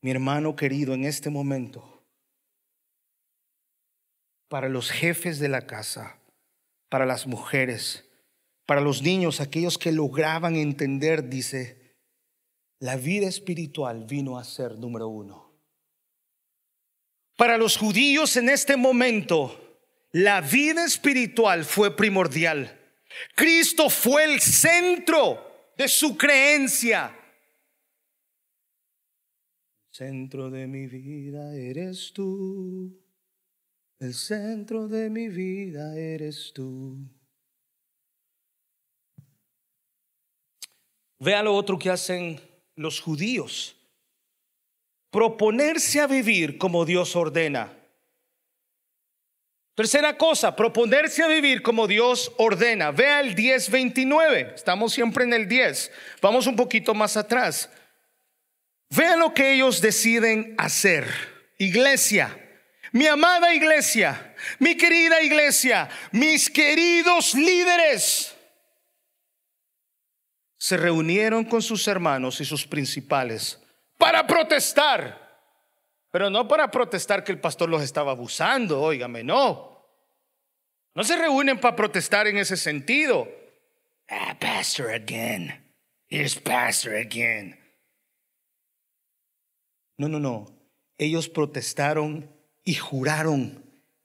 Mi 0.00 0.10
hermano 0.10 0.56
querido, 0.56 0.94
en 0.94 1.04
este 1.04 1.30
momento, 1.30 2.02
para 4.48 4.68
los 4.68 4.90
jefes 4.90 5.38
de 5.38 5.48
la 5.48 5.66
casa, 5.66 6.18
para 6.88 7.06
las 7.06 7.26
mujeres, 7.26 8.08
Para 8.66 8.80
los 8.80 9.02
niños, 9.02 9.40
aquellos 9.40 9.76
que 9.76 9.92
lograban 9.92 10.56
entender, 10.56 11.28
dice, 11.28 11.83
la 12.84 12.96
vida 12.96 13.26
espiritual 13.26 14.04
vino 14.04 14.36
a 14.36 14.44
ser 14.44 14.78
número 14.78 15.08
uno. 15.08 15.58
Para 17.34 17.56
los 17.56 17.78
judíos 17.78 18.36
en 18.36 18.50
este 18.50 18.76
momento, 18.76 19.80
la 20.12 20.42
vida 20.42 20.84
espiritual 20.84 21.64
fue 21.64 21.96
primordial. 21.96 22.78
Cristo 23.34 23.88
fue 23.88 24.24
el 24.24 24.38
centro 24.38 25.72
de 25.78 25.88
su 25.88 26.14
creencia. 26.18 27.18
centro 29.90 30.50
de 30.50 30.66
mi 30.66 30.86
vida 30.86 31.56
eres 31.56 32.12
tú. 32.12 33.02
El 33.98 34.12
centro 34.12 34.88
de 34.88 35.08
mi 35.08 35.28
vida 35.28 35.98
eres 35.98 36.52
tú. 36.52 36.98
Vea 41.18 41.42
lo 41.42 41.54
otro 41.54 41.78
que 41.78 41.88
hacen 41.88 42.53
los 42.76 43.00
judíos. 43.00 43.76
Proponerse 45.10 46.00
a 46.00 46.06
vivir 46.06 46.58
como 46.58 46.84
Dios 46.84 47.14
ordena. 47.14 47.72
Tercera 49.74 50.16
cosa, 50.16 50.54
proponerse 50.54 51.22
a 51.22 51.28
vivir 51.28 51.62
como 51.62 51.88
Dios 51.88 52.32
ordena. 52.36 52.92
Vea 52.92 53.20
el 53.20 53.34
10:29. 53.34 54.54
Estamos 54.54 54.92
siempre 54.92 55.24
en 55.24 55.32
el 55.32 55.48
10. 55.48 55.90
Vamos 56.20 56.46
un 56.46 56.54
poquito 56.54 56.94
más 56.94 57.16
atrás. 57.16 57.68
Vea 58.90 59.16
lo 59.16 59.34
que 59.34 59.54
ellos 59.54 59.80
deciden 59.80 60.54
hacer. 60.58 61.08
Iglesia, 61.58 62.38
mi 62.92 63.06
amada 63.06 63.52
iglesia, 63.54 64.34
mi 64.60 64.76
querida 64.76 65.20
iglesia, 65.22 65.88
mis 66.12 66.50
queridos 66.50 67.34
líderes, 67.34 68.33
se 70.64 70.78
reunieron 70.78 71.44
con 71.44 71.60
sus 71.60 71.86
hermanos 71.88 72.40
y 72.40 72.46
sus 72.46 72.66
principales 72.66 73.60
para 73.98 74.26
protestar. 74.26 75.20
Pero 76.10 76.30
no 76.30 76.48
para 76.48 76.70
protestar 76.70 77.22
que 77.22 77.32
el 77.32 77.38
pastor 77.38 77.68
los 77.68 77.82
estaba 77.82 78.12
abusando, 78.12 78.80
óigame, 78.80 79.22
no. 79.22 79.86
No 80.94 81.04
se 81.04 81.18
reúnen 81.18 81.60
para 81.60 81.76
protestar 81.76 82.28
en 82.28 82.38
ese 82.38 82.56
sentido. 82.56 83.28
Ah, 84.08 84.38
pastor 84.40 84.88
again. 84.88 85.52
Here's 86.08 86.40
pastor 86.40 86.94
again. 86.94 87.58
No, 89.98 90.08
no, 90.08 90.18
no. 90.18 90.46
Ellos 90.96 91.28
protestaron 91.28 92.34
y 92.64 92.72
juraron 92.72 93.62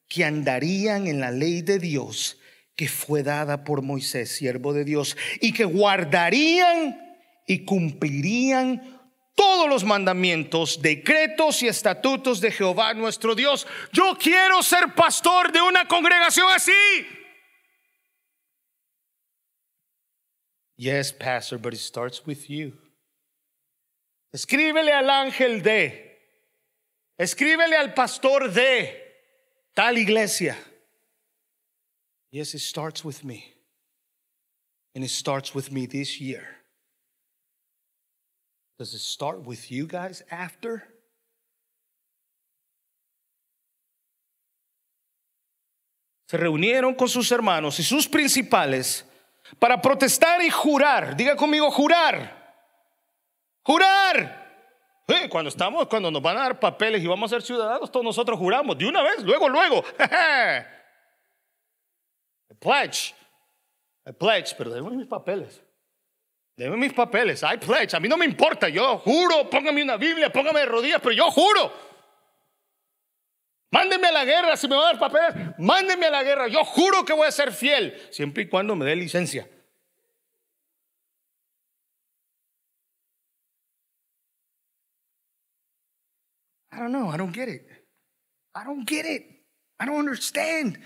que 0.09 0.25
andarían 0.25 1.07
en 1.07 1.21
la 1.21 1.31
ley 1.31 1.61
de 1.61 1.79
Dios 1.79 2.37
que 2.79 2.87
fue 2.87 3.23
dada 3.23 3.65
por 3.65 3.81
Moisés, 3.81 4.31
siervo 4.31 4.71
de 4.71 4.85
Dios, 4.85 5.17
y 5.41 5.51
que 5.51 5.65
guardarían 5.65 6.97
y 7.45 7.65
cumplirían 7.65 9.01
todos 9.35 9.67
los 9.67 9.83
mandamientos, 9.83 10.81
decretos 10.81 11.61
y 11.61 11.67
estatutos 11.67 12.39
de 12.39 12.51
Jehová 12.51 12.93
nuestro 12.93 13.35
Dios. 13.35 13.67
Yo 13.91 14.17
quiero 14.17 14.63
ser 14.63 14.95
pastor 14.95 15.51
de 15.51 15.61
una 15.61 15.89
congregación 15.89 16.47
así. 16.51 16.71
Yes, 20.77 21.11
pastor, 21.11 21.59
but 21.59 21.73
it 21.73 21.81
starts 21.81 22.25
with 22.25 22.47
you. 22.47 22.71
Escríbele 24.31 24.93
al 24.93 25.09
ángel 25.09 25.61
de 25.61 26.17
Escríbele 27.17 27.75
al 27.75 27.93
pastor 27.93 28.49
de 28.53 29.17
tal 29.73 29.97
iglesia. 29.97 30.57
Yes, 32.31 32.53
it 32.53 32.59
starts 32.59 33.03
with 33.03 33.23
me. 33.23 33.53
And 34.95 35.03
it 35.03 35.09
starts 35.09 35.53
with 35.55 35.71
me 35.71 35.85
this 35.85 36.19
year. 36.19 36.43
Does 38.77 38.93
it 38.93 38.99
start 38.99 39.45
with 39.45 39.71
you 39.71 39.87
guys 39.87 40.23
after? 40.31 40.83
Se 46.27 46.37
reunieron 46.37 46.95
con 46.95 47.09
sus 47.09 47.31
hermanos 47.31 47.79
y 47.79 47.83
sus 47.83 48.07
principales 48.07 49.03
para 49.57 49.81
protestar 49.81 50.41
y 50.41 50.49
jurar. 50.49 51.15
Diga 51.17 51.35
conmigo, 51.35 51.71
jurar. 51.71 52.37
Jurar 53.63 54.39
cuando 55.29 55.49
estamos, 55.49 55.87
cuando 55.87 56.11
nos 56.11 56.21
van 56.21 56.37
a 56.37 56.41
dar 56.41 56.59
papeles 56.59 57.03
y 57.03 57.07
vamos 57.07 57.31
a 57.31 57.35
ser 57.35 57.41
ciudadanos, 57.41 57.91
todos 57.91 58.03
nosotros 58.03 58.37
juramos 58.37 58.77
de 58.77 58.85
una 58.85 59.01
vez, 59.01 59.23
luego, 59.23 59.49
luego. 59.49 59.83
I 62.51 62.55
pledge. 62.55 63.13
I 64.05 64.12
pledge, 64.12 64.55
pero 64.57 64.71
déme 64.71 64.89
mis 64.91 65.07
papeles. 65.07 65.62
Deme 66.57 66.77
mis 66.77 66.93
papeles. 66.93 67.43
I 67.43 67.57
pledge. 67.57 67.93
A 67.93 67.99
mí 67.99 68.09
no 68.09 68.17
me 68.17 68.25
importa. 68.25 68.67
Yo 68.69 68.97
juro. 68.97 69.49
Póngame 69.49 69.83
una 69.83 69.97
Biblia, 69.97 70.31
póngame 70.31 70.59
de 70.62 70.65
rodillas, 70.65 70.99
pero 71.01 71.13
yo 71.13 71.31
juro. 71.31 71.71
Mándeme 73.71 74.07
a 74.07 74.12
la 74.12 74.25
guerra 74.25 74.57
si 74.57 74.67
me 74.67 74.75
va 74.75 74.89
a 74.89 74.93
dar 74.93 74.99
papeles. 74.99 75.55
Mándeme 75.59 76.07
a 76.07 76.09
la 76.09 76.23
guerra. 76.23 76.47
Yo 76.47 76.65
juro 76.65 77.05
que 77.05 77.13
voy 77.13 77.27
a 77.27 77.31
ser 77.31 77.51
fiel, 77.51 77.95
siempre 78.12 78.43
y 78.43 78.49
cuando 78.49 78.75
me 78.75 78.85
dé 78.85 78.95
licencia. 78.95 79.47
I 86.71 86.77
don't 86.79 86.91
know. 86.91 87.09
I 87.09 87.17
don't 87.17 87.33
get 87.33 87.47
it. 87.47 87.67
I 88.55 88.63
don't 88.63 88.85
get 88.85 89.05
it. 89.05 89.23
I 89.79 89.85
don't 89.85 89.99
understand. 89.99 90.79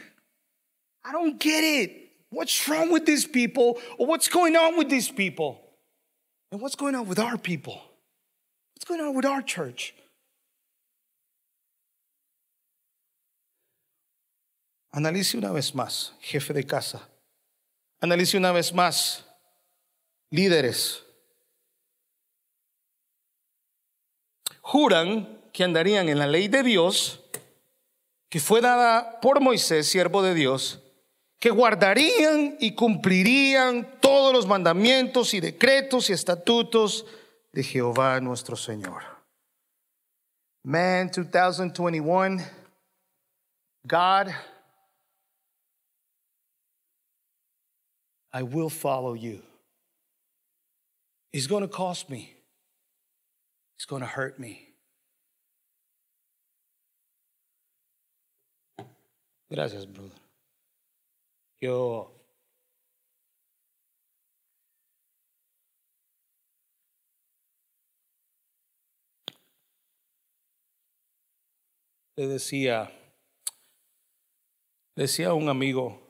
I 1.05 1.11
don't 1.11 1.39
get 1.39 1.63
it. 1.63 2.09
What's 2.29 2.67
wrong 2.67 2.91
with 2.91 3.05
these 3.05 3.25
people? 3.25 3.79
Or 3.97 4.07
what's 4.07 4.27
going 4.27 4.55
on 4.55 4.77
with 4.77 4.89
these 4.89 5.09
people? 5.09 5.59
And 6.51 6.61
what's 6.61 6.75
going 6.75 6.95
on 6.95 7.07
with 7.07 7.19
our 7.19 7.37
people? 7.37 7.81
What's 8.75 8.85
going 8.85 9.01
on 9.01 9.15
with 9.15 9.25
our 9.25 9.41
church? 9.41 9.93
Analice 14.93 15.35
una 15.35 15.51
vez 15.51 15.73
más, 15.73 16.13
jefe 16.21 16.53
de 16.53 16.63
casa. 16.63 17.01
Analice 17.99 18.37
una 18.37 18.51
vez 18.51 18.71
más, 18.71 19.23
líderes. 20.31 21.01
Juran 24.61 25.41
que 25.51 25.63
andarían 25.63 26.09
en 26.09 26.19
la 26.19 26.27
ley 26.27 26.47
de 26.47 26.61
Dios, 26.61 27.19
que 28.29 28.39
fue 28.39 28.61
dada 28.61 29.19
por 29.19 29.41
Moisés, 29.41 29.87
siervo 29.87 30.21
de 30.21 30.35
Dios, 30.35 30.82
que 31.43 31.49
guardarían 31.49 32.55
y 32.57 32.73
cumplirían 32.73 33.99
todos 33.99 34.31
los 34.31 34.47
mandamientos 34.47 35.33
y 35.33 35.41
decretos 35.41 36.09
y 36.09 36.13
estatutos 36.13 37.05
de 37.51 37.61
Jehová 37.63 38.21
nuestro 38.21 38.55
Señor. 38.55 39.03
Man 40.63 41.11
2021, 41.13 42.41
God, 43.85 44.33
I 48.31 48.43
will 48.43 48.69
follow 48.69 49.13
you. 49.13 49.41
It's 51.33 51.47
going 51.47 51.63
to 51.63 51.67
cost 51.67 52.09
me. 52.09 52.33
It's 53.75 53.85
going 53.85 54.01
to 54.01 54.07
hurt 54.07 54.39
me. 54.39 54.69
Gracias, 59.51 59.85
brother. 59.85 60.22
Yo 61.63 62.11
le 72.17 72.27
decía, 72.27 72.91
decía 74.97 75.33
un 75.33 75.47
amigo 75.47 76.01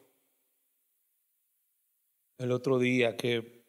el 2.40 2.52
otro 2.52 2.80
día 2.80 3.16
que 3.16 3.64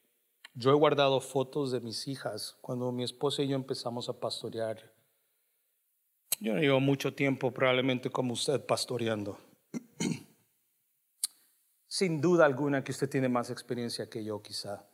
yo 0.55 0.71
he 0.71 0.75
guardado 0.75 1.21
fotos 1.21 1.71
de 1.71 1.83
mis 1.83 2.09
hijas 2.09 2.57
cuando 2.63 2.93
mi 2.93 3.05
esposa 3.05 3.43
y 3.43 3.49
yo 3.49 3.57
empezamos 3.57 4.09
a 4.09 4.19
pastorear. 4.19 4.91
Yo 6.41 6.55
no 6.55 6.61
llevo 6.61 6.81
mucho 6.81 7.15
tiempo 7.15 7.53
probablemente 7.53 8.09
como 8.09 8.33
usted 8.33 8.65
pastoreando. 8.65 9.39
Sin 11.95 12.21
duda 12.21 12.45
alguna 12.45 12.83
que 12.83 12.91
usted 12.91 13.09
tiene 13.09 13.29
más 13.29 13.51
experiencia 13.51 14.11
que 14.11 14.25
yo 14.25 14.43
quizá. 14.43 14.85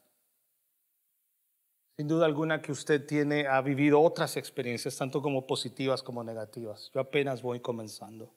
Sin 1.96 2.06
duda 2.06 2.26
alguna 2.26 2.60
que 2.60 2.72
usted 2.72 3.06
tiene, 3.06 3.46
ha 3.46 3.62
vivido 3.62 4.02
otras 4.02 4.36
experiencias, 4.36 4.98
tanto 4.98 5.22
como 5.22 5.46
positivas 5.46 6.02
como 6.02 6.22
negativas. 6.22 6.90
Yo 6.92 7.00
apenas 7.00 7.40
voy 7.40 7.60
comenzando. 7.60 8.34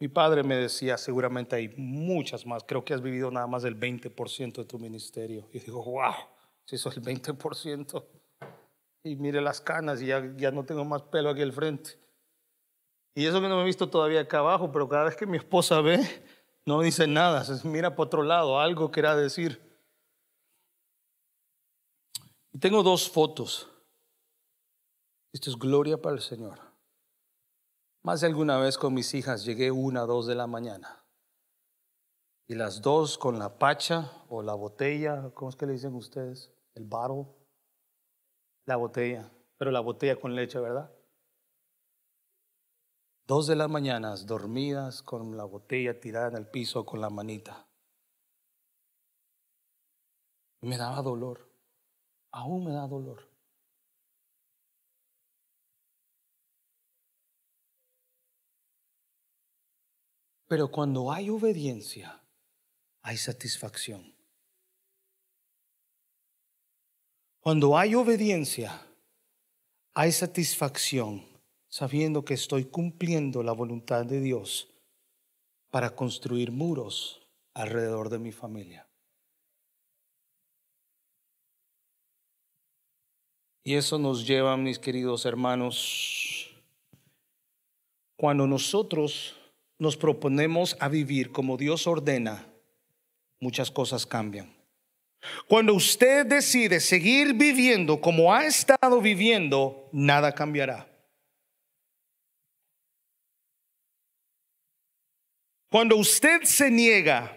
Mi 0.00 0.08
padre 0.08 0.42
me 0.42 0.56
decía, 0.56 0.98
seguramente 0.98 1.54
hay 1.54 1.72
muchas 1.76 2.44
más, 2.44 2.64
creo 2.64 2.84
que 2.84 2.92
has 2.92 3.00
vivido 3.00 3.30
nada 3.30 3.46
más 3.46 3.62
del 3.62 3.78
20% 3.78 4.52
de 4.52 4.64
tu 4.64 4.80
ministerio. 4.80 5.48
Y 5.52 5.60
digo, 5.60 5.84
wow, 5.84 6.12
si 6.64 6.74
es 6.74 6.84
el 6.86 7.02
20%. 7.04 8.04
Y 9.04 9.14
mire 9.14 9.40
las 9.40 9.60
canas 9.60 10.02
y 10.02 10.06
ya, 10.06 10.34
ya 10.36 10.50
no 10.50 10.64
tengo 10.64 10.84
más 10.84 11.02
pelo 11.02 11.30
aquí 11.30 11.42
al 11.42 11.52
frente. 11.52 12.03
Y 13.14 13.26
eso 13.26 13.40
que 13.40 13.48
no 13.48 13.56
me 13.56 13.62
he 13.62 13.66
visto 13.66 13.88
todavía 13.88 14.20
acá 14.20 14.40
abajo, 14.40 14.72
pero 14.72 14.88
cada 14.88 15.04
vez 15.04 15.16
que 15.16 15.26
mi 15.26 15.36
esposa 15.36 15.80
ve, 15.80 16.00
No 16.66 16.80
dice 16.80 17.06
nada, 17.06 17.44
se 17.44 17.66
mira 17.68 17.94
por 17.94 18.06
otro 18.06 18.22
lado, 18.22 18.58
algo 18.58 18.90
querrá 18.90 19.14
decir. 19.14 19.60
Tengo 22.58 22.82
dos 22.82 23.10
fotos. 23.10 23.70
Esto 25.32 25.50
es 25.50 25.56
gloria 25.56 26.00
para 26.00 26.16
el 26.16 26.22
Señor. 26.22 26.58
Más 28.02 28.20
de 28.20 28.28
alguna 28.28 28.58
vez 28.58 28.78
con 28.78 28.94
mis 28.94 29.12
hijas 29.14 29.44
llegué 29.44 29.70
una, 29.70 30.02
dos 30.02 30.26
de 30.26 30.34
la 30.34 30.46
mañana. 30.46 31.04
Y 32.46 32.54
las 32.54 32.80
dos 32.80 33.18
con 33.18 33.38
la 33.38 33.58
pacha 33.58 34.12
o 34.28 34.42
la 34.42 34.54
botella, 34.54 35.30
¿cómo 35.34 35.50
es 35.50 35.56
que 35.56 35.66
le 35.66 35.72
dicen 35.72 35.94
ustedes? 35.94 36.52
El 36.74 36.84
bottle. 36.84 37.34
La 38.66 38.76
botella, 38.76 39.30
pero 39.58 39.70
la 39.70 39.80
botella 39.80 40.16
con 40.16 40.34
leche, 40.34 40.58
¿verdad? 40.58 40.90
Dos 43.26 43.46
de 43.46 43.56
las 43.56 43.70
mañanas 43.70 44.26
dormidas 44.26 45.02
con 45.02 45.34
la 45.34 45.44
botella 45.44 45.98
tirada 45.98 46.28
en 46.28 46.36
el 46.36 46.46
piso 46.46 46.84
con 46.84 47.00
la 47.00 47.08
manita. 47.08 47.66
Me 50.60 50.76
daba 50.76 51.00
dolor. 51.00 51.50
Aún 52.32 52.64
me 52.66 52.72
da 52.72 52.86
dolor. 52.86 53.26
Pero 60.46 60.70
cuando 60.70 61.10
hay 61.10 61.30
obediencia, 61.30 62.20
hay 63.00 63.16
satisfacción. 63.16 64.14
Cuando 67.40 67.78
hay 67.78 67.94
obediencia, 67.94 68.86
hay 69.94 70.12
satisfacción 70.12 71.33
sabiendo 71.74 72.24
que 72.24 72.34
estoy 72.34 72.66
cumpliendo 72.66 73.42
la 73.42 73.50
voluntad 73.50 74.06
de 74.06 74.20
Dios 74.20 74.68
para 75.72 75.90
construir 75.90 76.52
muros 76.52 77.26
alrededor 77.52 78.10
de 78.10 78.20
mi 78.20 78.30
familia. 78.30 78.86
Y 83.64 83.74
eso 83.74 83.98
nos 83.98 84.24
lleva, 84.24 84.56
mis 84.56 84.78
queridos 84.78 85.26
hermanos, 85.26 86.48
cuando 88.16 88.46
nosotros 88.46 89.34
nos 89.76 89.96
proponemos 89.96 90.76
a 90.78 90.86
vivir 90.86 91.32
como 91.32 91.56
Dios 91.56 91.88
ordena, 91.88 92.46
muchas 93.40 93.72
cosas 93.72 94.06
cambian. 94.06 94.54
Cuando 95.48 95.74
usted 95.74 96.24
decide 96.24 96.78
seguir 96.78 97.34
viviendo 97.34 98.00
como 98.00 98.32
ha 98.32 98.44
estado 98.46 99.00
viviendo, 99.00 99.88
nada 99.90 100.32
cambiará. 100.32 100.93
Cuando 105.74 105.96
usted 105.96 106.42
se 106.44 106.70
niega, 106.70 107.36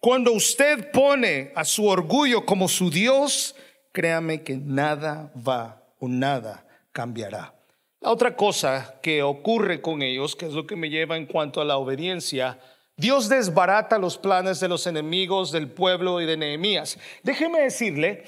cuando 0.00 0.32
usted 0.32 0.90
pone 0.90 1.50
a 1.54 1.64
su 1.64 1.86
orgullo 1.86 2.44
como 2.44 2.68
su 2.68 2.90
Dios, 2.90 3.56
créame 3.90 4.42
que 4.42 4.58
nada 4.58 5.32
va 5.34 5.82
o 5.98 6.06
nada 6.06 6.66
cambiará. 6.92 7.54
La 8.00 8.10
otra 8.10 8.36
cosa 8.36 9.00
que 9.02 9.22
ocurre 9.22 9.80
con 9.80 10.02
ellos, 10.02 10.36
que 10.36 10.44
es 10.44 10.52
lo 10.52 10.66
que 10.66 10.76
me 10.76 10.90
lleva 10.90 11.16
en 11.16 11.24
cuanto 11.24 11.62
a 11.62 11.64
la 11.64 11.78
obediencia, 11.78 12.60
Dios 12.98 13.30
desbarata 13.30 13.96
los 13.96 14.18
planes 14.18 14.60
de 14.60 14.68
los 14.68 14.86
enemigos 14.86 15.50
del 15.50 15.70
pueblo 15.70 16.20
y 16.20 16.26
de 16.26 16.36
Nehemías. 16.36 16.98
Déjeme 17.22 17.62
decirle 17.62 18.24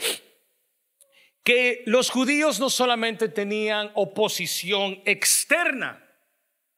que 1.44 1.82
los 1.84 2.08
judíos 2.08 2.58
no 2.58 2.70
solamente 2.70 3.28
tenían 3.28 3.90
oposición 3.96 5.02
externa, 5.04 6.02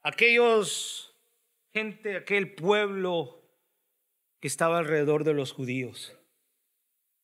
aquellos 0.02 1.13
gente, 1.74 2.16
aquel 2.16 2.54
pueblo 2.54 3.42
que 4.40 4.46
estaba 4.46 4.78
alrededor 4.78 5.24
de 5.24 5.34
los 5.34 5.52
judíos. 5.52 6.16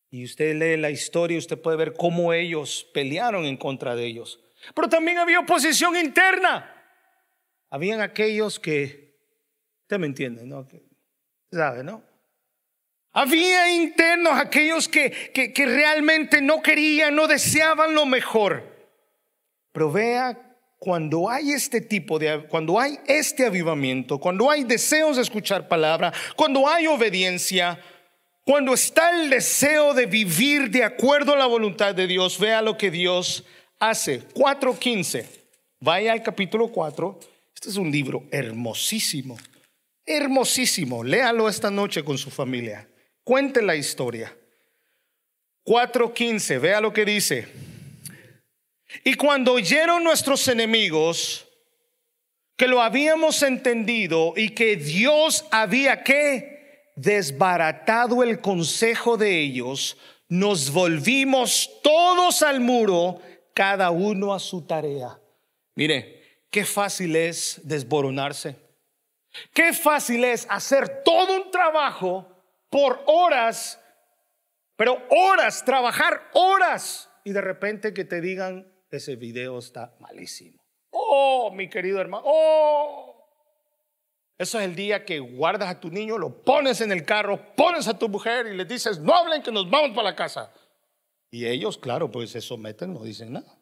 Y 0.09 0.25
usted 0.25 0.55
lee 0.55 0.75
la 0.75 0.89
historia, 0.89 1.37
usted 1.37 1.57
puede 1.59 1.77
ver 1.77 1.93
cómo 1.93 2.33
ellos 2.33 2.85
pelearon 2.93 3.45
en 3.45 3.55
contra 3.55 3.95
de 3.95 4.05
ellos. 4.05 4.41
Pero 4.75 4.89
también 4.89 5.19
había 5.19 5.39
oposición 5.39 5.95
interna. 5.95 6.69
Habían 7.69 8.01
aquellos 8.01 8.59
que, 8.59 9.15
usted 9.83 9.97
me 9.97 10.07
entiende, 10.07 10.45
¿no? 10.45 10.67
¿Sabe, 11.49 11.85
no? 11.85 12.03
Había 13.13 13.73
internos 13.73 14.33
aquellos 14.33 14.89
que, 14.89 15.31
que, 15.33 15.53
que 15.53 15.65
realmente 15.65 16.41
no 16.41 16.61
querían, 16.61 17.15
no 17.15 17.27
deseaban 17.27 17.95
lo 17.95 18.05
mejor. 18.05 18.63
Pero 19.71 19.91
vea 19.93 20.50
cuando 20.83 21.29
hay 21.29 21.51
este 21.51 21.79
tipo 21.79 22.17
de, 22.17 22.47
cuando 22.47 22.79
hay 22.79 22.97
este 23.05 23.45
avivamiento, 23.45 24.17
cuando 24.17 24.49
hay 24.49 24.63
deseos 24.63 25.17
de 25.17 25.21
escuchar 25.21 25.67
palabra, 25.67 26.11
cuando 26.35 26.67
hay 26.67 26.87
obediencia, 26.87 27.79
cuando 28.43 28.73
está 28.73 29.21
el 29.21 29.29
deseo 29.29 29.93
de 29.93 30.07
vivir 30.07 30.71
de 30.71 30.83
acuerdo 30.83 31.33
a 31.33 31.37
la 31.37 31.45
voluntad 31.45 31.93
de 31.93 32.07
Dios, 32.07 32.39
vea 32.39 32.63
lo 32.63 32.79
que 32.79 32.89
Dios 32.89 33.43
hace. 33.77 34.27
4.15. 34.29 35.23
Vaya 35.81 36.13
al 36.13 36.23
capítulo 36.23 36.69
4. 36.69 37.19
Este 37.53 37.69
es 37.69 37.75
un 37.75 37.91
libro 37.91 38.23
hermosísimo. 38.31 39.37
Hermosísimo. 40.03 41.03
Léalo 41.03 41.47
esta 41.47 41.69
noche 41.69 42.03
con 42.03 42.17
su 42.17 42.31
familia. 42.31 42.89
Cuente 43.23 43.61
la 43.61 43.75
historia. 43.75 44.35
4.15. 45.63 46.59
Vea 46.59 46.81
lo 46.81 46.91
que 46.91 47.05
dice. 47.05 47.70
Y 49.03 49.15
cuando 49.15 49.53
oyeron 49.53 50.03
nuestros 50.03 50.47
enemigos 50.47 51.47
que 52.55 52.67
lo 52.67 52.81
habíamos 52.81 53.41
entendido 53.41 54.33
y 54.35 54.49
que 54.49 54.75
Dios 54.75 55.45
había 55.51 56.03
que 56.03 56.91
desbaratado 56.95 58.21
el 58.21 58.39
consejo 58.39 59.17
de 59.17 59.39
ellos, 59.39 59.97
nos 60.27 60.71
volvimos 60.71 61.69
todos 61.81 62.43
al 62.43 62.59
muro 62.61 63.19
cada 63.53 63.89
uno 63.89 64.33
a 64.33 64.39
su 64.39 64.65
tarea. 64.65 65.19
Mire, 65.75 66.45
qué 66.49 66.63
fácil 66.63 67.15
es 67.15 67.59
desboronarse. 67.63 68.55
Qué 69.53 69.73
fácil 69.73 70.23
es 70.23 70.45
hacer 70.49 71.03
todo 71.03 71.43
un 71.43 71.51
trabajo 71.51 72.27
por 72.69 73.01
horas, 73.05 73.79
pero 74.75 75.01
horas, 75.09 75.63
trabajar 75.65 76.29
horas 76.33 77.09
y 77.23 77.31
de 77.31 77.41
repente 77.41 77.93
que 77.93 78.05
te 78.05 78.21
digan, 78.21 78.70
ese 78.91 79.15
video 79.15 79.59
está 79.59 79.95
malísimo. 79.99 80.61
Oh, 80.91 81.51
mi 81.51 81.69
querido 81.69 81.99
hermano, 81.99 82.23
oh. 82.25 83.07
Eso 84.37 84.59
es 84.59 84.65
el 84.65 84.75
día 84.75 85.05
que 85.05 85.19
guardas 85.19 85.69
a 85.69 85.79
tu 85.79 85.89
niño, 85.89 86.17
lo 86.17 86.43
pones 86.43 86.81
en 86.81 86.91
el 86.91 87.05
carro, 87.05 87.53
pones 87.55 87.87
a 87.87 87.97
tu 87.97 88.09
mujer 88.09 88.47
y 88.47 88.55
le 88.55 88.65
dices, 88.65 88.99
no 88.99 89.13
hablen 89.13 89.43
que 89.43 89.51
nos 89.51 89.69
vamos 89.69 89.91
para 89.91 90.09
la 90.09 90.15
casa. 90.15 90.51
Y 91.29 91.45
ellos, 91.45 91.77
claro, 91.77 92.09
pues 92.09 92.31
se 92.31 92.41
someten, 92.41 92.93
no 92.93 93.03
dicen 93.03 93.33
nada. 93.33 93.61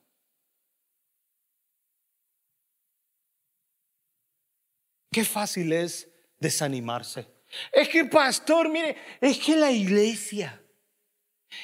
Qué 5.11 5.25
fácil 5.25 5.73
es 5.73 6.09
desanimarse. 6.39 7.27
Es 7.71 7.89
que, 7.89 8.05
pastor, 8.05 8.69
mire, 8.69 8.95
es 9.19 9.37
que 9.39 9.55
la 9.55 9.71
iglesia, 9.71 10.63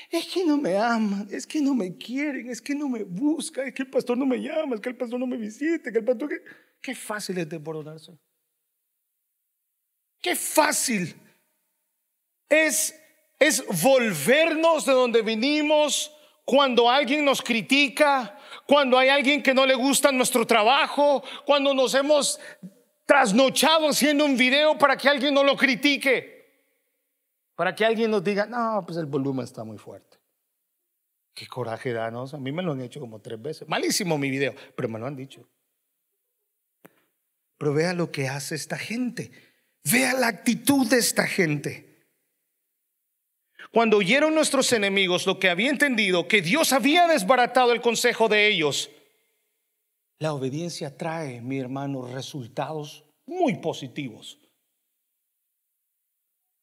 es 0.10 0.26
que 0.26 0.44
no 0.46 0.58
me 0.58 0.78
aman, 0.78 1.28
es 1.32 1.46
que 1.46 1.62
no 1.62 1.74
me 1.74 1.96
quieren, 1.96 2.50
es 2.50 2.62
que 2.62 2.74
no 2.74 2.90
me 2.90 3.04
buscan, 3.04 3.68
es 3.68 3.74
que 3.74 3.84
el 3.84 3.90
pastor 3.90 4.18
no 4.18 4.26
me 4.26 4.38
llama, 4.38 4.76
es 4.76 4.82
que 4.82 4.90
el 4.90 4.98
pastor 4.98 5.20
no 5.20 5.28
me 5.28 5.38
visita, 5.38 5.92
que 5.92 6.00
el 6.00 6.06
pastor... 6.06 6.30
Qué 6.82 6.94
fácil 6.94 7.38
es 7.40 7.50
desboronarse. 7.50 8.12
Qué 10.22 10.36
fácil 10.36 11.16
es, 12.50 12.96
es 13.40 13.64
volvernos 13.82 14.86
de 14.86 14.94
donde 14.94 15.22
vinimos 15.22 16.12
cuando 16.44 16.90
alguien 16.90 17.26
nos 17.26 17.42
critica, 17.42 18.40
cuando 18.68 18.98
hay 18.98 19.10
alguien 19.10 19.42
que 19.42 19.54
no 19.54 19.66
le 19.66 19.76
gusta 19.76 20.12
nuestro 20.12 20.46
trabajo, 20.46 21.24
cuando 21.46 21.74
nos 21.74 21.94
hemos 21.96 22.40
trasnochado 23.06 23.90
haciendo 23.90 24.26
un 24.26 24.38
video 24.38 24.78
para 24.78 24.98
que 24.98 25.10
alguien 25.10 25.34
no 25.34 25.44
lo 25.44 25.56
critique, 25.56 26.35
para 27.56 27.74
que 27.74 27.86
alguien 27.86 28.12
nos 28.12 28.24
diga, 28.24 28.46
no, 28.46 28.84
pues 28.86 28.98
el 28.98 29.06
volumen 29.06 29.46
está 29.46 29.64
muy 29.64 29.78
fuerte. 29.78 30.18
Qué 31.34 31.48
coraje 31.48 31.92
danos. 31.94 32.34
A 32.34 32.38
mí 32.38 32.52
me 32.52 32.64
lo 32.64 32.74
han 32.74 32.82
hecho 32.82 33.00
como 33.00 33.20
tres 33.20 33.42
veces. 33.42 33.68
Malísimo 33.68 34.18
mi 34.18 34.30
video, 34.30 34.54
pero 34.76 34.88
me 34.88 35.00
lo 35.00 35.06
han 35.06 35.16
dicho. 35.16 35.48
Pero 37.58 37.74
vea 37.74 37.94
lo 37.94 38.12
que 38.12 38.28
hace 38.28 38.56
esta 38.56 38.78
gente. 38.78 39.32
Vea 39.84 40.14
la 40.14 40.28
actitud 40.28 40.88
de 40.90 40.98
esta 40.98 41.28
gente. 41.28 42.06
Cuando 43.72 43.98
oyeron 43.98 44.34
nuestros 44.34 44.72
enemigos 44.72 45.26
lo 45.26 45.40
que 45.40 45.50
había 45.50 45.70
entendido, 45.70 46.28
que 46.28 46.42
Dios 46.42 46.72
había 46.72 47.08
desbaratado 47.08 47.74
el 47.74 47.82
consejo 47.82 48.30
de 48.30 48.48
ellos, 48.48 48.90
la 50.18 50.34
obediencia 50.34 50.96
trae, 50.96 51.42
mi 51.42 51.60
hermano, 51.60 52.08
resultados 52.08 53.04
muy 53.26 53.56
positivos. 53.56 54.40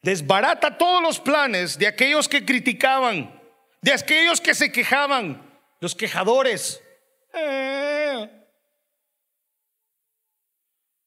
Desbarata 0.02 0.76
todos 0.76 1.02
los 1.02 1.20
planes 1.20 1.78
de 1.78 1.86
aquellos 1.86 2.28
que 2.28 2.44
criticaban, 2.44 3.40
de 3.80 3.92
aquellos 3.92 4.40
que 4.40 4.54
se 4.54 4.72
quejaban, 4.72 5.40
los 5.80 5.94
quejadores. 5.94 6.82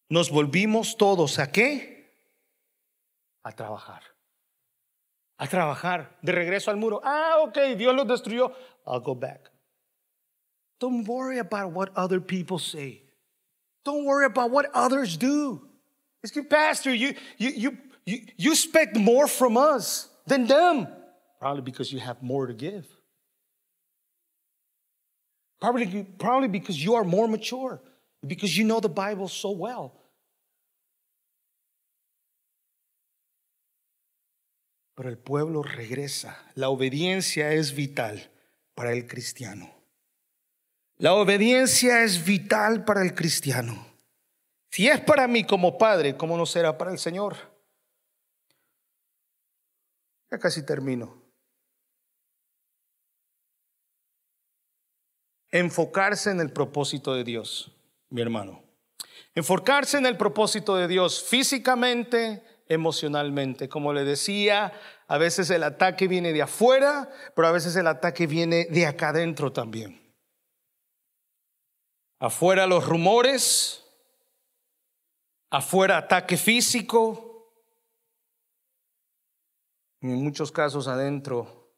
Nos 0.09 0.29
volvimos 0.29 0.97
todos 0.97 1.39
a 1.39 1.51
qué? 1.51 1.95
a 3.45 3.51
trabajar. 3.51 4.01
A 5.37 5.47
trabajar. 5.47 6.17
De 6.21 6.31
regreso 6.31 6.71
al 6.71 6.77
muro. 6.77 6.99
Ah, 7.03 7.37
ok, 7.41 7.77
Dios 7.77 7.95
los 7.95 8.07
destruyó. 8.07 8.51
I'll 8.85 8.99
go 8.99 9.15
back. 9.15 9.51
Don't 10.79 11.07
worry 11.07 11.39
about 11.39 11.71
what 11.71 11.91
other 11.95 12.19
people 12.19 12.57
say. 12.59 13.03
Don't 13.83 14.03
worry 14.05 14.25
about 14.25 14.51
what 14.51 14.65
others 14.73 15.15
do. 15.15 15.61
It's 16.23 16.31
que, 16.31 16.43
Pastor, 16.43 16.91
you, 16.91 17.13
you, 17.37 17.51
you, 17.51 17.77
you, 18.05 18.19
you 18.37 18.51
expect 18.51 18.97
more 18.97 19.27
from 19.27 19.57
us 19.57 20.09
than 20.25 20.47
them. 20.47 20.87
Probably 21.39 21.61
because 21.61 21.91
you 21.91 21.99
have 21.99 22.21
more 22.21 22.47
to 22.47 22.53
give. 22.53 22.85
Probably, 25.59 26.03
probably 26.17 26.47
because 26.47 26.83
you 26.83 26.95
are 26.95 27.03
more 27.03 27.27
mature, 27.27 27.81
because 28.25 28.57
you 28.57 28.65
know 28.65 28.79
the 28.79 28.89
Bible 28.89 29.27
so 29.27 29.51
well. 29.51 29.93
Pero 34.95 35.09
el 35.09 35.17
pueblo 35.17 35.61
regresa. 35.61 36.37
La 36.55 36.69
obediencia 36.69 37.51
es 37.51 37.73
vital 37.73 38.29
para 38.75 38.93
el 38.93 39.07
cristiano. 39.07 39.69
La 40.97 41.13
obediencia 41.13 42.03
es 42.03 42.23
vital 42.23 42.85
para 42.85 43.01
el 43.01 43.13
cristiano. 43.13 43.85
Si 44.69 44.87
es 44.87 45.01
para 45.01 45.27
mí 45.27 45.43
como 45.43 45.77
padre, 45.77 46.15
¿cómo 46.15 46.37
no 46.37 46.45
será 46.45 46.77
para 46.77 46.91
el 46.91 46.99
Señor? 46.99 47.54
Casi 50.39 50.65
termino. 50.65 51.21
Enfocarse 55.51 56.31
en 56.31 56.41
el 56.41 56.51
propósito 56.51 57.13
de 57.13 57.23
Dios, 57.23 57.71
mi 58.09 58.21
hermano. 58.21 58.63
Enfocarse 59.33 59.97
en 59.97 60.05
el 60.05 60.17
propósito 60.17 60.75
de 60.75 60.87
Dios 60.87 61.23
físicamente, 61.23 62.43
emocionalmente. 62.67 63.69
Como 63.69 63.93
le 63.93 64.03
decía, 64.03 64.73
a 65.07 65.17
veces 65.17 65.49
el 65.49 65.63
ataque 65.63 66.07
viene 66.07 66.33
de 66.33 66.41
afuera, 66.41 67.09
pero 67.35 67.47
a 67.47 67.51
veces 67.51 67.75
el 67.75 67.87
ataque 67.87 68.27
viene 68.27 68.65
de 68.65 68.85
acá 68.85 69.09
adentro 69.09 69.51
también. 69.51 70.01
Afuera 72.19 72.65
los 72.65 72.87
rumores, 72.87 73.83
afuera 75.49 75.97
ataque 75.97 76.37
físico, 76.37 77.24
en 80.11 80.23
muchos 80.23 80.51
casos 80.51 80.87
adentro, 80.87 81.71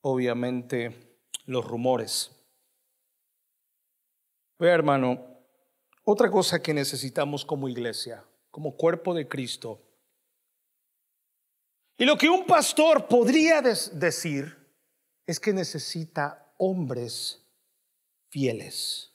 obviamente, 0.00 1.18
los 1.46 1.64
rumores. 1.64 2.30
Vea, 4.58 4.74
hermano, 4.74 5.24
otra 6.04 6.30
cosa 6.30 6.62
que 6.62 6.74
necesitamos 6.74 7.44
como 7.44 7.68
iglesia, 7.68 8.24
como 8.50 8.76
cuerpo 8.76 9.14
de 9.14 9.28
Cristo, 9.28 9.80
y 11.96 12.04
lo 12.04 12.18
que 12.18 12.28
un 12.28 12.44
pastor 12.44 13.06
podría 13.06 13.62
decir 13.62 14.56
es 15.26 15.38
que 15.38 15.52
necesita 15.52 16.52
hombres 16.58 17.46
fieles, 18.30 19.12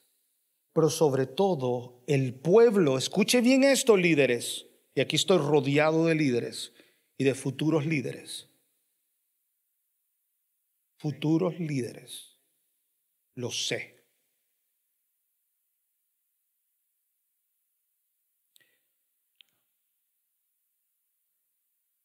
pero 0.71 0.89
sobre 0.89 1.25
todo 1.25 2.03
el 2.07 2.33
pueblo, 2.33 2.97
escuche 2.97 3.41
bien 3.41 3.65
esto 3.65 3.97
líderes, 3.97 4.65
y 4.95 5.01
aquí 5.01 5.17
estoy 5.17 5.39
rodeado 5.39 6.05
de 6.05 6.15
líderes 6.15 6.73
y 7.19 7.25
de 7.25 7.35
futuros 7.35 7.85
líderes, 7.85 8.49
futuros 10.97 11.59
líderes, 11.59 12.39
lo 13.35 13.51
sé. 13.51 13.99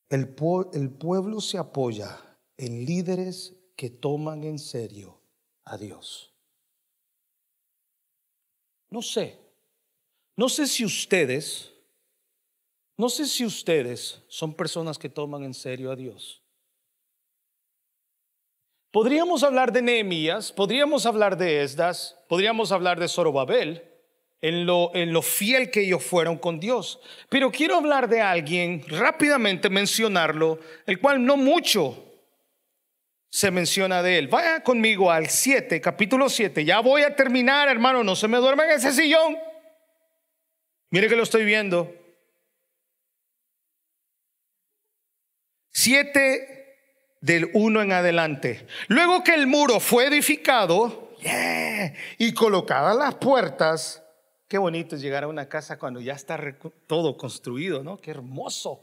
El, 0.08 0.28
pueblo 0.34 1.40
se 1.40 1.58
apoya 1.58 2.38
en 2.56 2.84
líderes 2.84 3.56
que 3.76 3.90
toman 3.90 4.42
en 4.42 4.58
serio 4.58 5.20
a 5.64 5.76
Dios. 5.76 6.34
No 8.90 9.00
sé, 9.00 9.38
no 10.36 10.48
sé 10.48 10.66
si 10.66 10.84
ustedes, 10.84 11.73
no 12.96 13.08
sé 13.08 13.26
si 13.26 13.44
ustedes 13.44 14.22
son 14.28 14.54
personas 14.54 14.98
que 14.98 15.08
toman 15.08 15.44
en 15.44 15.54
serio 15.54 15.90
a 15.90 15.96
Dios. 15.96 16.42
Podríamos 18.92 19.42
hablar 19.42 19.72
de 19.72 19.82
Nehemías, 19.82 20.52
podríamos 20.52 21.04
hablar 21.04 21.36
de 21.36 21.62
Esdas, 21.62 22.16
podríamos 22.28 22.70
hablar 22.70 23.00
de 23.00 23.08
Zorobabel, 23.08 23.90
en 24.40 24.66
lo, 24.66 24.94
en 24.94 25.12
lo 25.12 25.22
fiel 25.22 25.70
que 25.70 25.80
ellos 25.80 26.04
fueron 26.04 26.38
con 26.38 26.60
Dios. 26.60 27.00
Pero 27.28 27.50
quiero 27.50 27.76
hablar 27.76 28.08
de 28.08 28.20
alguien, 28.20 28.84
rápidamente 28.86 29.68
mencionarlo, 29.68 30.60
el 30.86 31.00
cual 31.00 31.24
no 31.24 31.36
mucho 31.36 32.04
se 33.30 33.50
menciona 33.50 34.00
de 34.00 34.18
él. 34.18 34.28
Vaya 34.28 34.62
conmigo 34.62 35.10
al 35.10 35.28
7, 35.28 35.80
capítulo 35.80 36.28
7. 36.28 36.64
Ya 36.64 36.78
voy 36.78 37.02
a 37.02 37.16
terminar, 37.16 37.68
hermano, 37.68 38.04
no 38.04 38.14
se 38.14 38.28
me 38.28 38.38
duerma 38.38 38.64
en 38.66 38.70
ese 38.72 38.92
sillón. 38.92 39.36
Mire 40.90 41.08
que 41.08 41.16
lo 41.16 41.24
estoy 41.24 41.44
viendo. 41.44 42.03
7 45.74 46.78
del 47.20 47.50
1 47.52 47.82
en 47.82 47.92
adelante. 47.92 48.66
Luego 48.88 49.22
que 49.22 49.34
el 49.34 49.46
muro 49.46 49.78
fue 49.78 50.06
edificado 50.06 51.10
y 52.18 52.32
colocadas 52.32 52.96
las 52.96 53.14
puertas, 53.16 54.04
Qué 54.48 54.58
bonito 54.58 54.94
es 54.94 55.02
llegar 55.02 55.24
a 55.24 55.28
una 55.28 55.48
casa 55.48 55.78
cuando 55.78 56.00
ya 56.00 56.12
está 56.12 56.38
todo 56.86 57.16
construido, 57.16 57.82
¿no? 57.82 57.96
Qué 57.96 58.10
hermoso, 58.10 58.82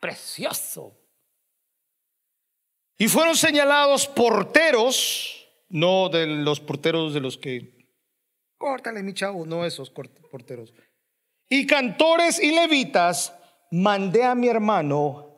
precioso. 0.00 0.98
Y 2.96 3.08
fueron 3.08 3.36
señalados 3.36 4.06
porteros, 4.06 5.48
no 5.68 6.08
de 6.08 6.26
los 6.26 6.60
porteros 6.60 7.12
de 7.14 7.20
los 7.20 7.36
que, 7.36 7.88
córtale 8.56 9.02
mi 9.02 9.12
chavo, 9.12 9.44
no 9.44 9.66
esos 9.66 9.90
porteros. 9.90 10.72
Y 11.48 11.66
cantores 11.66 12.40
y 12.40 12.52
levitas, 12.52 13.34
mandé 13.70 14.24
a 14.24 14.34
mi 14.34 14.48
hermano 14.48 15.31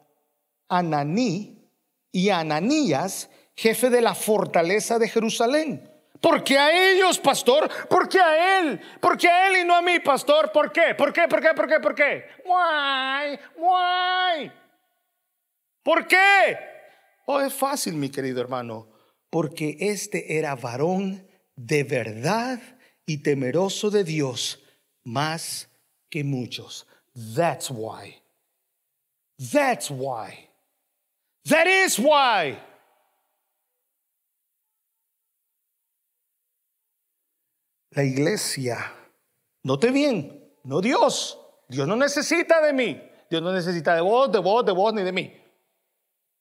Ananí 0.68 1.70
y 2.12 2.30
Ananías, 2.30 3.30
jefe 3.54 3.90
de 3.90 4.00
la 4.00 4.14
fortaleza 4.14 4.98
de 4.98 5.08
Jerusalén 5.08 5.94
¿Por 6.24 6.42
qué 6.42 6.56
a 6.56 6.90
ellos, 6.90 7.18
pastor? 7.18 7.70
¿Por 7.86 8.08
qué 8.08 8.18
a 8.18 8.58
él? 8.58 8.80
¿Por 8.98 9.18
qué 9.18 9.28
a 9.28 9.46
él 9.46 9.58
y 9.60 9.64
no 9.66 9.76
a 9.76 9.82
mí, 9.82 10.00
pastor? 10.00 10.50
¿Por 10.52 10.72
qué? 10.72 10.94
¿Por 10.96 11.12
qué? 11.12 11.28
¿Por 11.28 11.42
qué? 11.42 11.48
¿Por 11.54 11.68
qué? 11.68 11.80
¿Por 11.80 11.94
qué? 11.94 12.24
¿Por 15.82 16.06
qué? 16.06 16.58
Oh, 17.26 17.40
es 17.42 17.52
fácil, 17.52 17.96
mi 17.96 18.08
querido 18.08 18.40
hermano, 18.40 18.88
porque 19.28 19.76
este 19.80 20.38
era 20.38 20.56
varón 20.56 21.28
de 21.56 21.84
verdad 21.84 22.58
y 23.04 23.18
temeroso 23.18 23.90
de 23.90 24.04
Dios 24.04 24.64
más 25.02 25.68
que 26.08 26.24
muchos. 26.24 26.86
That's 27.36 27.70
why. 27.70 28.22
That's 29.52 29.90
why. 29.90 30.43
That 31.48 31.66
is 31.66 31.98
why. 31.98 32.58
La 37.90 38.02
iglesia, 38.02 38.92
note 39.62 39.90
bien, 39.92 40.52
no 40.64 40.80
Dios. 40.80 41.38
Dios 41.68 41.86
no 41.86 41.96
necesita 41.96 42.60
de 42.60 42.72
mí. 42.72 43.00
Dios 43.30 43.40
no 43.42 43.52
necesita 43.52 43.94
de 43.94 44.00
vos, 44.00 44.32
de 44.32 44.38
vos, 44.38 44.64
de 44.64 44.72
vos, 44.72 44.92
ni 44.94 45.02
de 45.02 45.12
mí. 45.12 45.32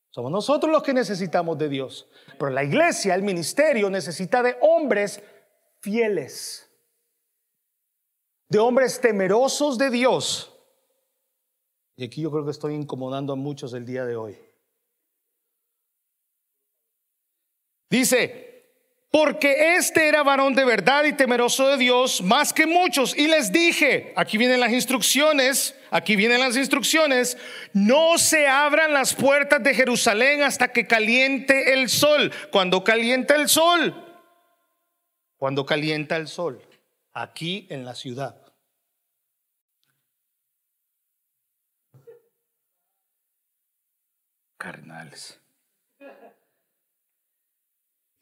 Somos 0.09 0.31
nosotros 0.31 0.71
los 0.71 0.83
que 0.83 0.93
necesitamos 0.93 1.57
de 1.57 1.69
Dios. 1.69 2.07
Pero 2.39 2.49
la 2.51 2.63
iglesia, 2.63 3.15
el 3.15 3.23
ministerio, 3.23 3.89
necesita 3.89 4.41
de 4.41 4.57
hombres 4.61 5.21
fieles. 5.81 6.69
De 8.49 8.59
hombres 8.59 8.99
temerosos 9.01 9.77
de 9.77 9.89
Dios. 9.89 10.51
Y 11.95 12.05
aquí 12.05 12.21
yo 12.21 12.31
creo 12.31 12.45
que 12.45 12.51
estoy 12.51 12.73
incomodando 12.73 13.33
a 13.33 13.35
muchos 13.35 13.73
el 13.73 13.85
día 13.85 14.05
de 14.05 14.15
hoy. 14.15 14.52
Dice, 17.93 18.71
porque 19.11 19.75
este 19.75 20.07
era 20.07 20.23
varón 20.23 20.55
de 20.55 20.65
verdad 20.65 21.03
y 21.03 21.13
temeroso 21.13 21.67
de 21.67 21.77
Dios 21.77 22.23
más 22.23 22.51
que 22.51 22.65
muchos. 22.65 23.15
Y 23.15 23.27
les 23.27 23.51
dije, 23.51 24.13
aquí 24.15 24.39
vienen 24.39 24.59
las 24.59 24.71
instrucciones, 24.71 25.75
aquí 25.91 26.15
vienen 26.15 26.39
las 26.39 26.57
instrucciones, 26.57 27.37
no 27.71 28.17
se 28.17 28.47
abran 28.47 28.93
las 28.93 29.13
puertas 29.13 29.61
de 29.61 29.75
Jerusalén 29.75 30.41
hasta 30.41 30.69
que 30.69 30.87
caliente 30.87 31.73
el 31.73 31.87
sol. 31.87 32.31
Cuando 32.51 32.83
calienta 32.83 33.35
el 33.35 33.47
sol, 33.47 33.93
cuando 35.37 35.67
calienta 35.67 36.15
el 36.15 36.27
sol, 36.27 36.67
aquí 37.13 37.67
en 37.69 37.85
la 37.85 37.93
ciudad. 37.93 38.41
Carnales. 44.57 45.42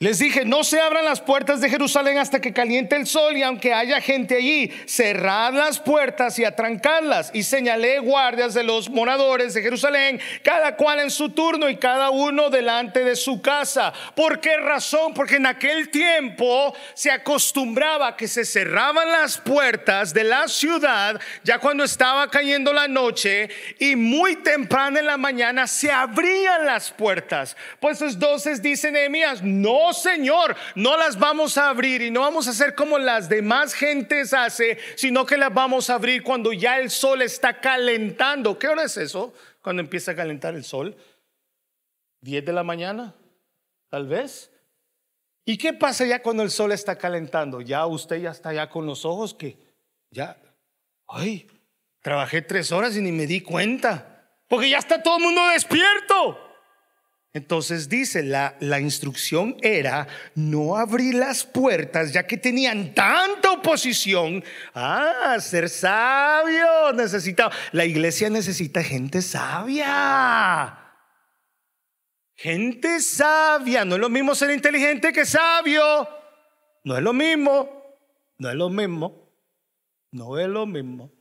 Les 0.02 0.18
dije, 0.18 0.46
no 0.46 0.64
se 0.64 0.82
abran 0.82 1.06
las 1.06 1.22
puertas 1.22 1.62
de 1.62 1.70
Jerusalén 1.70 2.18
hasta 2.18 2.42
que 2.42 2.54
caliente 2.54 2.96
el 2.96 3.06
sol 3.06 3.38
y 3.38 3.44
aunque 3.44 3.72
haya 3.72 4.02
gente 4.02 4.38
allí, 4.38 4.74
cerrad 4.88 5.54
las 5.54 5.80
puertas 5.80 6.40
y 6.40 6.44
atrancadlas. 6.44 7.30
Y 7.36 7.44
señalé 7.44 8.00
guardias 8.00 8.56
de 8.56 8.64
los 8.64 8.90
moradores 8.90 9.54
de 9.54 9.62
Jerusalén, 9.62 10.20
cada 10.42 10.76
cual 10.76 11.02
en 11.02 11.12
su 11.12 11.30
turno 11.30 11.70
y 11.70 11.78
cada 11.78 12.10
uno 12.10 12.50
delante 12.50 13.04
de 13.04 13.16
su 13.16 13.44
casa. 13.44 13.94
¿Por 14.16 14.40
qué 14.42 14.58
razón? 14.58 15.14
Porque 15.14 15.36
en 15.36 15.46
aquel 15.46 15.90
tiempo 15.90 16.76
se 16.96 17.12
acostumbraba 17.12 18.18
que 18.18 18.28
se 18.28 18.44
cerraban 18.44 19.12
las 19.12 19.38
puertas 19.38 20.16
de 20.16 20.24
la 20.24 20.48
ciudad 20.48 21.22
ya 21.44 21.60
cuando 21.60 21.84
estaba 21.84 22.28
cayendo 22.32 22.74
la 22.74 22.88
noche 22.88 23.50
y 23.78 23.96
muy 23.96 24.38
temprano 24.38 24.98
en 24.98 25.06
la 25.06 25.18
mañana 25.18 25.68
se 25.68 25.92
abrían 25.92 26.66
las 26.66 26.90
puertas. 26.90 27.56
Pues 27.80 28.02
entonces 28.02 28.64
dice 28.64 28.90
Nehemías, 28.90 29.44
no 29.44 29.91
Señor, 29.94 30.56
no 30.76 30.98
las 30.98 31.18
vamos 31.18 31.58
a 31.58 31.70
abrir 31.70 32.02
y 32.02 32.12
no 32.12 32.22
vamos 32.22 32.48
a 32.48 32.52
hacer 32.52 32.76
como 32.76 32.98
las 32.98 33.30
demás 33.30 33.74
gentes 33.74 34.34
hace, 34.34 34.78
sino 34.96 35.26
que 35.26 35.38
las 35.38 35.54
vamos 35.54 35.90
a 35.90 35.96
abrir 35.96 36.24
cuando 36.24 36.54
ya 36.54 36.80
el 36.80 36.90
sol 36.90 37.22
está 37.22 37.60
calentando. 37.60 38.58
¿Qué 38.58 38.68
hora 38.68 38.84
es 38.84 38.98
eso? 38.98 39.34
Cuando 39.62 39.82
empieza 39.82 40.12
a 40.12 40.16
calentar 40.16 40.56
el 40.56 40.64
sol. 40.64 40.96
¿10 42.22 42.44
de 42.44 42.54
la 42.54 42.64
mañana? 42.64 43.16
Tal 43.90 44.08
vez. 44.08 44.52
¿Y 45.46 45.58
qué 45.58 45.74
pasa 45.74 46.06
ya 46.06 46.22
cuando 46.22 46.44
el 46.44 46.52
sol 46.52 46.72
está 46.72 46.98
calentando? 46.98 47.62
Ya 47.62 47.86
usted 47.86 48.22
ya 48.22 48.32
está 48.32 48.54
ya 48.54 48.70
con 48.70 48.86
los 48.86 49.06
ojos 49.06 49.34
que 49.34 49.58
ya, 50.12 50.38
ay, 51.08 51.48
trabajé 52.02 52.42
tres 52.42 52.72
horas 52.72 52.96
y 52.96 53.02
ni 53.02 53.12
me 53.12 53.26
di 53.26 53.42
cuenta. 53.42 54.30
Porque 54.48 54.70
ya 54.70 54.78
está 54.78 55.02
todo 55.02 55.18
el 55.18 55.24
mundo 55.24 55.48
despierto. 55.48 56.51
Entonces 57.34 57.88
dice, 57.88 58.24
la, 58.24 58.58
la, 58.60 58.82
instrucción 58.82 59.56
era 59.62 60.06
no 60.36 60.76
abrir 60.76 61.16
las 61.16 61.46
puertas 61.46 62.12
ya 62.12 62.28
que 62.28 62.36
tenían 62.36 62.94
tanta 62.94 63.52
oposición. 63.52 64.44
Ah, 64.74 65.38
ser 65.40 65.70
sabio 65.70 66.92
necesita, 66.94 67.50
la 67.72 67.86
iglesia 67.86 68.30
necesita 68.30 68.84
gente 68.84 69.22
sabia. 69.22 70.78
Gente 72.36 73.00
sabia, 73.00 73.86
no 73.86 73.96
es 73.96 74.02
lo 74.02 74.10
mismo 74.10 74.36
ser 74.36 74.52
inteligente 74.52 75.14
que 75.14 75.26
sabio. 75.26 76.10
No 76.84 76.98
es 76.98 77.04
lo 77.04 77.14
mismo, 77.14 77.70
no 78.40 78.50
es 78.50 78.56
lo 78.56 78.70
mismo, 78.70 79.32
no 80.12 80.38
es 80.38 80.48
lo 80.48 80.66
mismo. 80.66 81.14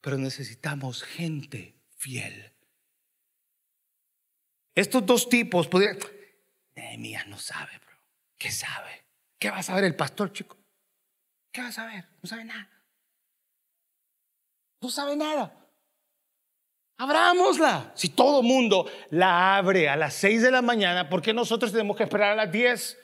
Pero 0.00 0.16
necesitamos 0.16 1.02
gente 1.02 1.82
fiel. 1.96 2.47
Estos 4.78 5.04
dos 5.04 5.28
tipos 5.28 5.66
podrían. 5.66 5.98
Nehemías 6.76 7.26
no 7.26 7.36
sabe, 7.36 7.72
bro. 7.84 7.96
¿Qué 8.38 8.52
sabe? 8.52 9.06
¿Qué 9.36 9.50
va 9.50 9.58
a 9.58 9.62
saber 9.64 9.82
el 9.82 9.96
pastor, 9.96 10.32
chico? 10.32 10.56
¿Qué 11.50 11.60
va 11.60 11.66
a 11.66 11.72
saber? 11.72 12.04
No 12.22 12.28
sabe 12.28 12.44
nada. 12.44 12.70
No 14.80 14.88
sabe 14.88 15.16
nada. 15.16 15.52
Abrámosla. 16.96 17.92
Si 17.96 18.10
todo 18.10 18.40
mundo 18.44 18.88
la 19.10 19.56
abre 19.56 19.88
a 19.88 19.96
las 19.96 20.14
seis 20.14 20.42
de 20.42 20.52
la 20.52 20.62
mañana, 20.62 21.08
¿por 21.08 21.22
qué 21.22 21.34
nosotros 21.34 21.72
tenemos 21.72 21.96
que 21.96 22.04
esperar 22.04 22.34
a 22.34 22.36
las 22.36 22.52
diez? 22.52 22.96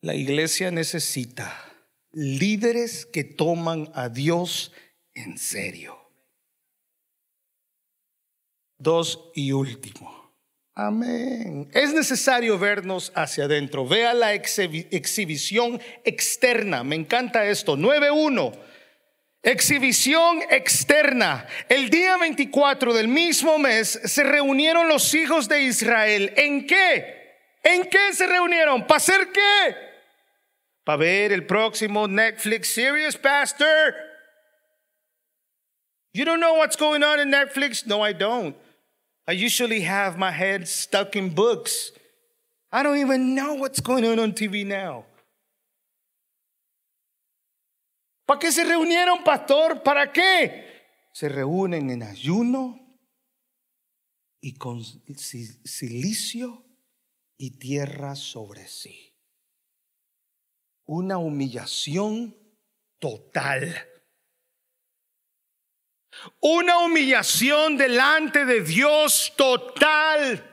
La 0.00 0.14
iglesia 0.14 0.70
necesita 0.70 1.54
líderes 2.12 3.04
que 3.04 3.24
toman 3.24 3.90
a 3.92 4.08
Dios 4.08 4.72
en 5.12 5.36
serio. 5.36 5.97
Dos 8.78 9.30
y 9.34 9.52
último. 9.52 10.18
Amén. 10.74 11.68
Es 11.72 11.92
necesario 11.92 12.56
vernos 12.56 13.10
hacia 13.16 13.44
adentro. 13.46 13.84
Vea 13.84 14.14
la 14.14 14.32
exhibición 14.32 15.80
externa. 16.04 16.84
Me 16.84 16.94
encanta 16.94 17.44
esto. 17.46 17.76
9.1. 17.76 18.56
Exhibición 19.42 20.40
externa. 20.50 21.48
El 21.68 21.90
día 21.90 22.16
24 22.16 22.94
del 22.94 23.08
mismo 23.08 23.58
mes 23.58 24.00
se 24.04 24.22
reunieron 24.22 24.88
los 24.88 25.12
hijos 25.14 25.48
de 25.48 25.62
Israel. 25.62 26.32
¿En 26.36 26.64
qué? 26.64 27.34
¿En 27.64 27.88
qué 27.88 28.12
se 28.12 28.28
reunieron? 28.28 28.86
¿Para 28.86 28.98
hacer 28.98 29.32
qué? 29.32 29.76
Para 30.84 30.98
ver 30.98 31.32
el 31.32 31.44
próximo 31.44 32.06
Netflix 32.06 32.68
series, 32.68 33.16
Pastor. 33.16 33.96
You 36.12 36.24
don't 36.24 36.40
know 36.40 36.56
what's 36.56 36.76
going 36.76 37.02
on 37.02 37.18
in 37.18 37.30
Netflix? 37.30 37.84
No, 37.84 38.06
I 38.06 38.12
don't. 38.12 38.56
I 39.28 39.32
usually 39.32 39.82
have 39.82 40.16
my 40.16 40.30
head 40.30 40.66
stuck 40.66 41.14
in 41.14 41.28
books. 41.28 41.92
I 42.72 42.82
don't 42.82 42.96
even 42.96 43.34
know 43.34 43.54
what's 43.56 43.78
going 43.78 44.06
on 44.06 44.18
on 44.18 44.32
TV 44.32 44.64
now. 44.64 45.04
¿Para 48.26 48.38
qué 48.40 48.50
se 48.50 48.64
reunieron, 48.64 49.22
pastor? 49.22 49.82
¿Para 49.82 50.10
qué? 50.10 50.64
Se 51.12 51.28
reúnen 51.28 51.90
en 51.90 52.02
ayuno 52.02 52.78
y 54.40 54.54
con 54.54 54.82
silicio 54.82 56.64
y 57.36 57.58
tierra 57.58 58.14
sobre 58.14 58.66
sí. 58.66 59.14
Una 60.86 61.18
humillación 61.18 62.34
total. 62.98 63.74
Una 66.40 66.78
humillación 66.78 67.76
delante 67.76 68.44
de 68.44 68.60
Dios 68.60 69.32
total. 69.36 70.44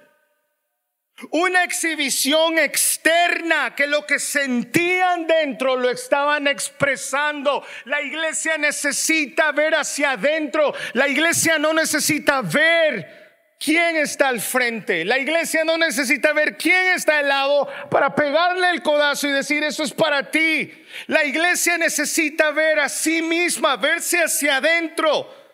Una 1.32 1.64
exhibición 1.64 2.60
externa 2.60 3.74
que 3.74 3.88
lo 3.88 4.06
que 4.06 4.20
sentían 4.20 5.28
dentro 5.28 5.78
lo 5.78 5.90
estaban 5.90 6.48
expresando. 6.48 7.66
La 7.86 8.02
iglesia 8.02 8.58
necesita 8.58 9.52
ver 9.54 9.76
hacia 9.76 10.12
adentro. 10.12 10.74
La 10.94 11.08
iglesia 11.08 11.58
no 11.58 11.74
necesita 11.74 12.42
ver 12.42 13.56
quién 13.58 13.96
está 13.96 14.28
al 14.28 14.42
frente. 14.42 15.06
La 15.06 15.18
iglesia 15.18 15.64
no 15.64 15.78
necesita 15.78 16.34
ver 16.34 16.58
quién 16.58 16.88
está 16.88 17.20
al 17.20 17.30
lado 17.30 17.70
para 17.90 18.14
pegarle 18.14 18.72
el 18.72 18.82
codazo 18.82 19.28
y 19.28 19.32
decir 19.32 19.64
eso 19.64 19.84
es 19.84 19.94
para 19.94 20.30
ti. 20.30 20.70
La 21.08 21.24
iglesia 21.24 21.78
necesita 21.78 22.52
ver 22.52 22.82
a 22.82 22.90
sí 22.90 23.22
misma, 23.22 23.78
verse 23.78 24.22
hacia 24.22 24.58
adentro 24.58 25.45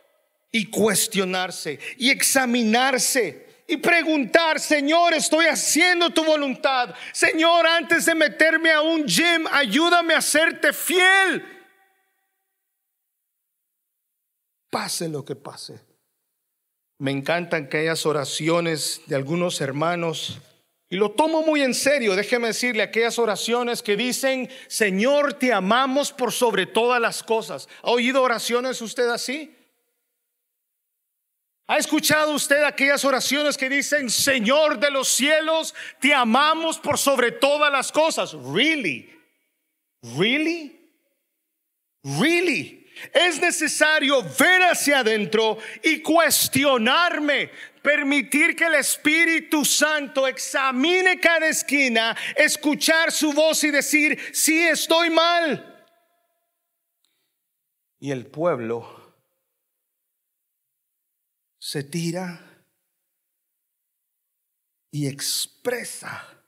y 0.52 0.66
cuestionarse 0.70 1.80
y 1.98 2.10
examinarse 2.10 3.48
y 3.68 3.78
preguntar, 3.78 4.60
Señor, 4.60 5.14
estoy 5.14 5.46
haciendo 5.46 6.10
tu 6.10 6.26
voluntad. 6.26 6.94
Señor, 7.14 7.66
antes 7.66 8.06
de 8.06 8.16
meterme 8.16 8.72
a 8.72 8.82
un 8.82 9.06
gym, 9.06 9.48
ayúdame 9.50 10.14
a 10.14 10.22
serte 10.22 10.74
fiel. 10.74 11.42
Pase 14.70 15.08
lo 15.08 15.24
que 15.24 15.36
pase. 15.36 15.80
Me 17.00 17.12
encantan 17.12 17.66
aquellas 17.66 18.06
oraciones 18.06 19.02
de 19.06 19.16
algunos 19.16 19.62
hermanos 19.62 20.40
y 20.90 20.98
lo 20.98 21.12
tomo 21.12 21.42
muy 21.42 21.62
en 21.62 21.74
serio. 21.74 22.16
Déjeme 22.18 22.48
decirle 22.48 22.84
aquellas 22.84 23.18
oraciones 23.18 23.82
que 23.82 23.96
dicen, 23.96 24.50
Señor, 24.68 25.34
te 25.34 25.54
amamos 25.54 26.12
por 26.12 26.34
sobre 26.34 26.66
todas 26.66 27.00
las 27.00 27.24
cosas. 27.24 27.70
¿Ha 27.84 27.92
oído 27.92 28.22
oraciones 28.22 28.82
usted 28.82 29.08
así? 29.10 29.56
¿Ha 31.72 31.78
escuchado 31.78 32.34
usted 32.34 32.66
aquellas 32.66 33.06
oraciones 33.06 33.56
que 33.56 33.70
dicen, 33.70 34.10
Señor 34.10 34.78
de 34.78 34.92
los 34.92 35.08
cielos, 35.08 35.74
te 36.02 36.14
amamos 36.14 36.78
por 36.78 36.98
sobre 36.98 37.32
todas 37.32 37.72
las 37.72 37.94
cosas? 37.94 38.34
Really? 38.34 39.10
Really? 40.18 40.78
Really? 42.04 42.86
Es 43.14 43.40
necesario 43.40 44.22
ver 44.38 44.64
hacia 44.64 45.00
adentro 45.00 45.60
y 45.82 46.02
cuestionarme, 46.02 47.50
permitir 47.82 48.54
que 48.54 48.66
el 48.66 48.76
Espíritu 48.76 49.64
Santo 49.64 50.28
examine 50.28 51.22
cada 51.22 51.48
esquina, 51.48 52.18
escuchar 52.36 53.14
su 53.14 53.32
voz 53.32 53.64
y 53.64 53.72
decir, 53.72 54.20
sí 54.34 54.62
estoy 54.62 55.10
mal. 55.10 55.86
Y 57.98 58.12
el 58.12 58.26
pueblo 58.26 59.01
se 61.64 61.84
tira 61.84 62.66
y 64.90 65.06
expresa 65.06 66.44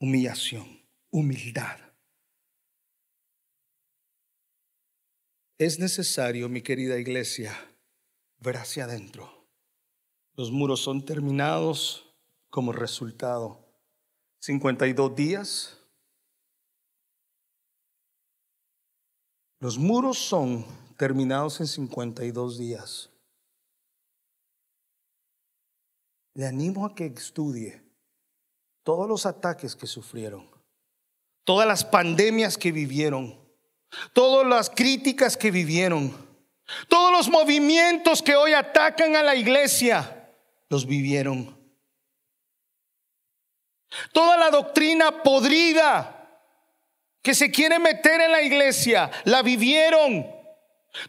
humillación, 0.00 0.82
humildad. 1.10 1.78
Es 5.58 5.78
necesario, 5.78 6.48
mi 6.48 6.62
querida 6.62 6.98
iglesia, 6.98 7.54
ver 8.38 8.56
hacia 8.56 8.84
adentro. 8.84 9.46
Los 10.32 10.50
muros 10.50 10.80
son 10.80 11.04
terminados 11.04 12.10
como 12.48 12.72
resultado. 12.72 13.62
52 14.38 15.14
días. 15.14 15.78
Los 19.60 19.76
muros 19.76 20.18
son 20.18 20.64
terminados 20.96 21.60
en 21.60 21.66
52 21.66 22.56
días. 22.56 23.10
Le 26.38 26.46
animo 26.46 26.86
a 26.86 26.94
que 26.94 27.06
estudie 27.06 27.82
todos 28.84 29.08
los 29.08 29.26
ataques 29.26 29.74
que 29.74 29.88
sufrieron, 29.88 30.48
todas 31.42 31.66
las 31.66 31.84
pandemias 31.84 32.56
que 32.56 32.70
vivieron, 32.70 33.36
todas 34.12 34.46
las 34.46 34.70
críticas 34.70 35.36
que 35.36 35.50
vivieron, 35.50 36.16
todos 36.86 37.10
los 37.10 37.28
movimientos 37.28 38.22
que 38.22 38.36
hoy 38.36 38.52
atacan 38.52 39.16
a 39.16 39.24
la 39.24 39.34
iglesia, 39.34 40.30
los 40.68 40.86
vivieron. 40.86 41.58
Toda 44.12 44.36
la 44.36 44.50
doctrina 44.50 45.24
podrida 45.24 46.40
que 47.20 47.34
se 47.34 47.50
quiere 47.50 47.80
meter 47.80 48.20
en 48.20 48.30
la 48.30 48.42
iglesia, 48.42 49.10
la 49.24 49.42
vivieron. 49.42 50.24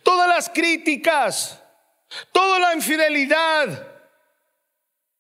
Todas 0.01 0.27
las 0.27 0.49
críticas, 0.49 1.61
toda 2.31 2.57
la 2.57 2.73
infidelidad, 2.73 3.88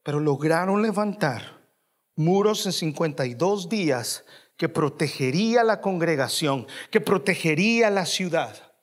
pero 0.09 0.19
lograron 0.19 0.81
levantar 0.81 1.69
muros 2.15 2.65
en 2.65 2.73
52 2.73 3.69
días 3.69 4.25
que 4.57 4.67
protegería 4.67 5.63
la 5.63 5.81
congregación, 5.81 6.65
que 6.89 6.99
protegería 6.99 7.91
la 7.91 8.07
ciudad. 8.07 8.73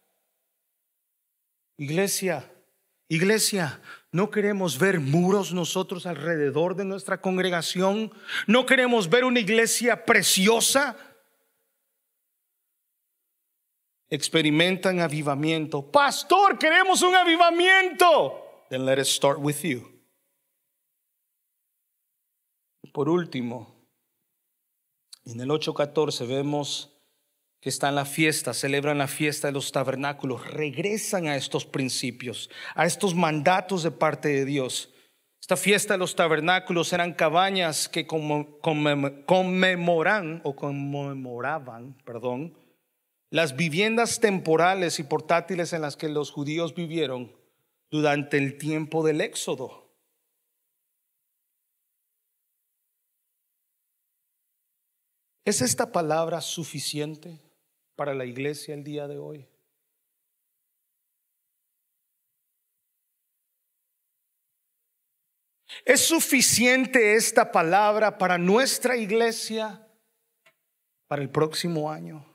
Iglesia, 1.76 2.48
iglesia, 3.08 3.82
no 4.12 4.30
queremos 4.30 4.78
ver 4.78 5.00
muros 5.00 5.52
nosotros 5.52 6.06
alrededor 6.06 6.76
de 6.76 6.84
nuestra 6.84 7.20
congregación. 7.20 8.12
No 8.46 8.64
queremos 8.64 9.10
ver 9.10 9.24
una 9.24 9.40
iglesia 9.40 10.04
preciosa. 10.04 10.96
Experimentan 14.08 15.00
avivamiento. 15.00 15.90
Pastor, 15.90 16.56
queremos 16.56 17.02
un 17.02 17.16
avivamiento. 17.16 18.62
Then 18.70 18.86
let 18.86 19.00
it 19.00 19.06
start 19.06 19.40
with 19.40 19.64
you. 19.64 19.95
Por 22.96 23.08
último, 23.10 23.76
en 25.26 25.38
el 25.38 25.50
8.14 25.50 26.26
vemos 26.26 26.96
que 27.60 27.68
están 27.68 27.94
la 27.94 28.06
fiesta, 28.06 28.54
celebran 28.54 28.96
la 28.96 29.06
fiesta 29.06 29.48
de 29.48 29.52
los 29.52 29.70
tabernáculos, 29.70 30.50
regresan 30.50 31.26
a 31.26 31.36
estos 31.36 31.66
principios, 31.66 32.48
a 32.74 32.86
estos 32.86 33.14
mandatos 33.14 33.82
de 33.82 33.90
parte 33.90 34.30
de 34.30 34.46
Dios. 34.46 34.94
Esta 35.38 35.58
fiesta 35.58 35.92
de 35.92 35.98
los 35.98 36.16
tabernáculos 36.16 36.90
eran 36.94 37.12
cabañas 37.12 37.90
que 37.90 38.06
conmemoran 38.06 40.40
o 40.42 40.56
conmemoraban, 40.56 41.98
perdón, 42.06 42.56
las 43.28 43.56
viviendas 43.56 44.20
temporales 44.20 44.98
y 45.00 45.02
portátiles 45.02 45.74
en 45.74 45.82
las 45.82 45.98
que 45.98 46.08
los 46.08 46.30
judíos 46.30 46.74
vivieron 46.74 47.36
durante 47.90 48.38
el 48.38 48.56
tiempo 48.56 49.04
del 49.04 49.20
Éxodo. 49.20 49.85
¿Es 55.46 55.62
esta 55.62 55.92
palabra 55.92 56.40
suficiente 56.40 57.40
para 57.94 58.14
la 58.14 58.24
iglesia 58.24 58.74
el 58.74 58.82
día 58.82 59.06
de 59.06 59.16
hoy? 59.16 59.48
¿Es 65.84 66.04
suficiente 66.04 67.14
esta 67.14 67.52
palabra 67.52 68.18
para 68.18 68.38
nuestra 68.38 68.96
iglesia 68.96 69.88
para 71.06 71.22
el 71.22 71.30
próximo 71.30 71.92
año? 71.92 72.26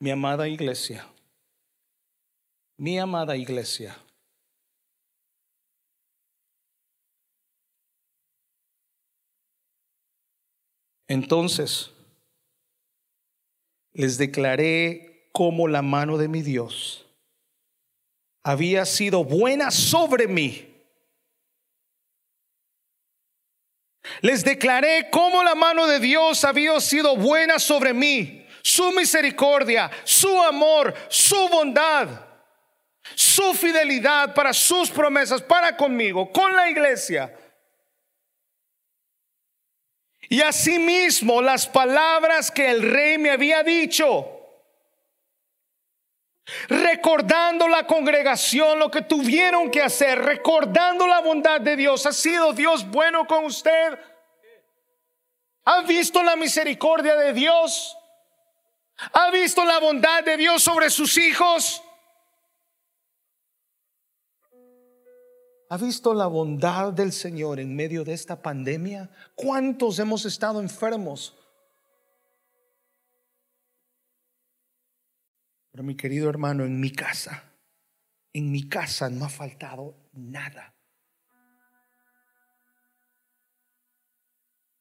Mi 0.00 0.10
amada 0.10 0.48
iglesia, 0.48 1.08
mi 2.76 2.98
amada 2.98 3.36
iglesia, 3.36 3.96
Entonces 11.08 11.90
les 13.92 14.18
declaré 14.18 15.28
cómo 15.32 15.68
la 15.68 15.82
mano 15.82 16.18
de 16.18 16.28
mi 16.28 16.42
Dios. 16.42 17.06
Había 18.42 18.84
sido 18.84 19.24
buena 19.24 19.70
sobre 19.70 20.26
mí. 20.26 20.70
Les 24.20 24.44
declaré 24.44 25.08
cómo 25.10 25.42
la 25.42 25.54
mano 25.54 25.86
de 25.86 25.98
Dios 25.98 26.44
había 26.44 26.78
sido 26.80 27.16
buena 27.16 27.58
sobre 27.58 27.94
mí, 27.94 28.46
su 28.62 28.92
misericordia, 28.92 29.90
su 30.04 30.42
amor, 30.42 30.94
su 31.08 31.48
bondad, 31.48 32.08
su 33.14 33.54
fidelidad 33.54 34.34
para 34.34 34.52
sus 34.52 34.90
promesas, 34.90 35.40
para 35.42 35.76
conmigo, 35.76 36.30
con 36.32 36.54
la 36.54 36.68
iglesia 36.68 37.34
y 40.28 40.40
asimismo 40.40 41.42
las 41.42 41.66
palabras 41.66 42.50
que 42.50 42.70
el 42.70 42.82
rey 42.82 43.18
me 43.18 43.30
había 43.30 43.62
dicho. 43.62 44.30
Recordando 46.68 47.68
la 47.68 47.86
congregación, 47.86 48.78
lo 48.78 48.90
que 48.90 49.02
tuvieron 49.02 49.70
que 49.70 49.82
hacer, 49.82 50.20
recordando 50.20 51.06
la 51.06 51.20
bondad 51.20 51.60
de 51.60 51.76
Dios. 51.76 52.04
¿Ha 52.06 52.12
sido 52.12 52.52
Dios 52.52 52.88
bueno 52.90 53.26
con 53.26 53.44
usted? 53.46 53.98
¿Ha 55.64 55.82
visto 55.82 56.22
la 56.22 56.36
misericordia 56.36 57.16
de 57.16 57.32
Dios? 57.32 57.96
¿Ha 59.12 59.30
visto 59.30 59.64
la 59.64 59.78
bondad 59.78 60.22
de 60.22 60.36
Dios 60.36 60.62
sobre 60.62 60.90
sus 60.90 61.16
hijos? 61.16 61.83
¿Ha 65.74 65.76
visto 65.76 66.14
la 66.14 66.28
bondad 66.28 66.92
del 66.92 67.10
Señor 67.10 67.58
en 67.58 67.74
medio 67.74 68.04
de 68.04 68.12
esta 68.12 68.40
pandemia? 68.40 69.10
¿Cuántos 69.34 69.98
hemos 69.98 70.24
estado 70.24 70.60
enfermos? 70.60 71.36
Pero 75.72 75.82
mi 75.82 75.96
querido 75.96 76.30
hermano, 76.30 76.64
en 76.64 76.78
mi 76.78 76.92
casa, 76.92 77.42
en 78.32 78.52
mi 78.52 78.68
casa 78.68 79.10
no 79.10 79.24
ha 79.24 79.28
faltado 79.28 79.96
nada. 80.12 80.76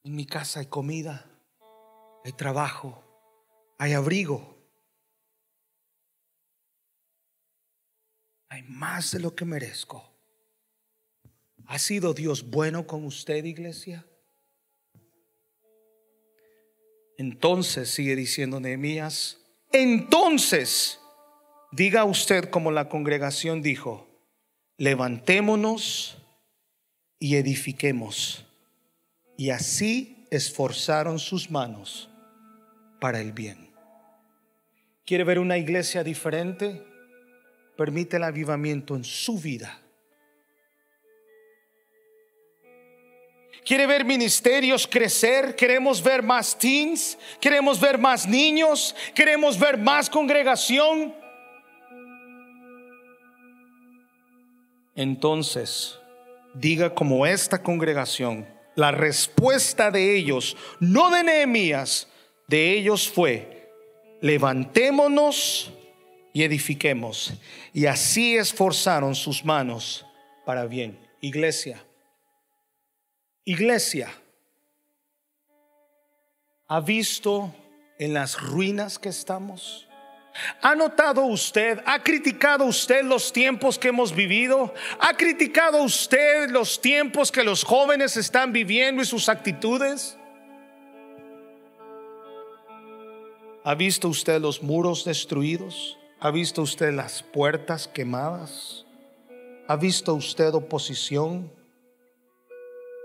En 0.04 0.14
mi 0.14 0.28
casa 0.28 0.60
hay 0.60 0.68
comida, 0.68 1.26
hay 2.24 2.34
trabajo, 2.34 3.04
hay 3.80 3.94
abrigo. 3.94 4.60
Hay 8.50 8.62
más 8.62 9.10
de 9.10 9.22
lo 9.22 9.34
que 9.34 9.44
merezco. 9.44 10.13
¿Ha 11.68 11.80
sido 11.80 12.14
Dios 12.14 12.50
bueno 12.50 12.86
con 12.86 13.06
usted, 13.06 13.44
iglesia? 13.46 14.06
Entonces, 17.18 17.90
sigue 17.90 18.16
diciendo 18.16 18.60
Nehemías, 18.60 19.40
entonces, 19.72 21.00
diga 21.72 22.04
usted 22.06 22.50
como 22.50 22.72
la 22.72 22.90
congregación 22.90 23.62
dijo, 23.62 24.08
levantémonos 24.78 26.18
y 27.20 27.36
edifiquemos. 27.36 28.46
Y 29.38 29.50
así 29.50 30.28
esforzaron 30.32 31.20
sus 31.20 31.50
manos 31.50 32.10
para 33.00 33.22
el 33.22 33.32
bien. 33.32 33.72
¿Quiere 35.06 35.24
ver 35.24 35.40
una 35.40 35.58
iglesia 35.58 36.04
diferente? 36.04 36.84
Permite 37.78 38.18
el 38.18 38.24
avivamiento 38.24 38.96
en 38.96 39.04
su 39.04 39.40
vida 39.40 39.83
quiere 43.66 43.86
ver 43.88 44.06
ministerios 44.06 44.88
crecer, 44.88 45.56
queremos 45.56 46.02
ver 46.02 46.24
más 46.24 46.58
teens, 46.58 47.18
queremos 47.40 47.80
ver 47.80 47.98
más 47.98 48.28
niños, 48.28 48.96
queremos 49.14 49.58
ver 49.58 49.78
más 49.78 50.10
congregación. 50.10 51.14
Entonces, 54.96 55.98
diga 56.54 56.94
como 56.94 57.26
esta 57.26 57.64
congregación, 57.64 58.48
la 58.76 58.92
respuesta 58.92 59.92
de 59.92 60.16
ellos, 60.16 60.56
no 60.80 61.10
de 61.10 61.24
Nehemías, 61.24 62.08
de 62.48 62.74
ellos 62.74 63.10
fue, 63.10 63.72
levantémonos 64.22 65.72
y 66.34 66.44
edifiquemos. 66.44 67.34
Y 67.74 67.86
así 67.86 68.36
esforzaron 68.36 69.16
sus 69.16 69.46
manos 69.46 70.06
para 70.46 70.66
bien. 70.66 71.00
Iglesia. 71.22 71.84
Iglesia, 73.46 74.10
¿ha 76.68 76.80
visto 76.80 77.54
en 78.00 78.14
las 78.14 78.42
ruinas 78.42 78.98
que 78.98 79.10
estamos? 79.10 79.86
¿Ha 80.62 80.74
notado 80.76 81.26
usted, 81.26 81.82
ha 81.86 82.02
criticado 82.02 82.64
usted 82.64 83.04
los 83.04 83.34
tiempos 83.34 83.78
que 83.78 83.90
hemos 83.90 84.16
vivido? 84.16 84.74
¿Ha 84.98 85.18
criticado 85.18 85.84
usted 85.84 86.50
los 86.52 86.80
tiempos 86.80 87.34
que 87.34 87.44
los 87.44 87.66
jóvenes 87.66 88.16
están 88.16 88.54
viviendo 88.54 89.02
y 89.02 89.06
sus 89.06 89.28
actitudes? 89.28 90.18
¿Ha 93.66 93.76
visto 93.76 94.08
usted 94.08 94.40
los 94.40 94.64
muros 94.64 95.04
destruidos? 95.04 95.98
¿Ha 96.22 96.32
visto 96.32 96.62
usted 96.62 96.94
las 96.94 97.22
puertas 97.22 97.90
quemadas? 97.90 98.86
¿Ha 99.68 99.76
visto 99.76 100.14
usted 100.14 100.54
oposición? 100.54 101.52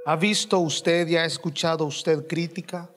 ¿Ha 0.08 0.16
visto 0.16 0.58
usted 0.60 1.06
y 1.06 1.16
ha 1.16 1.26
escuchado 1.26 1.84
usted 1.84 2.26
crítica? 2.26 2.88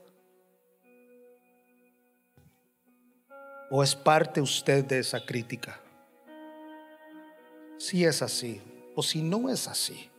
¿O 3.69 3.83
es 3.83 3.93
parte 3.93 4.39
usted 4.39 4.85
de 4.85 4.99
esa 4.99 5.25
crítica? 5.25 5.77
Si 7.77 8.05
es 8.05 8.21
así, 8.21 8.61
o 8.95 9.03
si 9.03 9.21
no 9.21 9.49
es 9.49 9.67
así, 9.67 10.09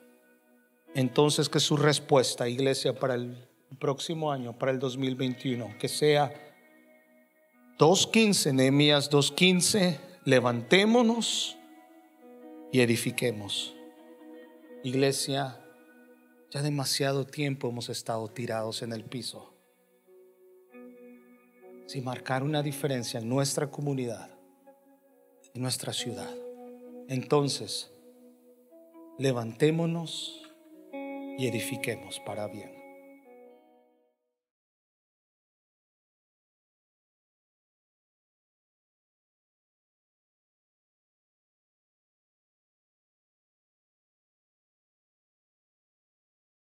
entonces 0.93 1.49
que 1.49 1.61
su 1.61 1.79
respuesta, 1.79 2.47
iglesia, 2.47 2.93
para 2.93 3.15
el 3.15 3.49
próximo 3.79 4.31
año, 4.31 4.59
para 4.59 4.71
el 4.71 4.79
2021, 4.79 5.79
que 5.79 5.89
sea 5.89 6.31
2.15, 7.79 8.53
Nehemías 8.53 9.11
2.15, 9.11 9.99
levantémonos 10.27 11.57
y 12.71 12.83
edifiquemos. 12.83 13.75
Iglesia, 14.85 15.62
ya 16.53 16.61
demasiado 16.61 17.25
tiempo 17.25 17.71
hemos 17.71 17.89
estado 17.89 18.29
tirados 18.29 18.83
en 18.83 18.93
el 18.93 19.05
piso 19.05 19.55
sin 21.87 22.05
marcar 22.05 22.43
una 22.43 22.63
diferencia 22.63 23.21
en 23.21 23.29
nuestra 23.29 23.71
comunidad, 23.71 24.31
en 25.55 25.61
nuestra 25.61 25.93
ciudad. 25.93 26.31
Entonces, 27.09 27.93
levantémonos 29.19 30.43
y 30.93 31.47
edifiquemos 31.47 32.21
para 32.21 32.47
bien. 32.47 32.72